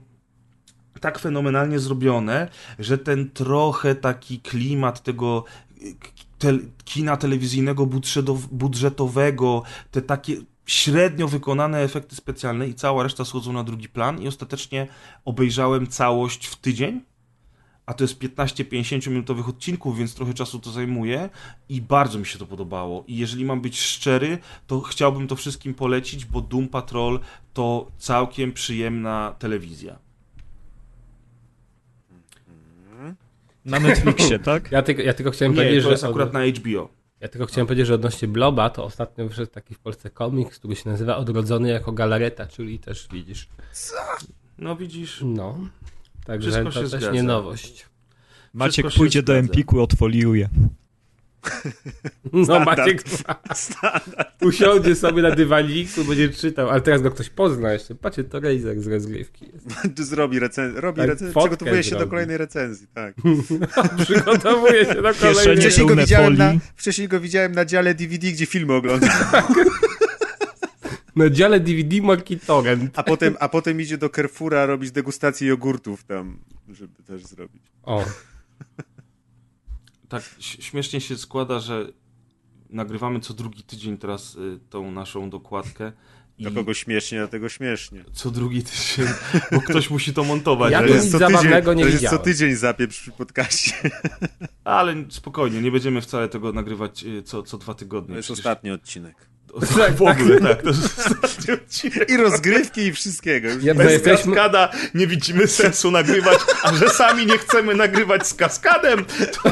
[0.99, 2.49] tak fenomenalnie zrobione,
[2.79, 5.45] że ten trochę taki klimat tego
[6.39, 10.35] te, kina telewizyjnego budżetow- budżetowego, te takie
[10.65, 14.21] średnio wykonane efekty specjalne i cała reszta schodzą na drugi plan.
[14.21, 14.87] I ostatecznie
[15.25, 17.01] obejrzałem całość w tydzień,
[17.85, 21.29] a to jest 15-50 minutowych odcinków, więc trochę czasu to zajmuje
[21.69, 23.03] i bardzo mi się to podobało.
[23.07, 24.37] I jeżeli mam być szczery,
[24.67, 27.19] to chciałbym to wszystkim polecić, bo Doom Patrol
[27.53, 29.99] to całkiem przyjemna telewizja.
[33.65, 34.71] Na Netflixie, tak?
[34.71, 36.89] Ja tylko, ja tylko chciałem Nie, powiedzieć, to jest że akurat od, na HBO.
[37.19, 40.75] ja tylko chciałem powiedzieć, że odnośnie Bloba, to ostatnio wyszedł taki w Polsce komiks, który
[40.75, 43.47] się nazywa Odrodzony jako galareta, czyli też widzisz.
[44.57, 45.57] No widzisz, No.
[46.25, 47.11] Także Wszystko to się też zgadza.
[47.11, 47.85] nie nowość.
[48.53, 49.37] Maciek pójdzie do.
[49.37, 50.49] Empiku, odfoliuje.
[52.33, 52.77] No Standard.
[52.83, 53.03] Maciek
[54.41, 57.95] usiądzie sobie na dywaniku, będzie czytał, ale teraz go ktoś pozna jeszcze.
[57.95, 59.99] Patrzcie, to Razer z rozgrywki jest.
[60.09, 63.15] Zrobi recenzję, robi Tak, recenzję, przygotowuje się do kolejnej recenzji, tak.
[64.03, 65.57] Przygotowuje się do kolejnej.
[65.57, 69.09] Wcześniej go, widziałem na, wcześniej go widziałem na dziale DVD, gdzie filmy oglądam,
[71.15, 72.99] Na dziale DVD Marki Torrent.
[72.99, 77.63] a potem, a potem idzie do Carrefoura robić degustację jogurtów tam, żeby też zrobić.
[77.83, 78.05] O,
[80.09, 81.87] tak śmiesznie się składa, że
[82.69, 85.91] nagrywamy co drugi tydzień teraz y, tą naszą dokładkę.
[86.37, 88.05] I Do kogo śmiesznie, do tego śmiesznie.
[88.13, 89.07] co drugi tydzień,
[89.51, 90.71] bo ktoś musi to montować.
[90.71, 92.25] Ja jest nic co tydzień, zabawnego nie to jest co widziałem.
[92.25, 93.73] tydzień zapieprz przy podcaście.
[94.63, 98.09] Ale spokojnie, nie będziemy wcale tego nagrywać y, co, co dwa tygodnie.
[98.09, 99.15] To jest Przecież- ostatni odcinek.
[99.97, 100.61] W ogóle, tak.
[100.61, 102.09] To jest ostatni odcinek.
[102.09, 103.49] I rozgrywki i wszystkiego.
[103.49, 107.75] Już Ja- nie- Bez jesteśmy- kaskada nie widzimy sensu nagrywać, a że sami nie chcemy
[107.75, 109.51] nagrywać z kaskadem, to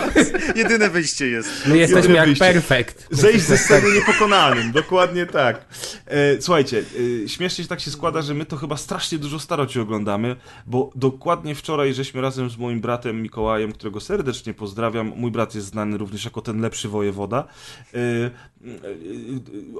[0.56, 1.50] Jedyne wyjście jest.
[1.68, 2.46] my jesteśmy jak wyjście.
[2.54, 3.08] perfekt.
[3.12, 5.66] Zejść ze sceny niepokonanym, dokładnie tak.
[6.06, 6.84] E, słuchajcie,
[7.26, 10.92] e, śmiesznie się tak się składa, że my to chyba strasznie dużo staroci oglądamy, bo
[10.96, 15.98] dokładnie wczoraj żeśmy razem z moim bratem Mikołajem, którego serdecznie pozdrawiam, mój brat jest znany
[15.98, 17.48] również jako ten lepszy wojewoda,
[17.94, 18.30] e, e,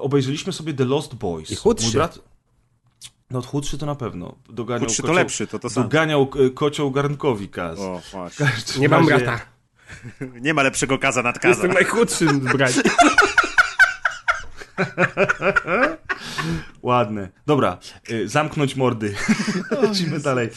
[0.12, 1.50] obejrzeliśmy sobie The Lost Boys.
[1.50, 1.92] I chudszy.
[1.92, 2.18] Brat...
[3.30, 4.34] No chudszy to na pewno.
[4.48, 5.84] Doganiał Chudszy to kocioł- lepszy, to to samo.
[5.84, 7.78] Doganiał e, kocioł garnkowi Kaz.
[7.78, 8.46] O, właśnie.
[8.80, 9.40] Nie mam brata.
[10.46, 11.48] Nie ma lepszego kaza nad kaza.
[11.48, 12.80] Jestem najchudszym z braci.
[16.82, 17.28] Ładne.
[17.46, 17.78] Dobra,
[18.10, 19.14] y, zamknąć mordy.
[19.82, 20.50] Lecimy dalej.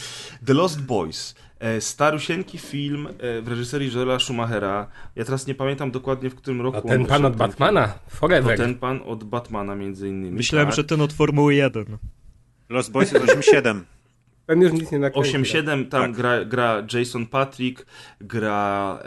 [0.46, 1.34] The Lost Boys.
[1.60, 4.86] E, Starusieńki film e, w reżyserii Joela Schumachera.
[5.16, 6.78] Ja teraz nie pamiętam dokładnie w którym roku.
[6.78, 7.88] A ten pan od Batmana?
[7.88, 8.58] To Forever.
[8.58, 10.36] ten pan od Batmana między innymi.
[10.36, 10.76] Myślałem, tak.
[10.76, 11.84] że ten od Formuły 1.
[12.68, 13.80] Lost Boys jest 8-7.
[14.46, 15.38] Ten już nic nie nakręci.
[15.38, 16.12] 8-7 tam Tak.
[16.12, 17.86] gra, gra Jason Patrick,
[18.20, 19.06] gra e,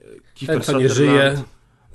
[0.00, 0.94] Ten, Kiefer co nie Sutherland.
[1.36, 1.42] żyje.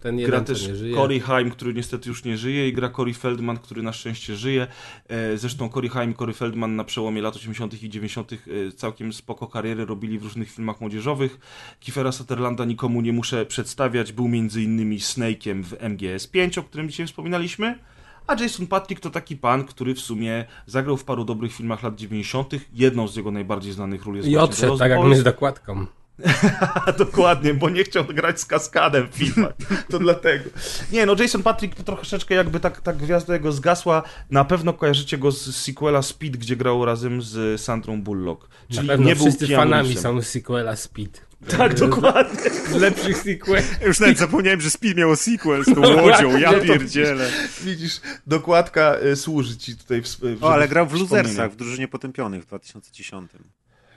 [0.06, 0.70] Ten Gra jeden, co też.
[0.96, 4.68] Corey Haim, który niestety już nie żyje i gra Corey Feldman, który na szczęście żyje.
[5.08, 7.84] E, Zresztą Corey Haim i Corey Feldman na przełomie lat 80.
[7.84, 8.34] i 90.
[8.34, 8.38] e,
[8.72, 11.40] całkiem spoko kariery robili w różnych filmach młodzieżowych.
[11.80, 17.08] Kiefera Sutherlanda nikomu nie muszę przedstawiać, był między innymi Snake'iem w MGS5, o którym dzisiaj
[17.08, 17.80] wspominaliśmy.
[18.28, 21.96] A Jason Patrick to taki pan, który w sumie zagrał w paru dobrych filmach lat
[21.96, 22.54] 90.
[22.74, 25.86] Jedną z jego najbardziej znanych ról jest I odszedł tak jak my z dokładką.
[26.98, 29.54] Dokładnie, bo nie chciał grać z kaskadem w filmach.
[29.90, 30.50] To dlatego.
[30.92, 34.04] Nie, no Jason Patrick to troszeczkę jakby tak, tak gwiazda jego zgasła.
[34.32, 38.42] Na pewno kojarzycie go z sequela Speed, gdzie grał razem z Sandrą Bullock.
[38.70, 40.16] Na Czyli pewno nie był wszyscy Keanu fanami Reevesem.
[40.16, 41.22] są sequela Speed.
[41.58, 42.50] Tak, dokładnie.
[42.50, 43.64] Z lepszych sequel.
[43.86, 47.30] Już nawet zapomniałem, że Speed miało sequel z tą No łodzią, ja pierdzielę.
[47.64, 50.94] Widzisz, dokładka y, służy ci tutaj w, w O, ale grał w.
[50.94, 53.32] Losersach, w Drużynie Potępionych w 2010.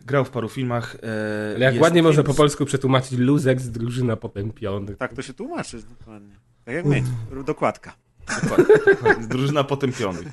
[0.09, 0.97] Grał w paru filmach.
[1.03, 4.97] E, Ale jak ładnie można film po z- polsku przetłumaczyć luzek z drużyna potępionych.
[4.99, 6.37] Tak to się tłumaczy, dokładnie.
[6.65, 7.03] Tak jak my,
[7.47, 7.95] dokładka.
[8.43, 9.27] Dokładnie.
[9.27, 10.27] Drużyna potępionych.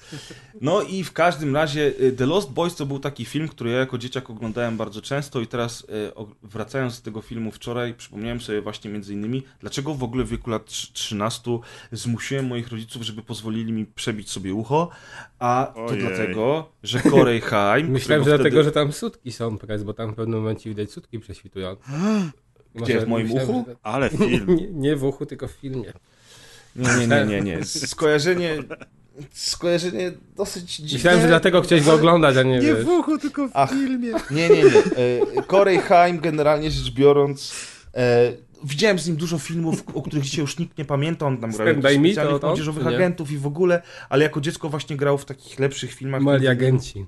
[0.61, 3.77] No i w każdym razie y, The Lost Boys to był taki film, który ja
[3.79, 5.85] jako dzieciak oglądałem bardzo często i teraz y,
[6.43, 10.49] wracając z tego filmu wczoraj przypomniałem sobie właśnie między innymi, dlaczego w ogóle w wieku
[10.49, 11.59] lat trz- 13
[11.91, 14.89] zmusiłem moich rodziców, żeby pozwolili mi przebić sobie ucho,
[15.39, 15.99] a to Ojej.
[15.99, 20.11] dlatego, że Corey Haim, Myślałem, że którego dlatego, wtedy- że tam sutki są bo tam
[20.11, 21.83] w pewnym momencie widać sutki prześwitujące.
[22.75, 23.65] Gdzie, w moim myślałem, uchu?
[23.69, 24.45] że- Ale film.
[24.55, 25.93] Nie, nie w uchu, tylko w filmie.
[26.75, 27.65] Nie, nie, nie, nie, nie.
[27.87, 28.57] Skojarzenie,
[29.31, 30.93] skojarzenie dosyć dziwne.
[30.93, 32.85] Myślałem, że dlatego chciałeś go oglądać, a nie, Nie wiesz.
[32.85, 33.69] w uchu, tylko w Ach.
[33.69, 34.13] filmie.
[34.31, 34.77] Nie, nie, nie.
[35.39, 37.53] E, Corey Haim generalnie rzecz biorąc
[37.95, 38.31] e,
[38.63, 41.25] widziałem z nim dużo filmów, o których dzisiaj już nikt nie pamięta.
[41.25, 45.25] On tam grał specjalnych młodzieżowych agentów i w ogóle, ale jako dziecko właśnie grał w
[45.25, 46.21] takich lepszych filmach.
[46.21, 47.05] Mali agenci.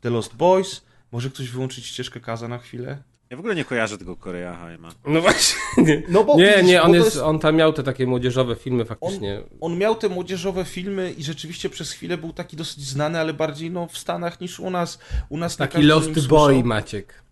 [0.00, 0.82] The Lost Boys.
[1.12, 3.02] Może ktoś wyłączyć ścieżkę Kaza na chwilę?
[3.34, 4.92] Ja w ogóle nie kojarzę tego Korea Haima.
[5.06, 6.02] No właśnie.
[6.08, 8.84] No bo Nie, widzisz, nie, on, to jest, on tam miał te takie młodzieżowe filmy
[8.84, 9.40] faktycznie.
[9.60, 13.70] On miał te młodzieżowe filmy i rzeczywiście przez chwilę był taki dosyć znany, ale bardziej
[13.70, 14.98] no, w Stanach niż u nas.
[15.28, 16.64] U nas Taki Lost Boy.
[16.64, 17.22] Maciek.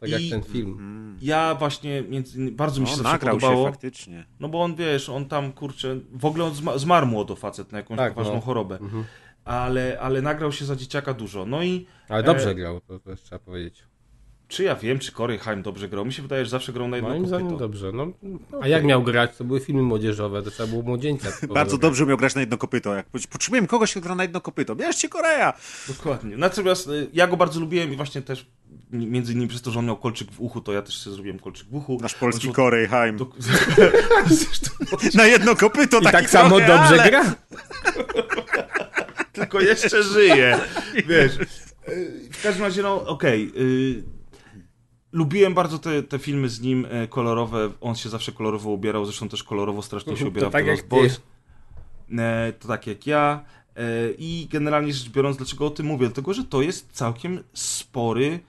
[0.00, 1.18] Tak jak I- ten film.
[1.22, 3.66] Ja właśnie między, bardzo mi się No, zawsze nagrał podobało.
[3.66, 4.24] się faktycznie.
[4.40, 7.78] No bo on, wiesz, on tam, kurczę, w ogóle on zma- zmarł młodo facet na
[7.78, 8.40] jakąś Tak, poważną no.
[8.40, 8.78] chorobę.
[8.78, 9.04] Mhm.
[9.44, 11.46] Ale, ale nagrał się za dzieciaka dużo.
[11.46, 13.89] No i Ale dobrze E, grał, to też trzeba powiedzieć.
[14.50, 16.04] Czy ja wiem, czy Corey Haim dobrze grał?
[16.04, 17.92] Mi się wydaje, że zawsze grał na jedno Moim zdaniem dobrze.
[17.92, 18.06] No,
[18.62, 19.36] a jak miał grać?
[19.36, 21.28] To były filmy młodzieżowe, to trzeba było młodzieńca.
[21.54, 22.94] Bardzo dobrze umiał grać na jedno kopyto.
[22.94, 24.76] Jak potrzebujemy kogoś, kto gra na jedno kopyto.
[24.76, 25.52] Bierzcie Korea!
[25.88, 26.36] Dokładnie.
[26.36, 28.46] Natomiast y, ja go bardzo lubiłem i właśnie też
[28.90, 31.38] między innymi przez to, że on miał kolczyk w uchu, to ja też sobie zrobiłem
[31.38, 31.98] kolczyk w uchu.
[32.02, 33.16] Nasz polski On- Korea Haim.
[33.16, 33.26] Do...
[34.26, 34.70] Zresztą,
[35.18, 37.10] Na jedno kopyto I tak samo trochę, dobrze ale...
[37.10, 37.34] gra.
[39.32, 40.58] tylko jeszcze żyje.
[41.06, 41.36] Wiesz.
[41.88, 43.52] Y, W każdym razie, no okej.
[43.56, 44.19] y,
[45.12, 47.70] Lubiłem bardzo te, te filmy z nim e, kolorowe.
[47.80, 50.50] On się zawsze kolorowo ubierał, zresztą też kolorowo strasznie się To ubierał.
[50.50, 50.88] w tak The jak.
[50.88, 51.20] Boys.
[52.18, 53.44] E, To tak jak ja.
[53.76, 53.82] E,
[54.18, 56.06] I generalnie rzecz biorąc, dlaczego o tym mówię?
[56.06, 58.40] Dlatego, że to jest całkiem spory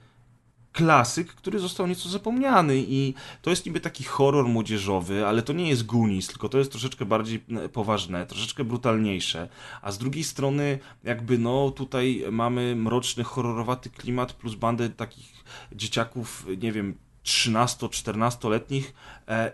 [0.72, 5.68] klasyk, który został nieco zapomniany i to jest niby taki horror młodzieżowy, ale to nie
[5.68, 9.48] jest Goonies, tylko to jest troszeczkę bardziej e, poważne, troszeczkę brutalniejsze,
[9.82, 16.46] a z drugiej strony jakby no tutaj mamy mroczny, horrorowaty klimat plus bandę takich dzieciaków,
[16.62, 16.94] nie wiem,
[17.24, 18.92] 13-14-letnich e,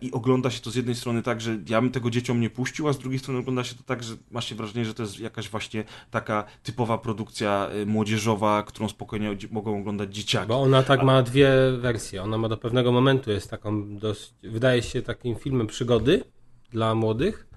[0.00, 2.88] i ogląda się to z jednej strony tak, że ja bym tego dzieciom nie puścił,
[2.88, 5.20] a z drugiej strony ogląda się to tak, że ma się wrażenie, że to jest
[5.20, 10.48] jakaś właśnie taka typowa produkcja e, młodzieżowa, którą spokojnie mogą oglądać dzieciaki.
[10.48, 12.22] Bo ona tak ma dwie wersje.
[12.22, 16.24] Ona ma do pewnego momentu, jest taką dość, wydaje się takim filmem przygody
[16.70, 17.48] dla młodych,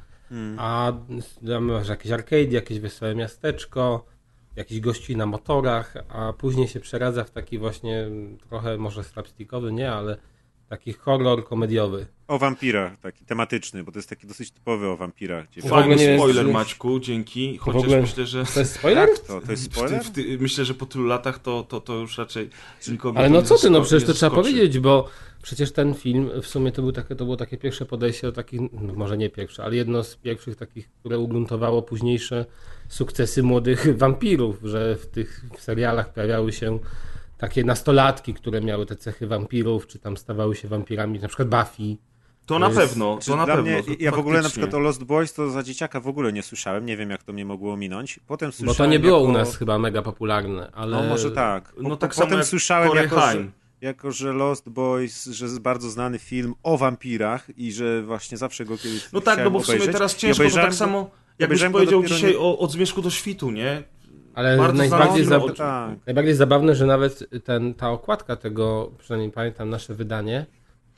[0.58, 0.94] a
[1.48, 4.06] tam masz jakieś arcade, jakieś wesołe miasteczko,
[4.56, 8.08] jakiś gości na motorach, a później się przeradza w taki właśnie
[8.50, 10.18] trochę może slapstickowy, nie, ale
[10.72, 12.06] taki horror komediowy.
[12.28, 15.48] O wampirach, taki tematyczny, bo to jest taki dosyć typowy o wampirach.
[15.52, 15.62] Gdzie...
[15.62, 17.58] W ogóle Fajny nie jest- spoiler, Maćku, dzięki.
[17.58, 18.46] Chociaż ogóle- myślę, że.
[18.54, 19.10] To jest spoiler?
[19.28, 20.04] To, to jest W ty, spoiler?
[20.04, 22.50] w ty, myślę, że po tylu latach to, to, to już raczej
[22.88, 25.08] nikogo Ale no co ty, no przecież to trzeba powiedzieć, bo
[25.42, 28.62] przecież ten film w sumie to, był takie, to było takie pierwsze podejście do takich,
[28.82, 32.46] no może nie pierwsze, ale jedno z pierwszych takich, które ugruntowało późniejsze
[32.90, 36.80] sukcesy młodych wampirów, że w tych serialach pojawiały się
[37.42, 41.98] takie nastolatki, które miały te cechy wampirów, czy tam stawały się wampirami, na przykład Buffy.
[42.46, 43.62] To na jest- pewno, to na pewno.
[43.62, 46.44] mnie, ja w ogóle na przykład o Lost Boys to za dzieciaka w ogóle nie
[46.44, 46.86] słyszałem.
[46.86, 48.20] Nie wiem, jak to mnie mogło ominąć.
[48.28, 49.30] Potem Bo słyszałem to nie było jako...
[49.30, 50.98] u nas chyba mega popularne, ale...
[50.98, 51.74] No może tak.
[51.82, 53.46] No Po- tak po- samo Potem jak słyszałem, Corey jako że,
[53.82, 58.66] jako że Lost Boys, że jest bardzo znany film o wampirach i że właśnie zawsze
[58.66, 59.94] go kiedyś No tak, no bo w sumie obejrzeć.
[59.96, 61.10] teraz ciężko, to tak samo,
[61.40, 63.84] jakbyś powiedział dzisiaj nie- o Od Zmierzchu do Świtu, nie?
[64.34, 65.56] Ale Bardzo najbardziej, zab...
[65.56, 65.96] Tak.
[66.06, 70.46] najbardziej zabawne, że nawet ten, ta okładka tego, przynajmniej pamiętam nasze wydanie,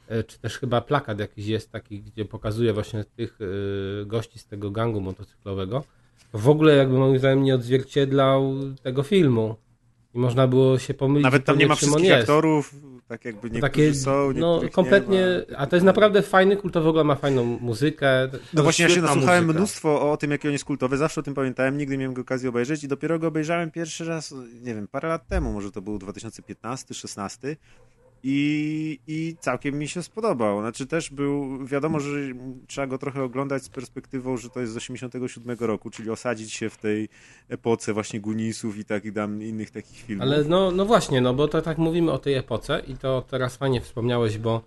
[0.08, 4.46] e, czy też chyba plakat jakiś jest taki, gdzie pokazuje właśnie tych e, gości z
[4.46, 5.84] tego gangu motocyklowego,
[6.32, 8.54] to w ogóle jakby moim zdaniem nie odzwierciedlał
[8.84, 9.56] tego filmu.
[10.16, 11.24] I można było się pomylić.
[11.24, 12.22] Nawet tam nie ma wszystkich jest.
[12.22, 12.76] aktorów,
[13.08, 15.58] tak jakby niektórzy Takie, są, no kompletnie, nie ma.
[15.58, 18.30] a to jest naprawdę fajny, kultowy w ogóle ma fajną muzykę.
[18.54, 19.60] No właśnie, ja się nasłuchałem muzyka.
[19.60, 22.50] mnóstwo o tym, jaki on jest kultowy, zawsze o tym pamiętałem, nigdy nie miałem okazji
[22.50, 25.98] obejrzeć i dopiero go obejrzałem pierwszy raz, nie wiem, parę lat temu, może to był
[25.98, 27.56] 2015-16
[28.24, 30.60] i, i całkiem mi się spodobał.
[30.60, 32.10] Znaczy też był, wiadomo, że
[32.68, 36.70] trzeba go trochę oglądać z perspektywą, że to jest z 87 roku, czyli osadzić się
[36.70, 37.10] w tej
[37.50, 40.24] epoce właśnie Gunisów i takich tam innych takich filmów.
[40.24, 43.58] Ale no, no właśnie, no bo to tak mówimy o tej epoce i to teraz
[43.58, 44.62] fajnie wspomniałeś, bo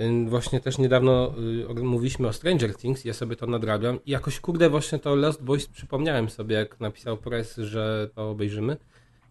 [0.00, 1.34] y, właśnie też niedawno
[1.70, 5.42] y, mówiliśmy o Stranger Things, ja sobie to nadrabiam i jakoś kurde właśnie to Lost
[5.42, 8.76] Boys przypomniałem sobie, jak napisał Press, że to obejrzymy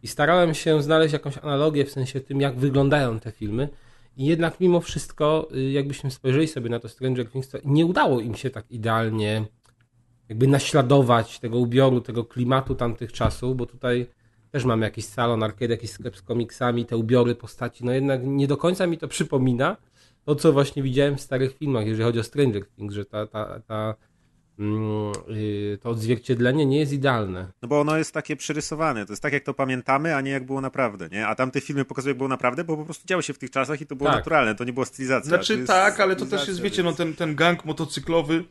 [0.03, 3.69] i starałem się znaleźć jakąś analogię w sensie tym, jak wyglądają te filmy.
[4.17, 8.19] I jednak mimo wszystko, y, jakbyśmy spojrzeli sobie na to Stranger Things, to nie udało
[8.19, 9.45] im się tak idealnie
[10.29, 14.05] jakby naśladować tego ubioru, tego klimatu tamtych czasów, bo tutaj
[14.51, 18.47] też mamy jakiś salon arcade, jakiś sklep z komiksami, te ubiory postaci, no jednak nie
[18.47, 19.77] do końca mi to przypomina
[20.25, 23.59] to, co właśnie widziałem w starych filmach, jeżeli chodzi o Stranger Things, że ta, ta,
[23.67, 23.95] ta,
[25.81, 27.47] to odzwierciedlenie nie jest idealne.
[27.61, 30.45] No bo ono jest takie przerysowane, to jest tak jak to pamiętamy, a nie jak
[30.45, 31.27] było naprawdę, nie?
[31.27, 33.81] A tamte filmy pokazują jak było naprawdę, bo po prostu działo się w tych czasach
[33.81, 34.17] i to było Tak.
[34.19, 35.29] naturalne, to nie była stylizacja.
[35.29, 38.43] Znaczy tak, ale to też jest, wiecie, no ten, ten gang motocyklowy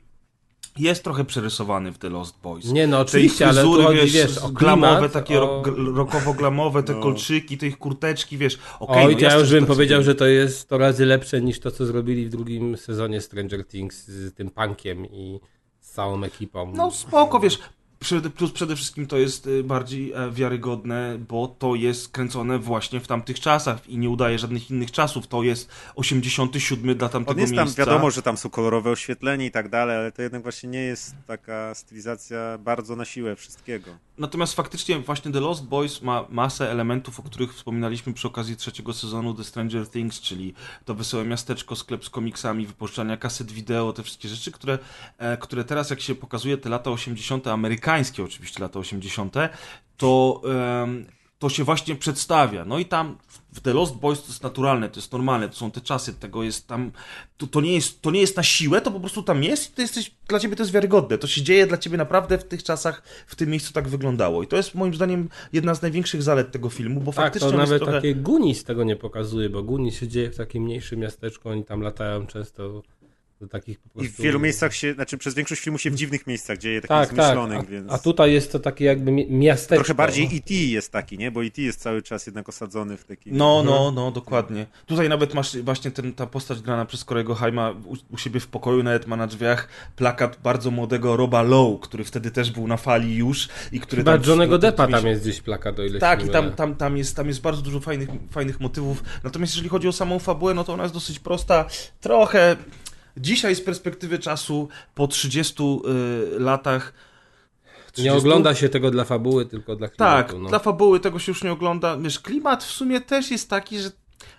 [0.78, 2.64] jest trochę przerysowany w The Lost Boys.
[2.72, 5.62] Nie no, Te oczywiście, ale tu fryzury, wiesz, wiesz, o glamowe, klimat, takie o...
[5.66, 7.00] ro- rokowo-glamowe, te No.
[7.00, 8.58] kolczyki, te ich kurteczki, wiesz.
[8.80, 11.70] okej, Oj, no ja już bym powiedział, że to jest 100 razy lepsze niż to,
[11.70, 15.40] co zrobili w drugim sezonie Stranger Things z tym punkiem i
[15.92, 16.72] całą ekipą.
[16.76, 17.58] No spoko, wiesz.
[18.00, 23.00] Przede- Plus przede wszystkim to jest y, bardziej e, wiarygodne, bo to jest kręcone właśnie
[23.00, 25.26] w tamtych czasach i nie udaje żadnych innych czasów.
[25.26, 27.84] To jest 87 dla tamtego On jest tam, miejsca.
[27.84, 31.14] wiadomo, że tam są kolorowe oświetlenie i tak dalej, ale to jednak właśnie nie jest
[31.26, 33.90] taka stylizacja bardzo na siłę wszystkiego.
[34.18, 38.92] Natomiast faktycznie właśnie The Lost Boys ma masę elementów, o których wspominaliśmy przy okazji trzeciego
[38.92, 44.02] sezonu The Stranger Things, czyli to wesołe miasteczko, sklep z komiksami, wypożyczania kaset wideo, te
[44.02, 44.78] wszystkie rzeczy, które,
[45.18, 49.48] e, które teraz jak się pokazuje te lata 80., amerykańskie oczywiście lata 80.,
[49.96, 50.42] to,
[50.82, 51.06] em,
[51.42, 52.64] to się właśnie przedstawia.
[52.64, 53.18] No i tam
[53.52, 56.42] w The Lost Boys to jest naturalne, to jest normalne, to są te czasy, tego
[56.42, 56.92] jest tam,
[57.36, 59.74] to, to, nie, jest, to nie jest na siłę, to po prostu tam jest i
[59.74, 61.18] to jesteś, dla ciebie to jest wiarygodne.
[61.18, 64.42] To się dzieje dla ciebie naprawdę w tych czasach, w tym miejscu tak wyglądało.
[64.42, 67.56] I to jest moim zdaniem jedna z największych zalet tego filmu, bo Tak, faktycznie to
[67.56, 67.98] nawet trochę...
[67.98, 71.80] takie Goonies tego nie pokazuje, bo Goonies się dzieje w takim mniejszym miasteczku, oni tam
[71.80, 72.82] latają często
[73.42, 74.22] do takich po I prostu...
[74.22, 77.08] w wielu miejscach się, znaczy przez większość filmu się w dziwnych miejscach dzieje, takich tak,
[77.08, 77.92] tak, zmyślonych, a, więc...
[77.92, 79.84] a tutaj jest to takie jakby mi- miasteczko.
[79.84, 80.54] Trochę bardziej E.T.
[80.54, 81.30] jest taki, nie?
[81.30, 81.62] Bo E.T.
[81.62, 83.36] jest cały czas jednak osadzony w takim...
[83.36, 84.66] No, no, no, dokładnie.
[84.86, 88.46] Tutaj nawet masz właśnie ten, ta postać grana przez Korego Haima u, u siebie w
[88.46, 92.76] pokoju, nawet ma na drzwiach plakat bardzo młodego Roba Lowe, który wtedy też był na
[92.76, 94.28] fali już i który Chyba tam...
[94.28, 97.16] Johnnego Deppa tam jest gdzieś plakat, o ile Tak, się i tam, tam, tam, jest,
[97.16, 99.02] tam jest bardzo dużo fajnych, fajnych motywów.
[99.24, 101.64] Natomiast jeżeli chodzi o samą fabułę, no to ona jest dosyć prosta.
[102.00, 102.56] Trochę
[103.16, 106.92] dzisiaj z perspektywy czasu, po 30 y, latach.
[107.92, 108.02] 30?
[108.02, 110.42] Nie ogląda się tego dla fabuły, tylko dla Tak, klimatu.
[110.42, 110.48] no.
[110.48, 111.96] dla fabuły tego się już nie ogląda.
[111.96, 113.90] Wiesz, klimat w sumie też jest taki, że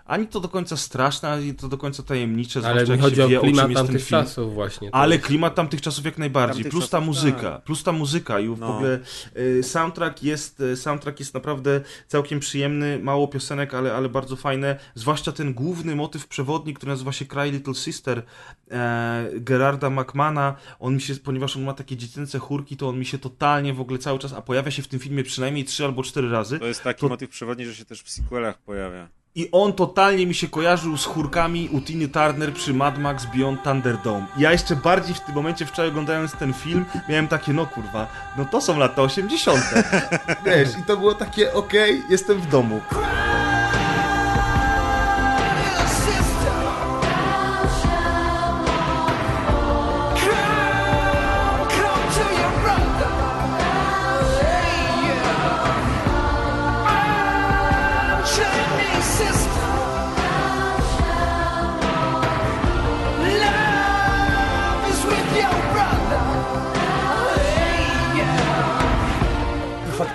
[0.06, 3.26] ani to do końca straszne, ani to do końca tajemnicze, Ale zwłaszcza jak chodzi się
[3.26, 4.08] o wie, o czym klimat jest ten film.
[4.10, 4.90] czasów właśnie.
[4.92, 6.64] to Ale jest- klimat tamtych czasów jak najbardziej.
[6.64, 7.52] Tamtych plus ta muzyka.
[7.52, 7.64] tak.
[7.64, 8.40] Plus ta muzyka.
[8.40, 8.76] I w No.
[8.78, 9.00] ogóle
[9.38, 13.00] y, soundtrack, jest, y, soundtrack jest naprawdę całkiem przyjemny.
[13.00, 14.80] Mało piosenek, ale, ale bardzo fajne.
[14.96, 18.24] Zwłaszcza ten główny motyw przewodni, który nazywa się Cry Little Sister
[18.72, 20.56] e, Gerarda McMana.
[20.80, 23.82] On mi się, ponieważ on ma takie dziecięce chórki, to on mi się totalnie w
[23.82, 26.60] ogóle cały czas, a pojawia się w tym filmie przynajmniej trzy albo cztery razy.
[26.60, 29.08] To jest taki To- motyw przewodni, że się też w sequelach pojawia.
[29.36, 33.64] I on totalnie mi się kojarzył z chórkami u Tiny Turner przy Mad Max Beyond
[33.64, 34.26] Thunderdome.
[34.38, 38.08] Ja jeszcze bardziej w tym momencie wczoraj oglądając ten film miałem takie, no kurwa,
[38.38, 39.60] no to są lata 80.
[40.46, 42.82] Wiesz, i to było takie, okej, jestem w domu.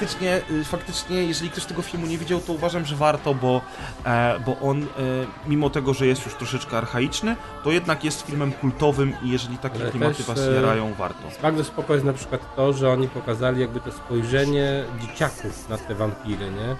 [0.08, 3.60] Faktycznie, y, faktycznie, jeżeli ktoś tego filmu nie widział, to uważam, że warto, bo,
[4.04, 4.86] e, bo on, e,
[5.46, 9.80] mimo tego, że jest już troszeczkę archaiczny, to jednak jest filmem kultowym i jeżeli takie
[9.80, 11.22] Ale klimaty też, was e, jarają, warto.
[11.42, 15.94] Bardzo spoko jest na przykład to, że oni pokazali jakby to spojrzenie dzieciaków na te
[15.94, 16.76] wampiry, nie?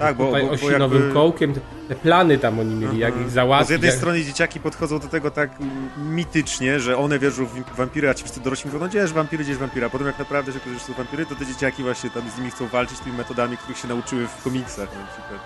[0.00, 0.30] Tak, bo, bo,
[0.62, 1.12] bo jakby...
[1.12, 1.54] kołkiem,
[1.88, 3.70] te, plany tam oni mieli, jak ich Bo z załatwić.
[3.70, 5.50] jednej jak- strony dzieciaki podchodzą do tego tak
[5.96, 9.56] mitycznie, że one wierzą w wampiry, a ci wszyscy dorośli mówią, no gdzież wampiry, gdzież
[9.56, 12.22] wampiry, a potem jak naprawdę się okazuje, że są wampiry, to te dzieciaki właśnie tam
[12.34, 15.40] z nimi chcą walczyć tymi metodami, których się nauczyły w komiksach na przykład.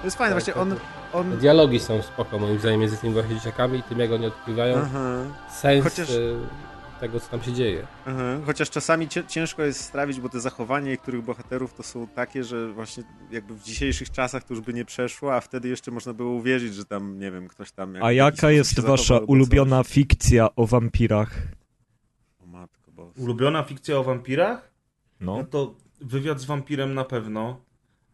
[0.00, 1.30] To jest fajne, Tak, właśnie tak, on...
[1.32, 1.38] on...
[1.38, 5.16] Dialogi są spoko moim zdaniem między tymi właśnie dzieciakami i tym jak oni odkrywają Aha.
[5.50, 6.73] sens Chociaż- e,
[7.04, 7.86] tego, co tam się dzieje.
[8.06, 12.72] Aha, Chociaż czasami ciężko jest strawić, bo te zachowania niektórych bohaterów to są takie, że
[12.72, 16.32] właśnie jakby w dzisiejszych czasach to już by nie przeszło, a wtedy jeszcze można było
[16.32, 17.94] uwierzyć, że tam, nie wiem, ktoś tam...
[18.02, 21.30] A jaka jest wasza ulubiona fikcja o wampirach?
[21.34, 22.44] coś.
[22.44, 23.22] O matko boska.
[23.22, 24.70] Ulubiona fikcja o wampirach?
[25.20, 25.44] No No.
[25.44, 27.60] to wywiad z wampirem na pewno.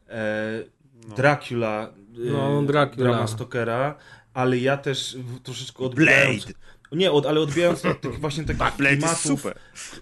[0.09, 0.65] E,
[1.09, 1.15] No.
[1.15, 1.93] Dracula,
[2.29, 3.09] e, No, Dracula.
[3.09, 3.95] drama Stokera,
[4.35, 6.45] ale ja też troszeczkę odbijając...
[6.45, 6.59] Blade!
[6.93, 9.47] Nie, od, ale odbijając od tych właśnie takich jest klimatów,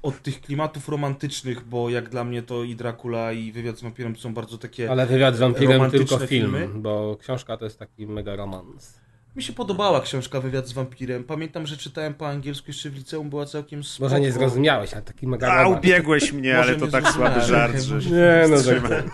[0.03, 4.17] od tych klimatów romantycznych, bo jak dla mnie to i Dracula i wywiad z wampirem
[4.17, 4.91] są bardzo takie...
[4.91, 6.69] Ale wywiad z wampirem tylko film, filmy?
[6.75, 9.01] bo książka to jest taki mega romans.
[9.39, 11.25] Mi się podobała książka Wywiad z wampirem.
[11.25, 14.05] Pamiętam, że czytałem po angielsku jeszcze w liceum, była całkiem spoko.
[14.05, 18.11] Może nie zrozumiałeś, ale taki mega A, ubiegłeś mnie, ale to tak słaby żart, że...
[18.11, 19.05] Nie, no tak.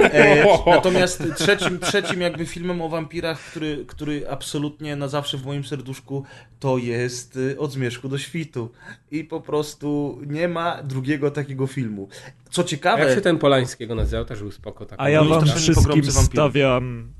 [0.00, 0.44] E,
[0.76, 6.24] natomiast trzecim, trzecim jakby filmem o wampirach, który, który absolutnie na zawsze w moim serduszku,
[6.60, 8.70] to jest y, Od zmierzchu do świtu.
[9.10, 12.08] I po prostu nie ma drugiego takiego filmu.
[12.50, 13.04] Co ciekawe...
[13.04, 14.86] Jak się ten Polańskiego nazywał, też był spoko.
[14.86, 15.00] Tak.
[15.00, 17.12] A ja wam wszystkim stawiam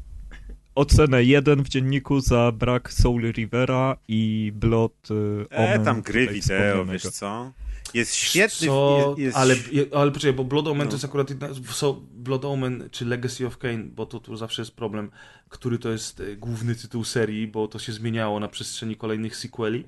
[0.74, 6.28] ocenę 1 w dzienniku za brak Soul Rivera i Blood y, E, Omen tam gry
[6.28, 7.52] wideo, wiesz co?
[7.94, 8.66] Jest świetny...
[8.66, 9.54] Co, Jest, ale,
[9.92, 10.90] ale poczekaj, bo Blood Omen No.
[10.90, 14.62] to jest akurat jedna, so, Blood Omen czy Legacy of Kain, bo to tu zawsze
[14.62, 15.10] jest problem,
[15.48, 19.84] który to jest e, główny tytuł serii, bo to się zmieniało na przestrzeni kolejnych sequeli.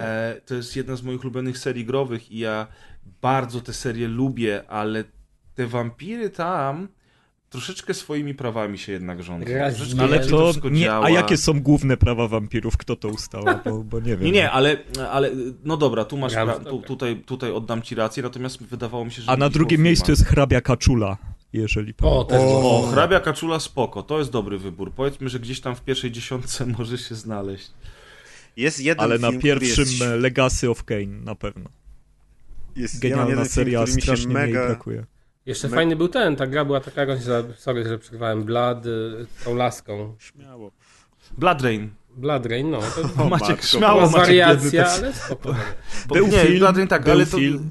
[0.00, 2.66] E, to jest jedna z moich ulubionych serii growych i ja
[3.22, 5.04] bardzo tę serię lubię, ale
[5.54, 6.88] te wampiry tam
[7.50, 9.46] troszeczkę swoimi prawami się jednak rządzą.
[9.76, 12.76] Troszeczkę Ale to nie, a jakie są główne prawa wampirów?
[12.76, 13.60] Kto to ustala?
[13.64, 14.24] Bo, bo nie wiem.
[14.24, 14.76] Nie, nie, ale,
[15.10, 15.30] ale
[15.64, 19.22] no dobra, tu masz, pra- tu, tutaj, tutaj oddam ci rację, natomiast wydawało mi się,
[19.22, 19.30] że...
[19.30, 21.16] A na drugim miejscu jest hrabia Kaczula,
[21.52, 22.08] jeżeli pan...
[22.08, 24.92] O, też O, o, hrabia kaczula spoko, to jest dobry wybór.
[24.92, 27.70] Powiedzmy, że gdzieś tam w pierwszej dziesiątce może się znaleźć.
[28.56, 31.70] Jest jeden Ale film, na pierwszym jest, Legacy of Kane na pewno.
[32.76, 34.46] jest, Genialna jeden film, seria, się strasznie mega...
[34.46, 34.66] mega...
[34.66, 35.04] brakuje.
[35.48, 38.86] Jeszcze Me- fajny był ten, ta gra była taka, jak się sorry, że przerwałem, Blood,
[38.86, 40.14] y, z tą laską.
[40.18, 40.70] Śmiało.
[41.38, 41.90] Blood Rain.
[42.16, 42.80] Blood Rain, no.
[42.80, 45.54] To O, Maciek matko, śmiało, Maciek wariacja, ale spoko.
[46.08, 47.36] Był nie, film, Blood Rain tak, był ale to...
[47.36, 47.70] film.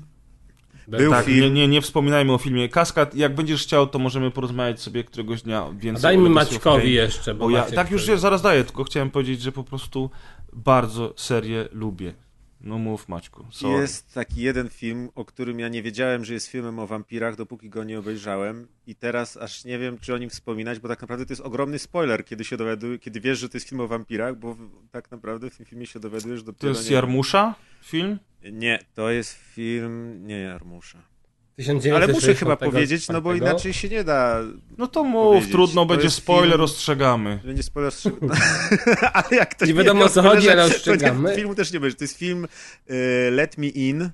[0.88, 1.40] Był tak, film.
[1.40, 2.70] Nie, nie, nie wspominajmy o filmie.
[2.70, 6.02] Kaskad, jak będziesz chciał, to możemy porozmawiać sobie któregoś dnia A więcej.
[6.02, 9.12] dajmy Legacy of Maćkowi jeszcze, bo Bo ja, tak już je zaraz daję, tylko chciałem
[9.12, 10.10] powiedzieć, że po prostu
[10.54, 12.14] bardzo serię lubię.
[12.62, 13.46] No mów Maćku.
[13.52, 13.82] Sorry.
[13.82, 17.70] Jest taki jeden film, o którym ja nie wiedziałem, że jest filmem o wampirach, dopóki
[17.70, 18.68] go nie obejrzałem.
[18.88, 21.80] I teraz aż nie wiem, czy o nim wspominać, bo tak naprawdę to jest ogromny
[21.80, 24.58] spoiler, kiedy się dowiaduje, kiedy wiesz, że to jest film o wampirach, bo
[24.92, 26.74] tak naprawdę w tym filmie się dowiadujesz To dopiero...
[26.74, 28.20] jest nie, Jarmusza film?
[28.52, 30.28] Nie, to jest film...
[30.28, 31.17] Nie, Jarmusza.
[31.58, 34.40] 1960 Ale muszę chyba powiedzieć, no bo inaczej się nie da...
[34.78, 35.52] No to mów, Powiedzieć.
[35.52, 37.40] trudno, To będzie spoiler, film- ostrzegamy.
[37.46, 37.94] Będzie spoiler...
[39.14, 41.34] ale jak ktoś Nie wiadomo, o co chodzi, ale nie- ostrzegamy.
[41.36, 41.98] Filmu też nie będzie.
[41.98, 42.48] To jest film
[42.90, 42.94] e,
[43.32, 44.10] Let Me In.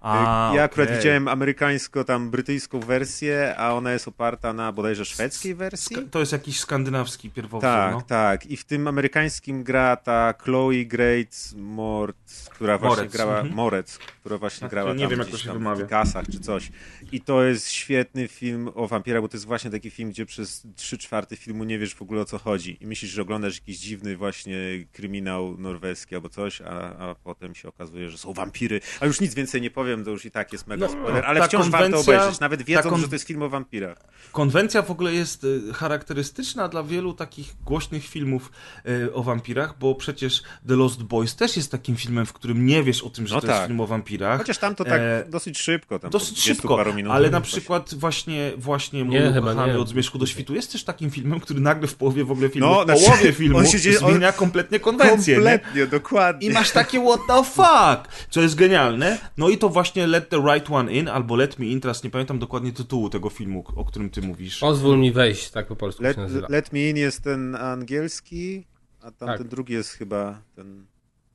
[0.00, 0.98] A, ja akurat okej.
[0.98, 5.96] widziałem amerykańsko, tam brytyjską wersję, a ona jest oparta na bodajże szwedzkiej wersji.
[5.96, 8.02] Ska- To jest jakiś skandynawski pierwowzór, Tak, no.
[8.02, 8.46] tak.
[8.46, 13.54] I w tym amerykańskim gra ta Chloe Grace Moretz, która właśnie Morec, grała, mhm.
[13.54, 15.84] Morec, która właśnie Tak, grała nie tam wiem, jak to się wymawia.
[15.84, 16.70] w Pikasach czy coś.
[17.12, 20.66] I to jest świetny film o wampirach, bo to jest właśnie taki film, gdzie przez
[20.76, 22.78] trzy czwarte filmu nie wiesz w ogóle o co chodzi.
[22.80, 24.56] I myślisz, że oglądasz jakiś dziwny właśnie
[24.92, 28.80] kryminał norweski albo coś, a, a potem się okazuje, że są wampiry.
[29.00, 31.40] A już nic więcej nie powiem, to już i tak jest mega No, spoiler, ale
[31.40, 33.98] ta wciąż warto obejrzeć, nawet wiedząc, kon- że to jest film o wampirach.
[34.32, 38.52] Konwencja w ogóle jest y, charakterystyczna dla wielu takich głośnych filmów
[38.88, 42.82] y, o wampirach, bo przecież The Lost Boys też jest takim filmem, w którym nie
[42.82, 43.66] wiesz o tym, że No to jest tak.
[43.66, 44.38] film o wampirach.
[44.38, 45.98] Chociaż tam to tak E, dosyć szybko.
[45.98, 49.78] Tam Dosyć 20 szybko, ale na przykład właśnie, właśnie Nie, chyba nie.
[49.78, 52.68] od Zmierzchu do Świtu jest też takim filmem, który nagle w połowie w ogóle filmu,
[52.70, 55.42] No, w znaczy, połowie filmu on się dzieje- on- zmienia kompletnie konwencję, nie?
[55.44, 56.48] Kompletnie, dokładnie.
[56.48, 59.18] I masz takie what the fuck, co jest genialne.
[59.36, 62.10] No i to właśnie Let the Right One In, albo Let Me In, teraz nie
[62.10, 64.58] pamiętam dokładnie tytułu tego filmu, o którym ty mówisz.
[64.58, 66.46] Pozwól mi wejść, tak po polsku Let, się nazywa.
[66.50, 68.64] let Me In jest ten angielski,
[69.00, 69.48] a tamten Tak.
[69.48, 70.84] drugi jest chyba ten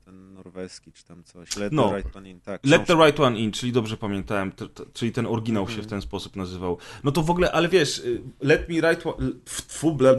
[0.04, 1.56] ten norweski czy tam coś.
[1.56, 1.88] Let No.
[1.88, 2.60] the right one in, tak.
[2.64, 2.94] Let the.
[2.94, 6.36] Right One In, czyli dobrze pamiętałem, t, t, czyli ten oryginał się w ten sposób
[6.36, 6.78] nazywał.
[7.04, 9.30] No to w ogóle, ale wiesz, y, Let Me Right One...
[9.44, 10.14] Tfu, bla.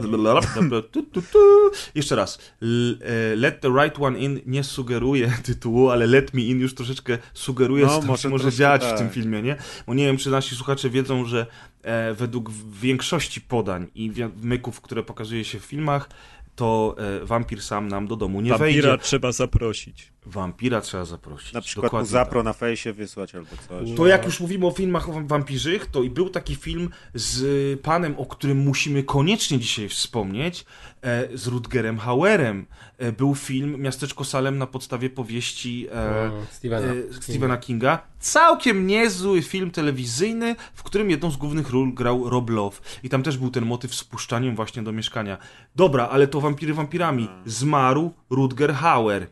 [1.94, 2.38] Jeszcze raz.
[2.62, 7.18] E, Let the Right One In nie sugeruje tytułu, ale Let Me In już troszeczkę
[7.34, 8.98] sugeruje, No, co może może troszkę dziać w tak.
[8.98, 9.56] tym filmie, nie?
[9.86, 11.46] Bo nie wiem, czy nasi słuchacze wiedzą, że
[11.82, 16.08] e, według większości podań i myków, które pokazuje się w filmach,
[16.56, 18.98] to e, wampir sam nam do domu nie Wampira wejdzie.
[19.04, 20.12] trzeba zaprosić.
[20.26, 21.52] Wampira trzeba zaprosić.
[21.52, 22.44] Na przykład Dokładnie zapro tak.
[22.44, 23.96] na fejsie wysłać albo coś.
[23.96, 28.14] To jak już mówimy o filmach wam- wampirzych, to i był taki film z panem,
[28.18, 30.64] o którym musimy koniecznie dzisiaj wspomnieć,
[31.02, 32.66] e, z Rutgerem Hauerem.
[32.98, 36.86] E, był film Miasteczko Salem na podstawie powieści e, O, Stevena.
[36.86, 38.06] e, Stephena Kinga.
[38.20, 42.80] Całkiem niezły film telewizyjny, w którym jedną z głównych ról grał Rob Love.
[43.02, 45.38] I tam też był ten motyw z puszczaniem właśnie do mieszkania.
[45.76, 47.28] Dobra, ale to wampiry wampirami.
[47.46, 49.26] Zmarł Rutger Hauer.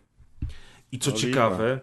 [0.93, 1.27] I co Oliwa.
[1.27, 1.81] ciekawe,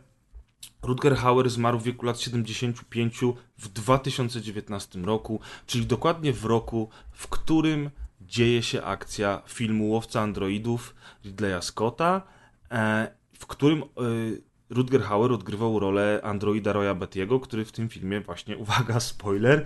[0.84, 3.20] Rutger Hauer zmarł w wieku lat 75
[3.58, 7.90] w 2019 roku, czyli dokładnie w roku, w którym
[8.32, 10.96] dzieje się akcja filmu Łowca Androidów
[11.26, 12.22] Ridleya Scotta,
[12.72, 13.86] e, w którym e,
[14.70, 19.66] Rutger Hauer odgrywał rolę androida Roya Bettiego, który w tym filmie właśnie, uwaga, spoiler,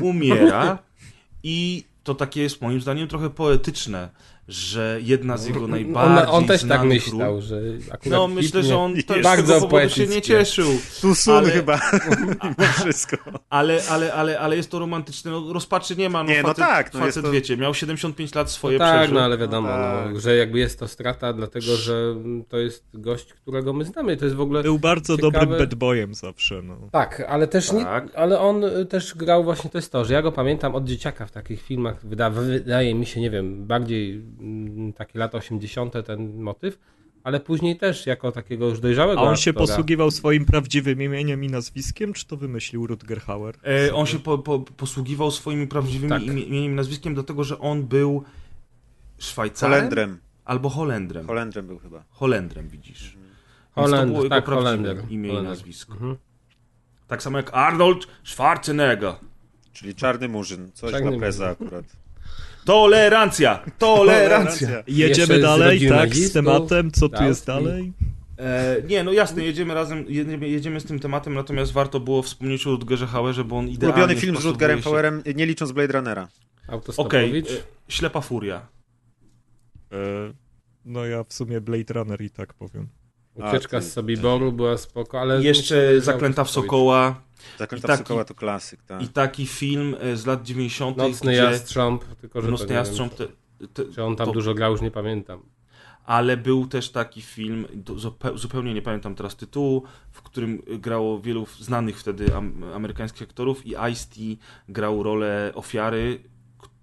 [0.00, 0.78] umiera.
[1.42, 4.08] I to takie jest moim zdaniem trochę poetyczne,
[4.48, 7.60] że jedna z jego on, najbardziej on też tak myślał, ról, że
[7.90, 10.66] akurat no myślę, nie- że on też bardzo tego powodu się nie cieszył.
[11.00, 11.80] Tu sun ale- chyba,
[12.44, 13.16] mimo wszystko.
[13.50, 15.30] Ale, ale, ale, ale jest to romantyczne.
[15.30, 16.24] No, rozpaczy nie ma.
[16.24, 18.98] No, Nie, no facet, tak, no facet to- wiecie, miał 75 lat swoje No tak,
[18.98, 19.14] przeżył.
[19.14, 20.20] no ale wiadomo, No no, tak.
[20.20, 22.14] że jakby jest to strata, dlatego że
[22.48, 24.16] to jest gość, którego my znamy.
[24.16, 24.62] To jest w ogóle.
[24.62, 26.76] Był bardzo Ciekawe- dobrym bad boyem zawsze, no.
[26.92, 28.08] Tak, ale też nie, Tak.
[28.14, 31.26] ale on y, też grał właśnie to jest to, że ja go pamiętam od dzieciaka
[31.26, 34.22] w takich filmach, wyda, wydaje mi się, nie wiem, bardziej
[34.96, 35.94] takie lata 80.
[36.06, 36.78] ten motyw,
[37.24, 39.66] ale później też jako takiego już dojrzałego A on się aktora.
[39.66, 43.54] posługiwał swoim prawdziwym imieniem i nazwiskiem, czy to wymyślił Rutger Hauer?
[43.88, 46.22] E, on się po, po, posługiwał swoimi prawdziwymi Tak.
[46.22, 48.24] imie- imieniem i nazwiskiem, dlatego że on był
[49.18, 50.18] Szwajcarem Holendrem.
[50.44, 51.26] albo Holendrem.
[51.26, 52.04] Holendrem był chyba.
[52.10, 53.02] Holendrem, widzisz.
[53.14, 55.10] Więc to Holender, było jego tak, prawdziwe Holender.
[55.12, 55.92] imię i nazwisko.
[55.92, 56.16] Mhm.
[57.06, 59.12] Tak samo jak Arnold Schwarzenegger.
[59.72, 60.70] Czyli czarny murzyn.
[60.72, 61.66] Coś Czarny dla Preza murzyn.
[61.66, 61.84] akurat.
[62.64, 63.64] Tolerancja!
[63.78, 64.68] Tolerancja!
[64.86, 67.92] Jedziemy dalej, tak, z tematem, co tu jest dalej?
[68.38, 72.66] E, nie, no jasne, jedziemy razem, jedziemy, jedziemy z tym tematem, natomiast warto było wspomnieć
[72.66, 75.92] o Rutgerze Hauerze, bo on idealnie Ulubiony film z Rutgerem się- Hauerem, nie licząc Blade
[75.92, 76.22] Runnera.
[76.22, 77.50] Okej, Autostopowicz.
[77.50, 77.56] e,
[77.88, 78.66] Ślepa Furia.
[79.92, 79.96] E,
[80.84, 82.88] no ja w sumie Blade Runner i tak powiem.
[83.34, 85.42] Ucieczka A, z Sobiboru była spoko, ale...
[85.42, 87.20] Jeszcze Zaklęta w Sokoła
[87.58, 89.02] Zaklęta taki- Sokoła to klasyk, tak.
[89.02, 90.96] i taki film e, z lat 90.
[90.96, 91.42] Nocny gdzie...
[91.42, 93.28] Jastrząb, tylko że Nocny Jastrząb, wiem,
[93.58, 95.42] te, te, czy on tam to- dużo grał, już nie pamiętam.
[96.04, 97.66] ale był też taki film,
[98.34, 103.70] zupełnie nie pamiętam teraz tytułu, w którym grało wielu znanych wtedy am, amerykańskich aktorów i
[103.70, 104.20] Ice-T
[104.68, 106.20] grał rolę ofiary,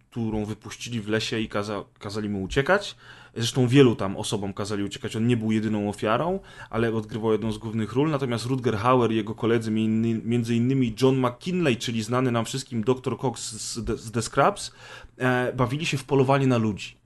[0.10, 2.96] którą wypuścili w lesie i kaza, kazali mu uciekać.
[3.36, 6.40] Zresztą wielu tam osobom kazali uciekać, on nie był jedyną ofiarą,
[6.70, 11.26] ale odgrywał jedną z głównych ról, natomiast Rutger Hauer i jego koledzy, między- innymi John
[11.26, 13.18] McKinley, czyli znany nam wszystkim Dr.
[13.20, 14.72] Cox z, The- Scrubs,
[15.18, 17.01] e, bawili się w polowanie na ludzi.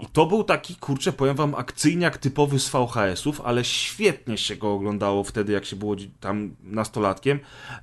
[0.00, 4.72] I to był taki, kurczę, powiem wam, akcyjniak typowy z VHS-ów, ale świetnie się go
[4.74, 7.40] oglądało wtedy, jak się było tam nastolatkiem.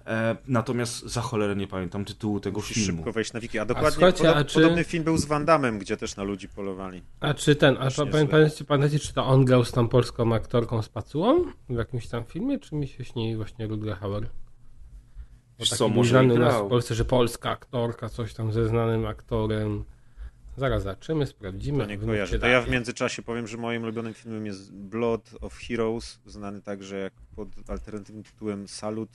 [0.08, 2.98] E, natomiast za cholerę nie pamiętam tytułu tego Musisz filmu.
[2.98, 3.60] szybko wejść na wiki.
[3.60, 6.50] A dokładnie podo- a czy- podobny film był z Van Damme, gdzie też na ludzi
[6.50, 7.02] polowali.
[7.20, 10.90] A czy ten, a pamiętacie, pamiętacie, czy to on grał z tą polską aktorką z
[10.90, 14.30] Pacułą w jakimś tam filmie, czy mi się śni właśnie Rutger Hauer?
[15.60, 19.06] Bo taki co, może znany nas w Polsce, że polska aktorka, coś tam ze znanym
[19.06, 19.84] aktorem.
[20.58, 21.80] Zaraz zobaczymy, sprawdzimy.
[21.84, 22.40] To nie kojarzę.
[22.40, 26.98] To ja w międzyczasie powiem, że moim ulubionym filmem jest Blood of Heroes, znany także
[27.00, 29.14] jak pod alternatywnym tytułem Salute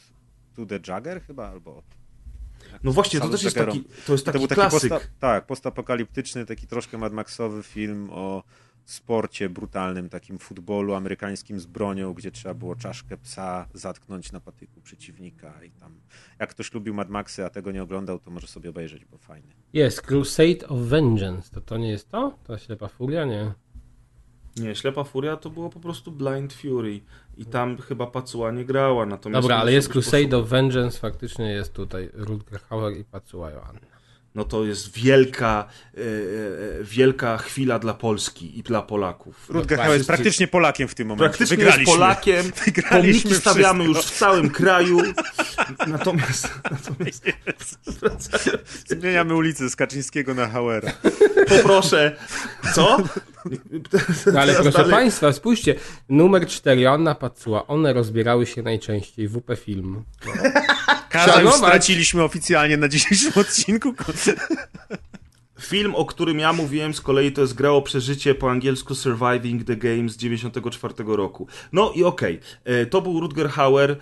[0.57, 1.83] to the Jagger chyba, albo...
[2.83, 3.79] No właśnie, to Salut też jest Jaggerom.
[3.85, 4.93] taki, to jest To taki był taki klasyk.
[4.93, 8.43] posta- tak, postapokaliptyczny, taki troszkę Mad Maxowy film o
[8.91, 14.81] sporcie brutalnym, takim futbolu amerykańskim z bronią, gdzie trzeba było czaszkę psa zatknąć na patyku
[14.81, 16.01] przeciwnika i tam...
[16.39, 19.49] Jak ktoś lubił Mad Maxy, a tego nie oglądał, to może sobie obejrzeć, bo fajny.
[19.73, 22.39] Jest, Crusade of Vengeance, to to nie jest to?
[22.45, 23.25] To ślepa furia?
[23.25, 23.53] Nie.
[24.57, 27.01] Nie, Ślepa Furia to było po prostu Blind Fury
[27.37, 29.43] i tam chyba Pacuła nie grała, natomiast...
[29.43, 33.98] Dobra, ale jest Crusade of Vengeance, faktycznie jest tutaj Rutger Hauer i Pacuła Joanna.
[34.39, 36.05] No to jest wielka, e, e,
[36.85, 39.47] wielka chwila dla Polski i dla Polaków.
[39.49, 41.29] Rutger Hauer jest praktycznie Polakiem w tym momencie.
[41.29, 41.83] Praktycznie Wygraliśmy.
[41.83, 44.03] jest Polakiem, Wygraliśmy pomniki stawiamy wszystko.
[44.03, 45.01] już w całym kraju,
[45.87, 47.25] natomiast, natomiast
[48.89, 50.93] Zmieniamy ulicę z Kaczyńskiego na Hauera.
[51.49, 52.17] poproszę,
[52.75, 52.97] co?
[54.33, 54.91] No ale proszę dalej.
[54.91, 55.75] Państwa, spójrzcie,
[56.09, 60.03] numer 4, Anna Pacuła, one rozbierały się najczęściej, WP Film.
[61.09, 63.95] Kaza już straciliśmy oficjalnie na dzisiejszym odcinku.
[65.61, 69.65] Film, o którym ja mówiłem z kolei, to jest gra o przeżycie po angielsku Surviving
[69.65, 71.47] the Game z 94 roku.
[71.73, 73.97] No i okej, e, to był Rutger Hauer, e,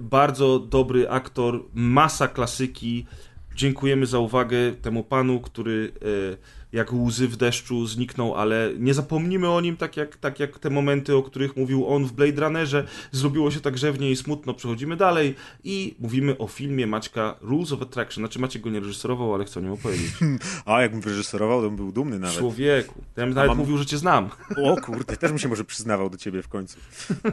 [0.00, 3.06] bardzo dobry aktor, masa klasyki.
[3.54, 5.92] Dziękujemy za uwagę temu panu, który
[6.32, 10.58] e, jak łzy w deszczu zniknął, ale nie zapomnimy o nim, tak jak, tak jak
[10.58, 12.86] te momenty, o których mówił on w Blade Runnerze.
[13.12, 15.34] Zrobiło się tak grzewnie i smutno, przechodzimy dalej
[15.64, 18.22] i mówimy o filmie Maćka Rules of Attraction.
[18.24, 20.12] Znaczy Maciek go nie reżyserował, ale chcę o nim opowiedzieć.
[20.66, 22.38] A, jakbym wyreżyserował, to bym był dumny nawet.
[22.38, 23.02] Człowieku.
[23.16, 24.30] Ja bym nawet mam- mówił, że cię znam.
[24.64, 26.78] O kurde, też bym się może przyznawał do ciebie w końcu.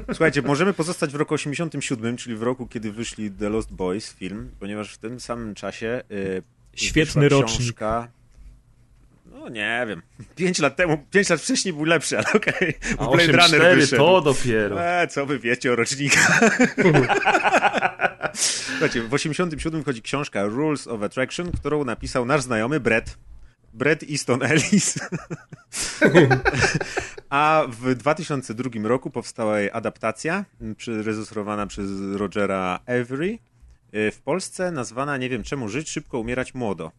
[0.07, 4.49] Słuchajcie, możemy pozostać w roku 87, czyli w roku, kiedy wyszli The Lost Boys film,
[4.60, 6.43] ponieważ w tym samym czasie y,
[6.76, 7.60] Świetny rocznik.
[7.60, 8.07] książka...
[9.44, 10.02] No nie wiem.
[10.36, 12.74] Pięć lat temu, pięć lat wcześniej był lepszy, ale okej.
[12.98, 14.03] Bo Blade Runner 8-4 wyszedł.
[14.03, 14.84] to dopiero.
[14.84, 16.40] E, co wy wiecie o rocznikach?
[18.34, 23.18] Słuchajcie, w 87 wychodzi książka Rules of Attraction, którą napisał nasz znajomy Brett.
[23.74, 24.99] Brett Easton Ellis.
[27.30, 30.45] A w 2002 roku powstała jej adaptacja,
[30.88, 33.40] reżyserowana przez Rogera Avery.
[33.94, 36.91] E, W Polsce nazwana, nie wiem czemu, Żyć szybko, umierać młodo.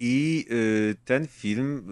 [0.00, 1.84] I y, ten film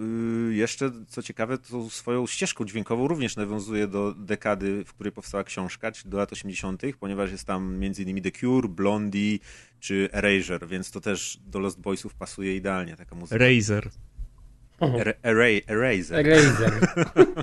[0.51, 5.45] y, jeszcze, co ciekawe, tą swoją ścieżką dźwiękową również nawiązuje do dekady, w której powstała
[5.45, 8.23] książka, czyli do lat 80., ponieważ jest tam m.in.
[8.23, 9.39] The Cure, Blondie
[9.81, 13.45] czy Erasure, więc to też do Lost Boysów pasuje idealnie taka muzyka.
[13.45, 13.91] Razer.
[14.81, 16.27] Er- Era- Eraser.
[16.27, 16.73] Razer.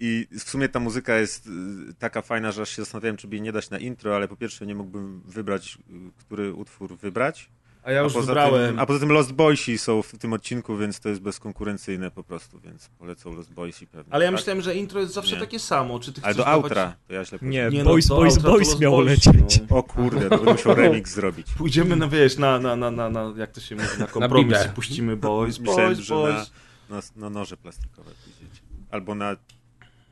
[0.00, 1.50] I w sumie ta muzyka jest y,
[1.98, 4.36] taka fajna, że aż się zastanawiałem, czy by jej nie dać na intro, ale po
[4.36, 5.78] pierwsze nie mógłbym wybrać,
[6.16, 7.50] który utwór wybrać.
[7.86, 8.68] A ja już a wybrałem.
[8.70, 12.22] Tym, a poza tym Lost Boysi są w tym odcinku, więc to jest bezkonkurencyjne po
[12.24, 14.12] prostu, więc polecą Lost Boysi pewnie.
[14.14, 14.38] Ale ja tak?
[14.40, 15.40] myślałem, że intro jest zawsze Nie.
[15.40, 16.00] takie samo.
[16.00, 17.68] Czy ty Ale do dawać- outra, to ja źle Nie.
[17.72, 19.60] Nie, Boys, do Boys, outra to Boys Lost miało Boys, lecieć.
[19.70, 19.76] no.
[19.76, 21.46] O kurde, to musiał remix zrobić.
[21.58, 24.68] Pójdziemy na, wiesz, na, na, na, na, na jak to się mówi, na kompromis i
[24.68, 26.50] puścimy Boys, Myślałem, Boys, że Boys.
[26.90, 28.62] na, na, na noże plastikowe pójdziecie.
[28.90, 29.36] Albo na...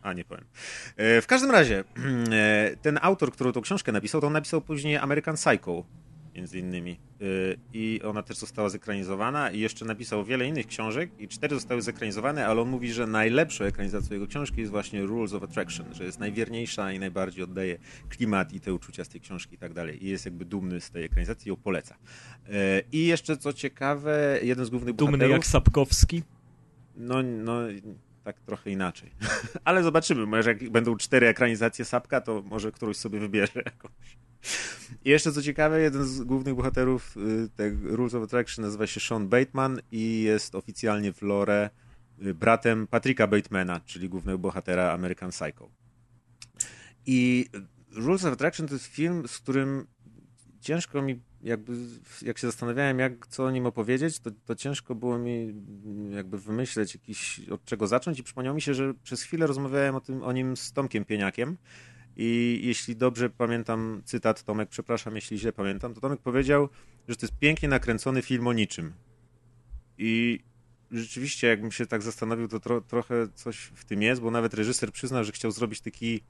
[0.03, 0.45] A, nie powiem.
[0.97, 1.85] E, w każdym razie,
[2.33, 5.85] e, ten autor, który tą książkę napisał, to on napisał później American Psycho,
[6.35, 6.93] między innymi.
[6.93, 7.25] E,
[7.73, 12.47] I ona też została zekranizowana i jeszcze napisał wiele innych książek i cztery zostały zekranizowane,
[12.47, 16.19] ale on mówi, że najlepszą ekranizacją jego książki jest właśnie Rules of Attraction, że jest
[16.19, 17.79] najwierniejsza i najbardziej oddaje
[18.09, 20.05] klimat i te uczucia z tej książki i tak dalej.
[20.05, 21.97] I jest jakby dumny z tej ekranizacji i ją poleca.
[22.49, 25.37] E, I jeszcze co ciekawe, jeden z głównych Dumny bohaterów...
[25.37, 26.23] jak Sapkowski.
[26.97, 27.59] No, no,
[28.25, 29.11] tak trochę inaczej.
[29.65, 34.19] Ale zobaczymy, może jak będą cztery ekranizacje Sapka, to może któryś sobie wybierze jakąś.
[35.05, 39.01] I jeszcze co ciekawe, jeden z głównych bohaterów y, tego Rules of Attraction nazywa się
[39.01, 41.71] Sean Bateman i jest oficjalnie w lore
[42.23, 45.71] y, bratem Patricka Batemana, czyli głównego bohatera American Psycho.
[47.07, 47.47] I
[47.91, 49.87] Rules of Attraction to jest film, z którym
[50.61, 51.73] ciężko mi jakby,
[52.23, 56.39] jak się zastanawiałem, jak co o nim opowiedzieć, to, to ciężko było mi mm, jakby
[56.39, 60.23] wymyśleć jakiś, od czego zacząć i przypomniało mi się, że przez chwilę rozmawiałem o, tym,
[60.23, 61.57] o nim z Tomkiem Pieniakiem
[62.17, 66.69] i jeśli dobrze pamiętam cytat, Tomek, przepraszam, jeśli źle pamiętam, to Tomek powiedział,
[67.09, 68.93] że to jest pięknie nakręcony film o niczym.
[69.99, 70.41] I
[70.91, 74.93] rzeczywiście, jakbym się tak zastanowił, to tro, trochę coś w tym jest, bo nawet reżyser
[74.93, 76.21] przyznał, że chciał zrobić taki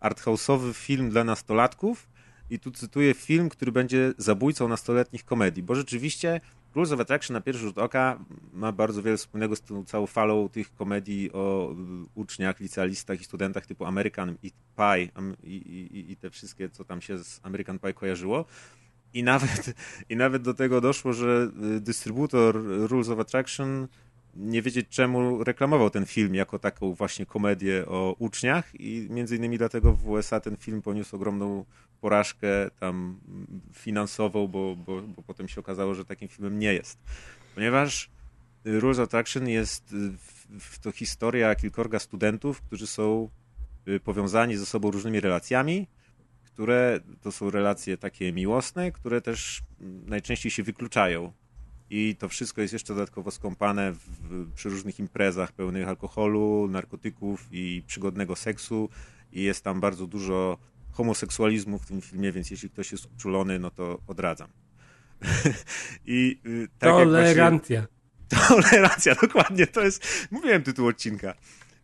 [0.00, 2.08] arthouse'owy film dla nastolatków,
[2.50, 6.40] i tu cytuję film, który będzie zabójcą nastoletnich komedii, bo rzeczywiście
[6.74, 8.18] Rules of Attraction na pierwszy rzut oka
[8.52, 11.74] ma bardzo wiele wspólnego z tą całą falą tych komedii o y,
[12.14, 15.08] uczniach, licealistach i studentach typu American i Pie
[15.42, 18.44] i, i, i te wszystkie, co tam się z American Pie kojarzyło.
[19.14, 19.74] I nawet,
[20.10, 23.88] I nawet do tego doszło, że y, dystrybutor Rules of Attraction
[24.36, 29.58] nie wiedzieć czemu reklamował ten film jako taką właśnie komedię o uczniach i między innymi
[29.58, 31.64] dlatego w USA ten film poniósł ogromną
[32.04, 33.20] porażkę tam
[33.72, 36.98] finansową, bo, bo, bo potem się okazało, że takim filmem nie jest.
[37.54, 38.10] Ponieważ
[38.66, 43.28] y, Rules of Attraction jest y, to historia kilkorga studentów, którzy są
[43.88, 45.86] y, powiązani ze sobą różnymi relacjami,
[46.44, 51.32] które to są relacje takie miłosne, które też mm, najczęściej się wykluczają.
[51.90, 57.82] I to wszystko jest jeszcze dodatkowo skąpane w, przy różnych imprezach pełnych alkoholu, narkotyków i
[57.86, 58.88] przygodnego seksu.
[59.32, 60.58] I jest tam bardzo dużo
[60.94, 64.48] homoseksualizmu w tym filmie, więc jeśli ktoś jest uczulony, no to odradzam.
[66.06, 67.86] I y, tak jak właśnie- Tolerancja.
[68.48, 71.34] Tolerancja, dokładnie, to jest, mówiłem tytuł odcinka.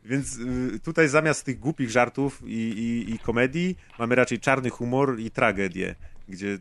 [0.04, 5.20] Więc y, tutaj zamiast tych głupich żartów i, i, i komedii mamy raczej czarny humor
[5.20, 5.94] i tragedię,
[6.28, 6.58] gdzie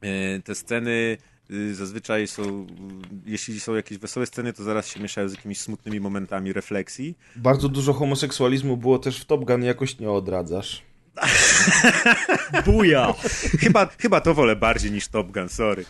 [0.00, 1.18] e, te sceny
[1.50, 2.66] y, zazwyczaj są, y,
[3.30, 7.18] jeśli są jakieś wesołe sceny, to zaraz się mieszają z jakimiś smutnymi momentami refleksji.
[7.36, 10.82] Bardzo dużo homoseksualizmu było też w Top Gun, jakoś nie odradzasz.
[12.66, 13.14] Buja!
[13.60, 15.84] Chyba, chyba to wolę bardziej niż Top Gun, sorry.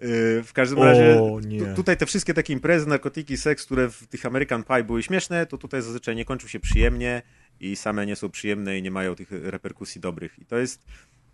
[0.00, 4.06] Yy, W każdym razie O, tu, tutaj te wszystkie takie imprezy, narkotyki, seks, które w
[4.06, 7.22] tych American Pie były śmieszne, to tutaj zazwyczaj nie kończą się przyjemnie
[7.60, 10.38] i same nie są przyjemne i nie mają tych reperkusji dobrych.
[10.38, 10.84] I to jest,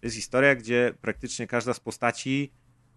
[0.01, 2.53] to jest historia, gdzie praktycznie każda z postaci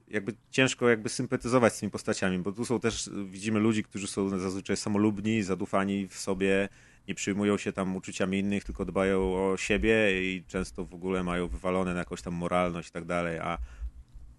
[0.07, 4.39] jakby ciężko jakby sympatyzować z tymi postaciami, bo tu są też, widzimy ludzi, którzy są
[4.39, 6.69] zazwyczaj samolubni, zadufani w sobie,
[7.07, 11.47] nie przyjmują się tam uczuciami innych, tylko dbają o siebie i często w ogóle mają
[11.47, 13.57] wywalone na jakąś tam moralność i tak dalej, a,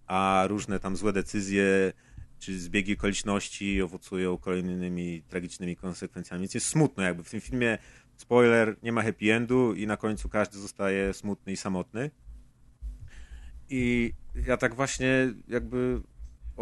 [0.07, 1.93] a różne tam złe decyzje
[2.39, 6.41] czy zbiegi okoliczności owocują kolejnymi tragicznymi konsekwencjami.
[6.41, 7.25] Więc jest smutno jakby.
[7.25, 7.79] W tym filmie,
[8.17, 12.11] spoiler, nie ma happy endu i na końcu każdy zostaje smutny i samotny.
[13.71, 14.13] I
[14.47, 16.01] ja tak właśnie jakby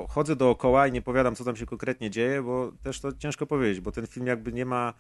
[0.09, 3.81] chodzę dookoła i nie powiadam, co tam się konkretnie dzieje, bo też to ciężko powiedzieć,
[3.81, 4.95] bo ten film jakby nie ma,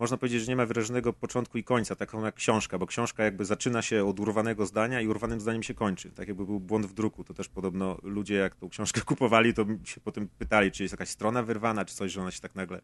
[0.00, 3.44] można powiedzieć, że nie ma wyrażonego początku i końca, taką jak książka, bo książka jakby
[3.44, 6.10] zaczyna się od urwanego zdania i urwanym zdaniem się kończy.
[6.10, 9.66] Tak jakby był błąd w druku, to też podobno ludzie jak tą książkę kupowali, to
[9.84, 12.80] się potem pytali, czy jest jakaś strona wyrwana, czy coś, że ona się tak nagle,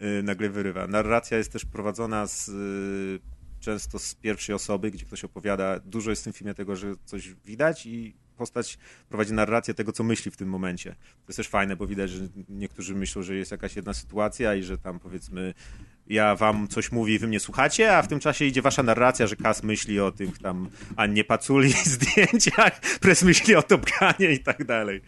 [0.00, 0.86] yy, nagle wyrywa.
[0.86, 3.20] Narracja jest też prowadzona z yy,
[3.60, 7.34] często z pierwszej osoby, gdzie ktoś opowiada, dużo jest w tym filmie tego, że coś
[7.34, 8.78] widać i postać
[9.08, 10.90] prowadzi narrację tego, co myśli w tym momencie.
[10.92, 14.62] To jest też fajne, bo widać, że niektórzy myślą, że jest jakaś jedna sytuacja i
[14.62, 15.54] że tam powiedzmy
[16.06, 19.26] ja wam coś mówię i wy mnie słuchacie, a w tym czasie idzie wasza narracja,
[19.26, 24.38] że Kas myśli o tych tam Annie Paculi zdjęciach, Pres myśli o Top Gunie i
[24.38, 25.00] tak dalej.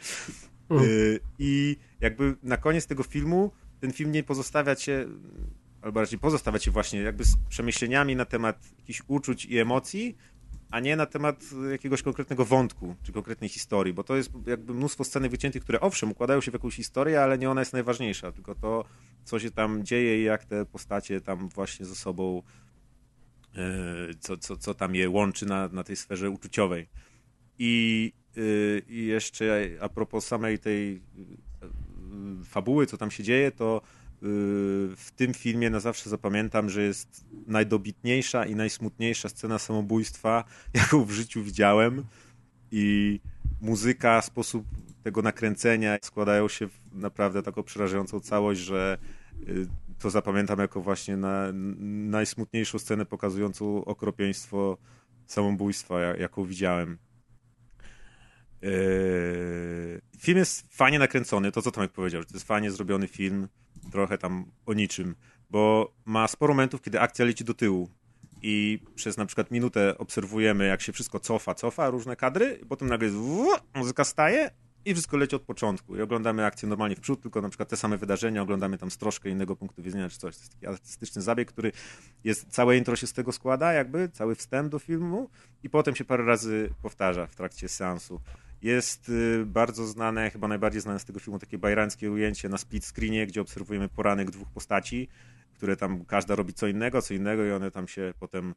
[0.83, 5.07] Y, I jakby na koniec tego filmu ten film nie pozostawia cię,
[5.83, 10.17] albo raczej pozostawia cię właśnie jakby z przemyśleniami na temat jakichś uczuć i emocji,
[10.71, 15.05] a nie na temat jakiegoś konkretnego wątku, czy konkretnej historii, bo to jest jakby mnóstwo
[15.05, 18.55] scenek wyciętych, które owszem, układają się w jakąś historię, ale nie ona jest najważniejsza, tylko
[18.55, 18.85] to,
[19.29, 22.43] co się tam dzieje i jak te postacie tam właśnie ze sobą,
[23.55, 26.89] e, co, co, co tam je łączy na, na tej sferze uczuciowej.
[27.59, 33.83] I, y, I jeszcze a propos samej tej y, fabuły, co tam się dzieje, to
[34.97, 40.45] w tym filmie na zawsze zapamiętam, że jest najdobitniejsza i najsmutniejsza scena samobójstwa,
[40.75, 42.05] jaką w życiu widziałem.
[42.73, 43.21] I
[43.61, 44.65] muzyka, sposób
[45.03, 48.99] tego nakręcenia składają się w naprawdę taką przerażającą całość, że
[49.99, 51.47] to zapamiętam jako właśnie na,
[52.11, 54.79] najsmutniejszą scenę pokazującą okropieństwo
[55.27, 56.99] samobójstwa, ja- jaką widziałem.
[58.63, 63.49] Yy, Film jest fajnie nakręcony, to co Tomek powiedział, że to jest fajnie zrobiony film,
[63.93, 65.15] trochę tam o niczym,
[65.51, 67.89] bo ma sporo momentów, kiedy akcja leci do tyłu
[68.43, 73.09] i przez na przykład minutę obserwujemy, jak się wszystko cofa, cofa, różne kadry, potem nagle
[73.09, 73.19] jest
[73.75, 74.51] muzyka staje
[74.85, 77.77] i wszystko leci od początku i oglądamy akcję normalnie w przód, tylko na przykład te
[77.77, 80.37] same wydarzenia oglądamy tam z troszkę innego punktu widzenia czy coś.
[80.37, 81.73] To jest taki artystyczny zabieg, który
[82.25, 85.31] jest, całe intro się z tego składa jakby, cały wstęp do filmu
[85.63, 88.21] i potem się parę razy powtarza w trakcie seansu.
[88.63, 92.85] Jest y, bardzo znane, chyba najbardziej znane z tego filmu, takie bajrańskie ujęcie na split
[92.85, 95.09] screenie, gdzie obserwujemy poranek dwóch postaci,
[95.55, 98.55] które tam każda robi co innego, co innego i one tam się potem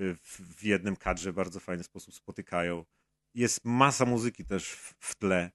[0.00, 2.84] y, w, w jednym kadrze w bardzo fajny sposób spotykają.
[3.34, 5.50] Jest masa muzyki też w, w tle,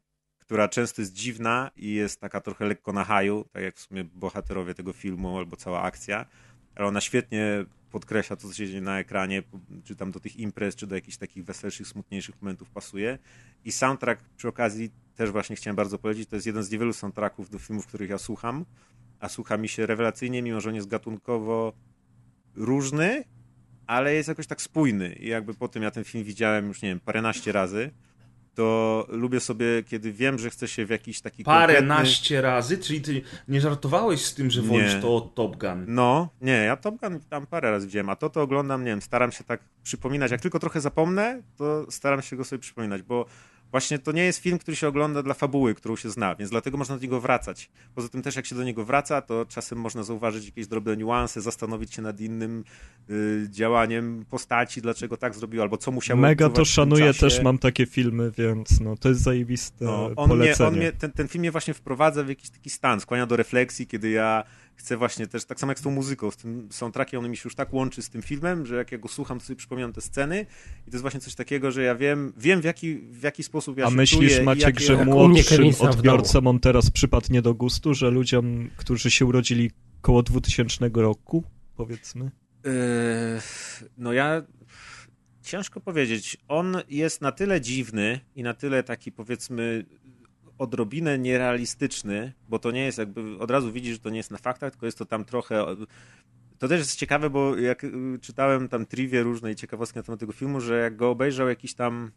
[0.54, 4.04] która często jest dziwna i jest taka trochę lekko na haju, tak jak w sumie
[4.04, 6.26] bohaterowie tego filmu albo cała akcja,
[6.76, 9.44] ale ona świetnie podkreśla to, co się dzieje na ekranie,
[9.84, 13.20] czy tam do tych imprez, czy do jakichś takich weselszych, smutniejszych momentów pasuje.
[13.66, 16.30] I soundtrack przy okazji też właśnie chciałem bardzo polecić.
[16.30, 18.66] To jest jeden z niewielu soundtracków do filmów, których ja słucham,
[19.20, 21.74] a słucha mi się rewelacyjnie, mimo że on jest gatunkowo
[22.56, 23.24] różny,
[23.88, 25.14] ale jest jakoś tak spójny.
[25.14, 27.92] I jakby po tym ja ten film widziałem już, nie wiem, paręnaście razy,
[28.56, 31.88] to lubię sobie, kiedy wiem, że chcę się w jakiś taki Parę konkretny...
[31.88, 32.78] naście razy?
[32.78, 34.68] Czyli ty nie żartowałeś z tym, że Nie.
[34.68, 35.86] wolisz to od Top Gun?
[35.88, 39.02] No, nie, ja Top Gun tam parę razy widziałem, a to to oglądam, nie wiem,
[39.02, 43.26] staram się tak przypominać, jak tylko trochę zapomnę, to staram się go sobie przypominać, bo
[43.74, 46.78] właśnie to nie jest film, który się ogląda dla fabuły, którą się zna, więc dlatego
[46.78, 47.70] można do niego wracać.
[47.96, 51.42] Poza tym też jak się do niego wraca, to czasem można zauważyć jakieś drobne niuanse,
[51.42, 52.64] zastanowić się nad innym
[53.10, 57.86] y, działaniem postaci, dlaczego tak zrobił, albo co musiało Mega to szanuję, też mam takie
[57.86, 60.68] filmy, więc no to jest zajebiste No, on mnie, polecenie.
[60.68, 63.88] on mnie, ten, ten film mnie właśnie wprowadza w jakiś taki stan, skłania do refleksji,
[63.88, 64.44] kiedy ja
[64.76, 67.42] chcę właśnie też, tak samo jak z tą muzyką, z tym soundtrackiem, on mi się
[67.46, 70.02] już tak łączy z tym filmem, że jak ja go słucham, to sobie przypominam te
[70.02, 70.46] sceny
[70.88, 73.78] i to jest właśnie coś takiego, że ja wiem, wiem w jaki, w jaki sposób
[73.78, 74.86] ja A się myślisz, czuję Maciek, jakie...
[74.86, 79.72] że młodszym odbiorcom on teraz przypadnie do gustu, że ludziom, którzy się urodzili
[80.02, 81.44] koło 2000 roku,
[81.76, 82.32] powiedzmy?
[82.64, 82.72] Yy,
[83.98, 84.44] no ja
[85.44, 86.38] ciężko powiedzieć.
[86.48, 89.86] On jest na tyle dziwny i na tyle taki powiedzmy
[90.58, 94.38] odrobinę nierealistyczny, bo to nie jest jakby, od razu widzisz, że to nie jest na
[94.38, 95.66] faktach, tylko jest to tam trochę...
[96.58, 100.20] To też jest ciekawe, bo jak y, czytałem tam trivie różne i ciekawostki na temat
[100.20, 102.12] tego filmu, że jak go obejrzał jakiś tam,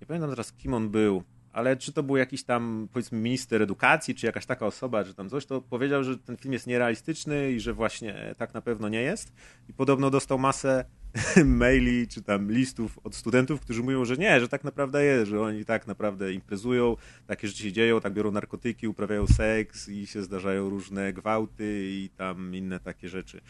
[0.00, 1.22] nie pamiętam teraz kim on był,
[1.58, 5.30] ale czy to był jakiś tam, powiedzmy, minister edukacji, czy jakaś taka osoba, czy tam
[5.30, 9.02] coś, to powiedział, że ten film jest nierealistyczny i że właśnie tak na pewno nie
[9.02, 9.32] jest.
[9.68, 10.84] I podobno dostał masę
[11.44, 15.40] maili, czy tam listów od studentów, którzy mówią, że nie, że tak naprawdę jest, że
[15.40, 20.22] oni tak naprawdę imprezują, takie rzeczy się dzieją, tak biorą narkotyki, uprawiają seks i się
[20.22, 23.40] zdarzają różne gwałty i tam inne takie rzeczy.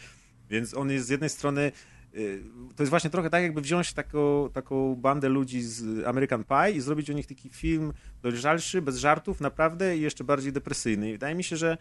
[0.51, 1.73] Więc on jest z jednej strony
[2.77, 6.81] to jest właśnie trochę tak, jakby wziąć taką, taką bandę ludzi z American Pie i
[6.81, 7.93] zrobić o nich taki film
[8.23, 11.09] dojrzalszy, bez żartów, naprawdę i jeszcze bardziej depresyjny.
[11.09, 11.79] I wydaje mi się, że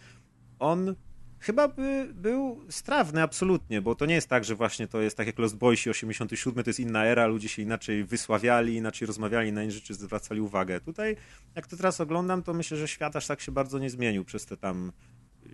[0.59, 0.95] on
[1.39, 5.27] chyba by był strawny absolutnie, bo to nie jest tak, że właśnie to jest tak
[5.27, 9.63] jak Lost Boysi 87, to jest inna era, ludzie się inaczej wysławiali, inaczej rozmawiali, na
[9.63, 10.81] inne rzeczy zwracali uwagę.
[10.81, 11.15] Tutaj,
[11.55, 14.45] jak to teraz oglądam, to myślę, że świat aż tak się bardzo nie zmienił przez
[14.45, 14.91] te tam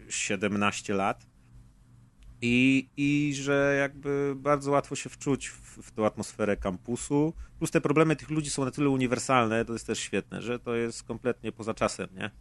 [0.10, 1.33] 17 lat.
[2.46, 7.34] I, I że jakby bardzo łatwo się wczuć w, w atmosferę kampusu.
[7.58, 10.76] Plus te problemy tych ludzi są na tyle uniwersalne, to jest też świetne, że to
[10.76, 12.32] jest kompletnie poza czasem, nie?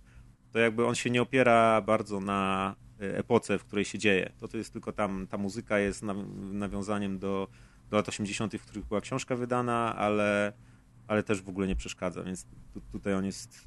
[0.52, 4.32] To jakby on się nie opiera bardzo na e, epoce, w której się dzieje.
[4.38, 6.02] To to jest tylko tam, ta muzyka jest
[6.52, 7.48] nawiązaniem do,
[7.90, 10.52] do lat 80., w których była książka wydana, ale,
[11.06, 13.66] ale też w ogóle nie przeszkadza, więc tu, tutaj on jest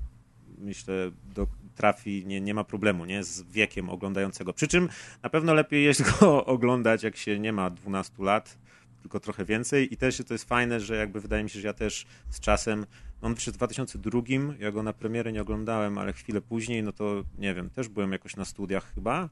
[0.57, 4.53] myślę, do, trafi, nie, nie ma problemu nie, z wiekiem oglądającego.
[4.53, 4.90] Przy czym
[5.23, 8.57] na pewno lepiej jest go oglądać, jak się nie ma 12 lat,
[9.02, 9.94] tylko trochę więcej.
[9.94, 12.86] I też to jest fajne, że jakby wydaje mi się, że ja też z czasem,
[13.22, 14.22] on wyszedł w 2002,
[14.60, 18.11] ja go na premierę nie oglądałem, ale chwilę później, no to nie wiem, też byłem
[18.11, 19.30] jakoś na studiach chyba.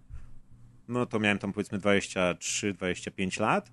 [0.87, 3.71] No to miałem tam powiedzmy 23-25 lat.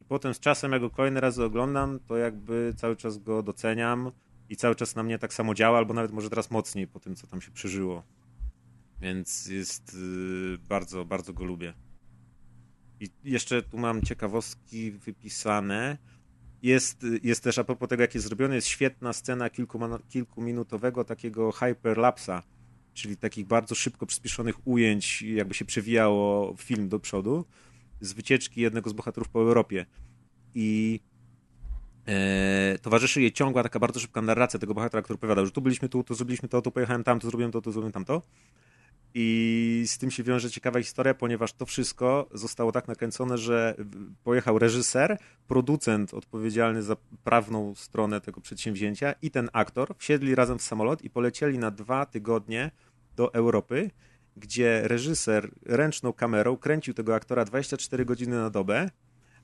[0.00, 4.12] I potem z czasem, jak go kolejny raz oglądam, to jakby cały czas go doceniam
[4.48, 7.16] i cały czas na mnie tak samo działa, albo nawet może teraz mocniej po tym,
[7.16, 8.02] co tam się przeżyło.
[9.00, 11.74] Więc jest yy, bardzo, bardzo go lubię.
[13.00, 15.98] I jeszcze tu mam ciekawostki wypisane.
[16.62, 21.52] Jest, jest też, a propos tego, jak jest zrobione, jest świetna scena kilku, kilkuminutowego takiego
[21.52, 22.42] hyperlapsa,
[22.94, 27.44] czyli takich bardzo szybko przyspieszonych ujęć, jakby się przewijało film do przodu,
[28.00, 29.86] z wycieczki jednego z bohaterów po Europie.
[30.54, 31.00] I
[32.06, 32.12] e,
[32.88, 36.04] towarzyszy jej ciągła taka bardzo szybka narracja tego bohatera, który opowiadał, że tu byliśmy tu,
[36.04, 38.22] to zrobiliśmy to, tu pojechałem tam, tu zrobiłem to, tu zrobiłem tamto.
[39.14, 43.74] I z tym się wiąże ciekawa historia, ponieważ to wszystko zostało tak nakręcone, że
[44.24, 50.62] pojechał reżyser, producent odpowiedzialny za prawną stronę tego przedsięwzięcia i ten aktor wsiedli razem w
[50.62, 52.70] samolot i polecieli na dwa tygodnie
[53.16, 53.90] do Europy,
[54.36, 58.90] gdzie reżyser ręczną kamerą kręcił tego aktora 24 godziny na dobę,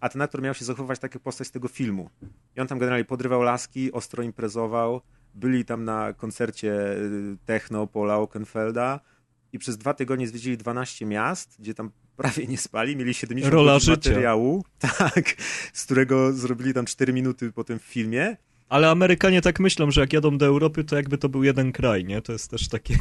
[0.00, 2.10] a ten aktor miał się zachowywać tak jak postać z tego filmu.
[2.56, 5.00] I on tam generalnie podrywał laski, ostro imprezował,
[5.34, 9.00] byli tam na koncercie y, techno Paula Oakenfelda,
[9.54, 13.72] i przez dwa tygodnie zwiedzili 12 miast, gdzie tam prawie nie spali, mieli 70 Rola
[13.72, 14.64] godzin materiału,
[14.98, 15.34] tak,
[15.72, 18.36] z którego zrobili tam 4 minuty po tym filmie.
[18.68, 22.04] Ale Amerykanie tak myślą, że jak jadą do Europy, to jakby to był jeden kraj,
[22.04, 22.22] nie?
[22.22, 22.94] To jest też takie...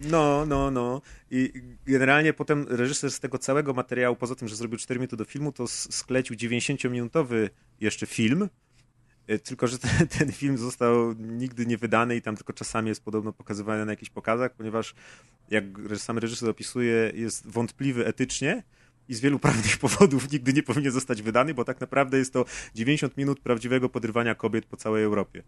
[0.00, 1.02] No, no, no.
[1.30, 1.52] I
[1.86, 5.52] generalnie potem reżyser z tego całego materiału, poza tym, że zrobił 4 minuty do filmu,
[5.52, 7.48] to sklecił 90-minutowy
[7.80, 8.48] jeszcze film,
[9.30, 13.04] Y, tylko że ten, ten film został nigdy nie wydany i tam tylko czasami jest
[13.04, 14.94] podobno pokazywany na jakichś pokazach, ponieważ
[15.50, 15.64] jak
[15.96, 18.62] sam reżyser opisuje, jest wątpliwy etycznie
[19.08, 22.44] i z wielu prawnych powodów nigdy nie powinien zostać wydany, bo tak naprawdę jest to
[22.74, 25.42] 90 minut prawdziwego podrywania kobiet po całej Europie.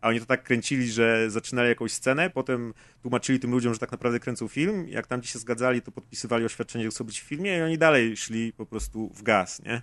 [0.00, 3.92] A oni to tak kręcili, że zaczynali jakąś scenę, potem tłumaczyli tym ludziom, że tak
[3.92, 4.88] naprawdę kręcą film.
[4.88, 7.78] Jak tam ci się zgadzali, to podpisywali oświadczenie, że chcą być w filmie i oni
[7.78, 9.82] dalej szli po prostu w gaz, nie?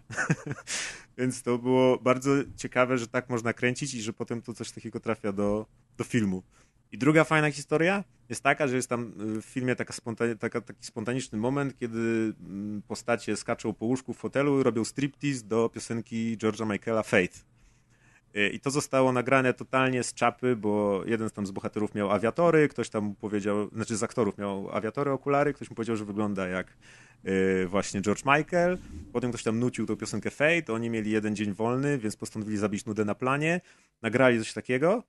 [1.18, 5.00] Więc to było bardzo ciekawe, że tak można kręcić i że potem to coś takiego
[5.00, 5.66] trafia do,
[5.98, 6.44] do filmu.
[6.92, 9.94] I druga fajna historia jest taka, że jest tam y, w filmie taka
[10.40, 15.44] taka, taki spontaniczny moment, kiedy mm, postacie skaczą po łóżku w fotelu i robią striptease
[15.44, 17.38] do piosenki George'a Michaela Fate.
[18.36, 22.12] Y, I to zostało nagrane totalnie z czapy, bo jeden z tam z bohaterów miał
[22.12, 26.48] awiatory, ktoś tam powiedział, znaczy z aktorów miał awiatory, okulary, ktoś mu powiedział, że wygląda
[26.48, 26.78] jak
[27.28, 28.78] y, właśnie George Michael.
[29.14, 32.86] Potem ktoś tam nucił tą piosenkę Fate, oni mieli jeden dzień wolny, więc postanowili zabić
[32.86, 33.62] nudę na planie.
[34.02, 35.04] Nagrali coś takiego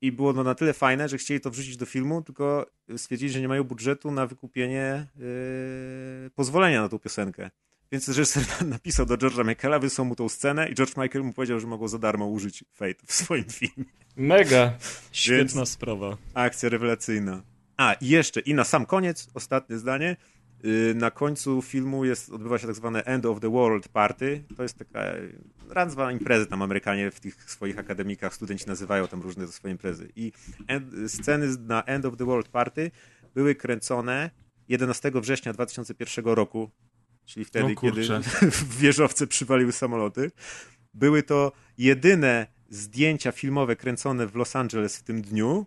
[0.00, 2.66] i było to na tyle fajne, że chcieli to wrzucić do filmu, tylko
[2.96, 7.50] stwierdzili, że nie mają budżetu na wykupienie yy, pozwolenia na tą piosenkę.
[7.92, 11.60] Więc reżyser napisał do George'a Michaela, wysłał mu tą scenę i George Michael mu powiedział,
[11.60, 13.90] że mogą za darmo użyć Fate w swoim filmie.
[14.16, 14.72] Mega.
[15.12, 16.16] Świetna sprawa.
[16.34, 17.42] Akcja rewelacyjna.
[17.76, 20.16] A, i jeszcze, i na sam koniec, ostatnie zdanie.
[20.62, 24.44] Yy, Na końcu filmu jest, odbywa się tak zwane End of the World Party.
[24.56, 25.04] To jest taka
[25.74, 30.08] nazwa imprezy tam Amerykanie w tych swoich akademikach, studenci nazywają tam różne swoje imprezy.
[30.16, 30.32] I
[30.66, 32.90] end, sceny na End of the World Party
[33.34, 34.30] były kręcone
[34.68, 36.70] 11 września 2001 roku,
[37.24, 38.20] czyli wtedy, O kurczę.
[38.40, 40.30] kiedy w wieżowce przywaliły samoloty.
[40.94, 45.66] Były to jedyne zdjęcia filmowe kręcone w Los Angeles w tym dniu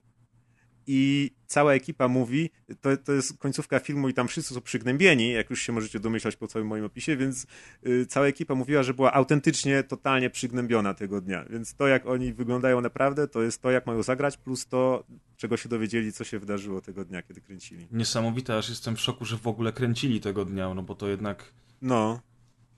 [0.91, 2.49] i cała ekipa mówi,
[2.81, 6.35] to, to jest końcówka filmu i tam wszyscy są przygnębieni, jak już się możecie domyślać
[6.35, 7.47] po całym moim opisie, więc
[7.87, 11.45] y, cała ekipa mówiła, że była autentycznie, totalnie przygnębiona tego dnia.
[11.49, 15.03] Więc to, jak oni wyglądają naprawdę, to jest to, jak mają zagrać, plus to,
[15.37, 17.87] czego się dowiedzieli, co się wydarzyło tego dnia, kiedy kręcili.
[17.91, 21.53] Niesamowite, aż jestem w szoku, że w ogóle kręcili tego dnia, no bo to jednak
[21.81, 22.19] No,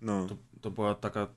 [0.01, 0.27] no.
[0.27, 1.27] to, to była taka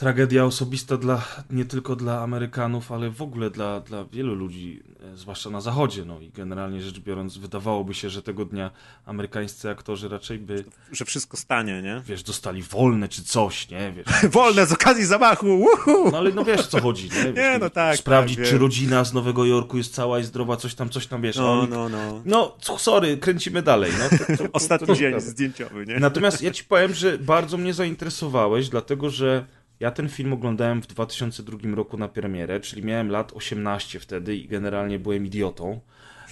[0.00, 4.82] tragedia osobista dla, nie tylko dla Amerykanów, ale w ogóle dla, dla wielu ludzi,
[5.12, 6.04] e, zwłaszcza na zachodzie.
[6.04, 8.70] No i generalnie rzecz biorąc, wydawałoby się, że tego dnia
[9.06, 12.02] amerykańscy aktorzy raczej by, Że wszystko stanie, nie?
[12.06, 13.92] wiesz, dostali wolne czy coś, nie?
[13.92, 14.06] Wiesz,
[14.36, 15.46] Wolne z okazji zamachu!
[15.46, 16.10] Uhu!
[16.12, 17.24] No ale no wiesz, o co chodzi, nie?
[17.24, 18.60] Wiesz, Nie, no tak, Sprawdzić, tak, czy wiem.
[18.60, 21.36] rodzina z Nowego Jorku jest cała i zdrowa, coś tam, coś tam, wiesz.
[21.36, 21.68] No, oni...
[21.70, 22.22] no, no.
[22.24, 23.92] No, sorry, kręcimy dalej.
[23.98, 25.98] No, to, to, Ostatni to dzień zdjęciowy, nie?
[25.98, 29.44] Natomiast ja ci powiem, że bardzo mnie zainteresowałeś, dlatego że
[29.80, 34.48] ja ten film oglądałem w 2002 roku na premierę, czyli miałem lat 18 wtedy i
[34.48, 35.80] generalnie byłem idiotą.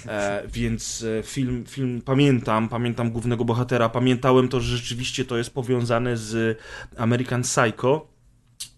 [0.07, 5.55] E, więc e, film, film pamiętam, pamiętam głównego bohatera, pamiętałem to, że rzeczywiście to jest
[5.55, 6.59] powiązane z
[6.97, 8.09] American Psycho.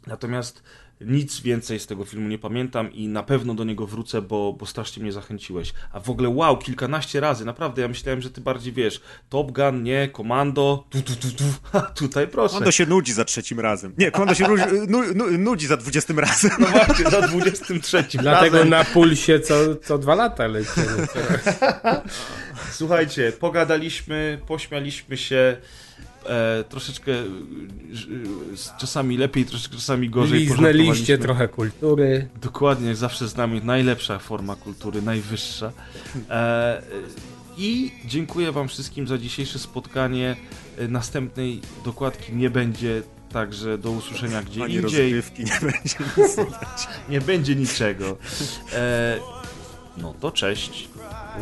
[0.07, 0.63] Natomiast
[1.01, 4.67] nic więcej z tego filmu nie pamiętam i na pewno do niego wrócę, bo, bo
[4.67, 5.73] strasznie mnie zachęciłeś.
[5.93, 9.83] A w ogóle wow, kilkanaście razy, naprawdę, ja myślałem, że ty bardziej wiesz, Top Gun,
[9.83, 11.45] nie, Komando, tu, tu, tu,
[12.07, 12.55] tutaj proszę.
[12.55, 13.95] Kondo się nudzi za trzecim razem.
[13.99, 16.51] Nie, Kondo się nudzi, nu, nu, nudzi za dwudziestym razem.
[16.59, 18.71] No właśnie, za 23 Dlatego razem.
[18.71, 20.87] na pulsie co, co dwa lata lecimy.
[22.73, 25.57] Słuchajcie, pogadaliśmy, pośmialiśmy się,
[26.27, 32.29] e, troszeczkę e, e, czasami lepiej, troszeczkę czasami gorzej Liznęliście trochę kultury.
[32.43, 35.73] Dokładnie, zawsze z nami najlepsza forma kultury, najwyższa.
[36.31, 36.83] E,
[37.59, 40.37] I dziękuję Wam wszystkim za dzisiejsze spotkanie.
[40.79, 43.03] E, Następnej dokładki nie będzie,
[43.33, 45.13] także do usłyszenia gdzie Ani indziej.
[45.13, 45.97] rozgrywki nie będzie.
[47.09, 48.17] Nie będzie niczego.
[48.73, 49.19] E,
[49.97, 50.89] no to cześć.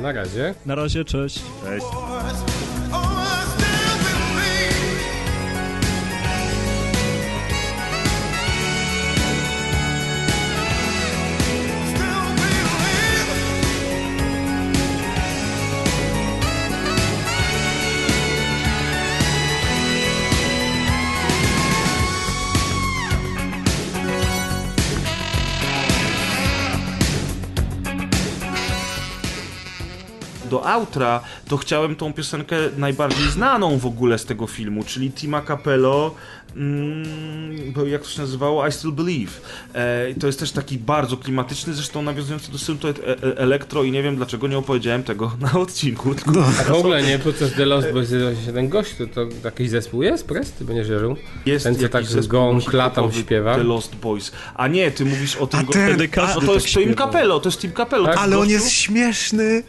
[0.02, 0.54] Na razie.
[0.66, 1.42] Na razie, cześć.
[1.64, 1.86] Cześć.
[30.48, 35.42] Do outra, to chciałem tą piosenkę najbardziej znaną w ogóle z tego filmu, czyli Tima
[35.42, 36.14] Capello,
[36.56, 38.66] mm, bo jak to się nazywało?
[38.66, 39.32] I Still Believe.
[39.74, 43.90] E, to jest też taki bardzo klimatyczny, zresztą nawiązujący do Synthwave e- e- Elektro i
[43.90, 47.46] nie wiem dlaczego nie opowiedziałem tego na odcinku, tylko A w ogóle nie, po co
[47.46, 48.10] z The Lost Boys
[48.46, 50.26] się ten gość, to, to jakiś zespół jest?
[50.26, 50.52] Press?
[50.52, 51.16] Ty będziesz wierzył?
[51.46, 53.54] jest Ten, co jakiś tak z gołą klatą śpiewa.
[53.54, 54.32] The Lost Boys.
[54.54, 55.60] A nie, ty mówisz o tym...
[55.60, 57.06] A go- ten- każdy no to tak jest Tim śpiewał.
[57.06, 58.06] Capello, to jest Tim Capello.
[58.06, 58.18] Tak?
[58.18, 59.62] Ale on jest śmieszny.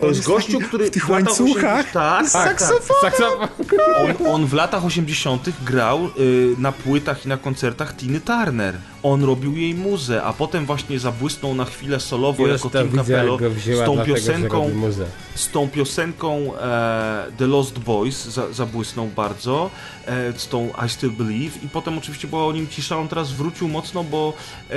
[0.00, 1.46] To jest gościu, który w tych łańcuchach.
[1.46, 2.60] 80 Tak, tak, tak.
[2.60, 3.48] Saksofon!
[3.96, 5.48] On, on w latach 80.
[5.64, 8.74] grał y, na płytach i na koncertach Tiny Turner.
[9.02, 13.38] On robił jej muzę, a potem właśnie zabłysnął na chwilę solowo Już jako widzę, Capello.
[13.58, 14.70] z tą piosenką,
[15.34, 19.70] z tą piosenką e, The Lost Boys za, zabłysnął bardzo,
[20.06, 23.32] e, z tą I Still Believe i potem oczywiście była o nim cisza, on teraz
[23.32, 24.32] wrócił mocno, bo
[24.70, 24.74] e,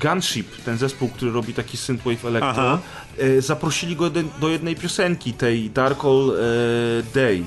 [0.00, 2.78] Gunship, ten zespół, który robi taki synthwave electro,
[3.18, 7.44] e, zaprosili go do, do jednej piosenki, tej Dark All e, Day.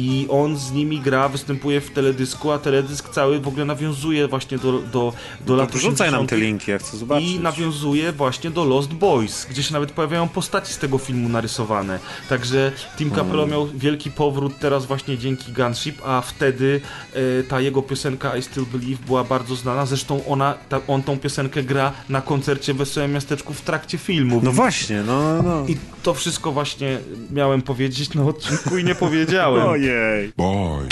[0.00, 4.58] I on z nimi gra, występuje w teledysku, a teledysk cały w ogóle nawiązuje właśnie
[4.58, 5.12] do, do,
[5.46, 6.30] do lat To rzucaj nam 80.
[6.30, 7.28] te linki, ja chcę zobaczyć.
[7.28, 11.98] I nawiązuje właśnie do Lost Boys, gdzie się nawet pojawiają postaci z tego filmu narysowane.
[12.28, 16.80] Także Tim Capello miał wielki powrót teraz właśnie dzięki Gunship, a wtedy
[17.12, 19.86] e, ta jego piosenka I Still Believe była bardzo znana.
[19.86, 24.40] Zresztą ona, ta, on tą piosenkę gra na koncercie w Wesołym Miasteczku w trakcie filmu.
[24.44, 25.64] No właśnie, no, no.
[25.68, 26.98] I to wszystko właśnie
[27.30, 29.82] miałem powiedzieć na odcinku i nie powiedziałem.
[29.88, 30.34] Yay.
[30.36, 30.90] Boys.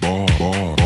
[0.00, 0.38] Boys.
[0.38, 0.83] Boys.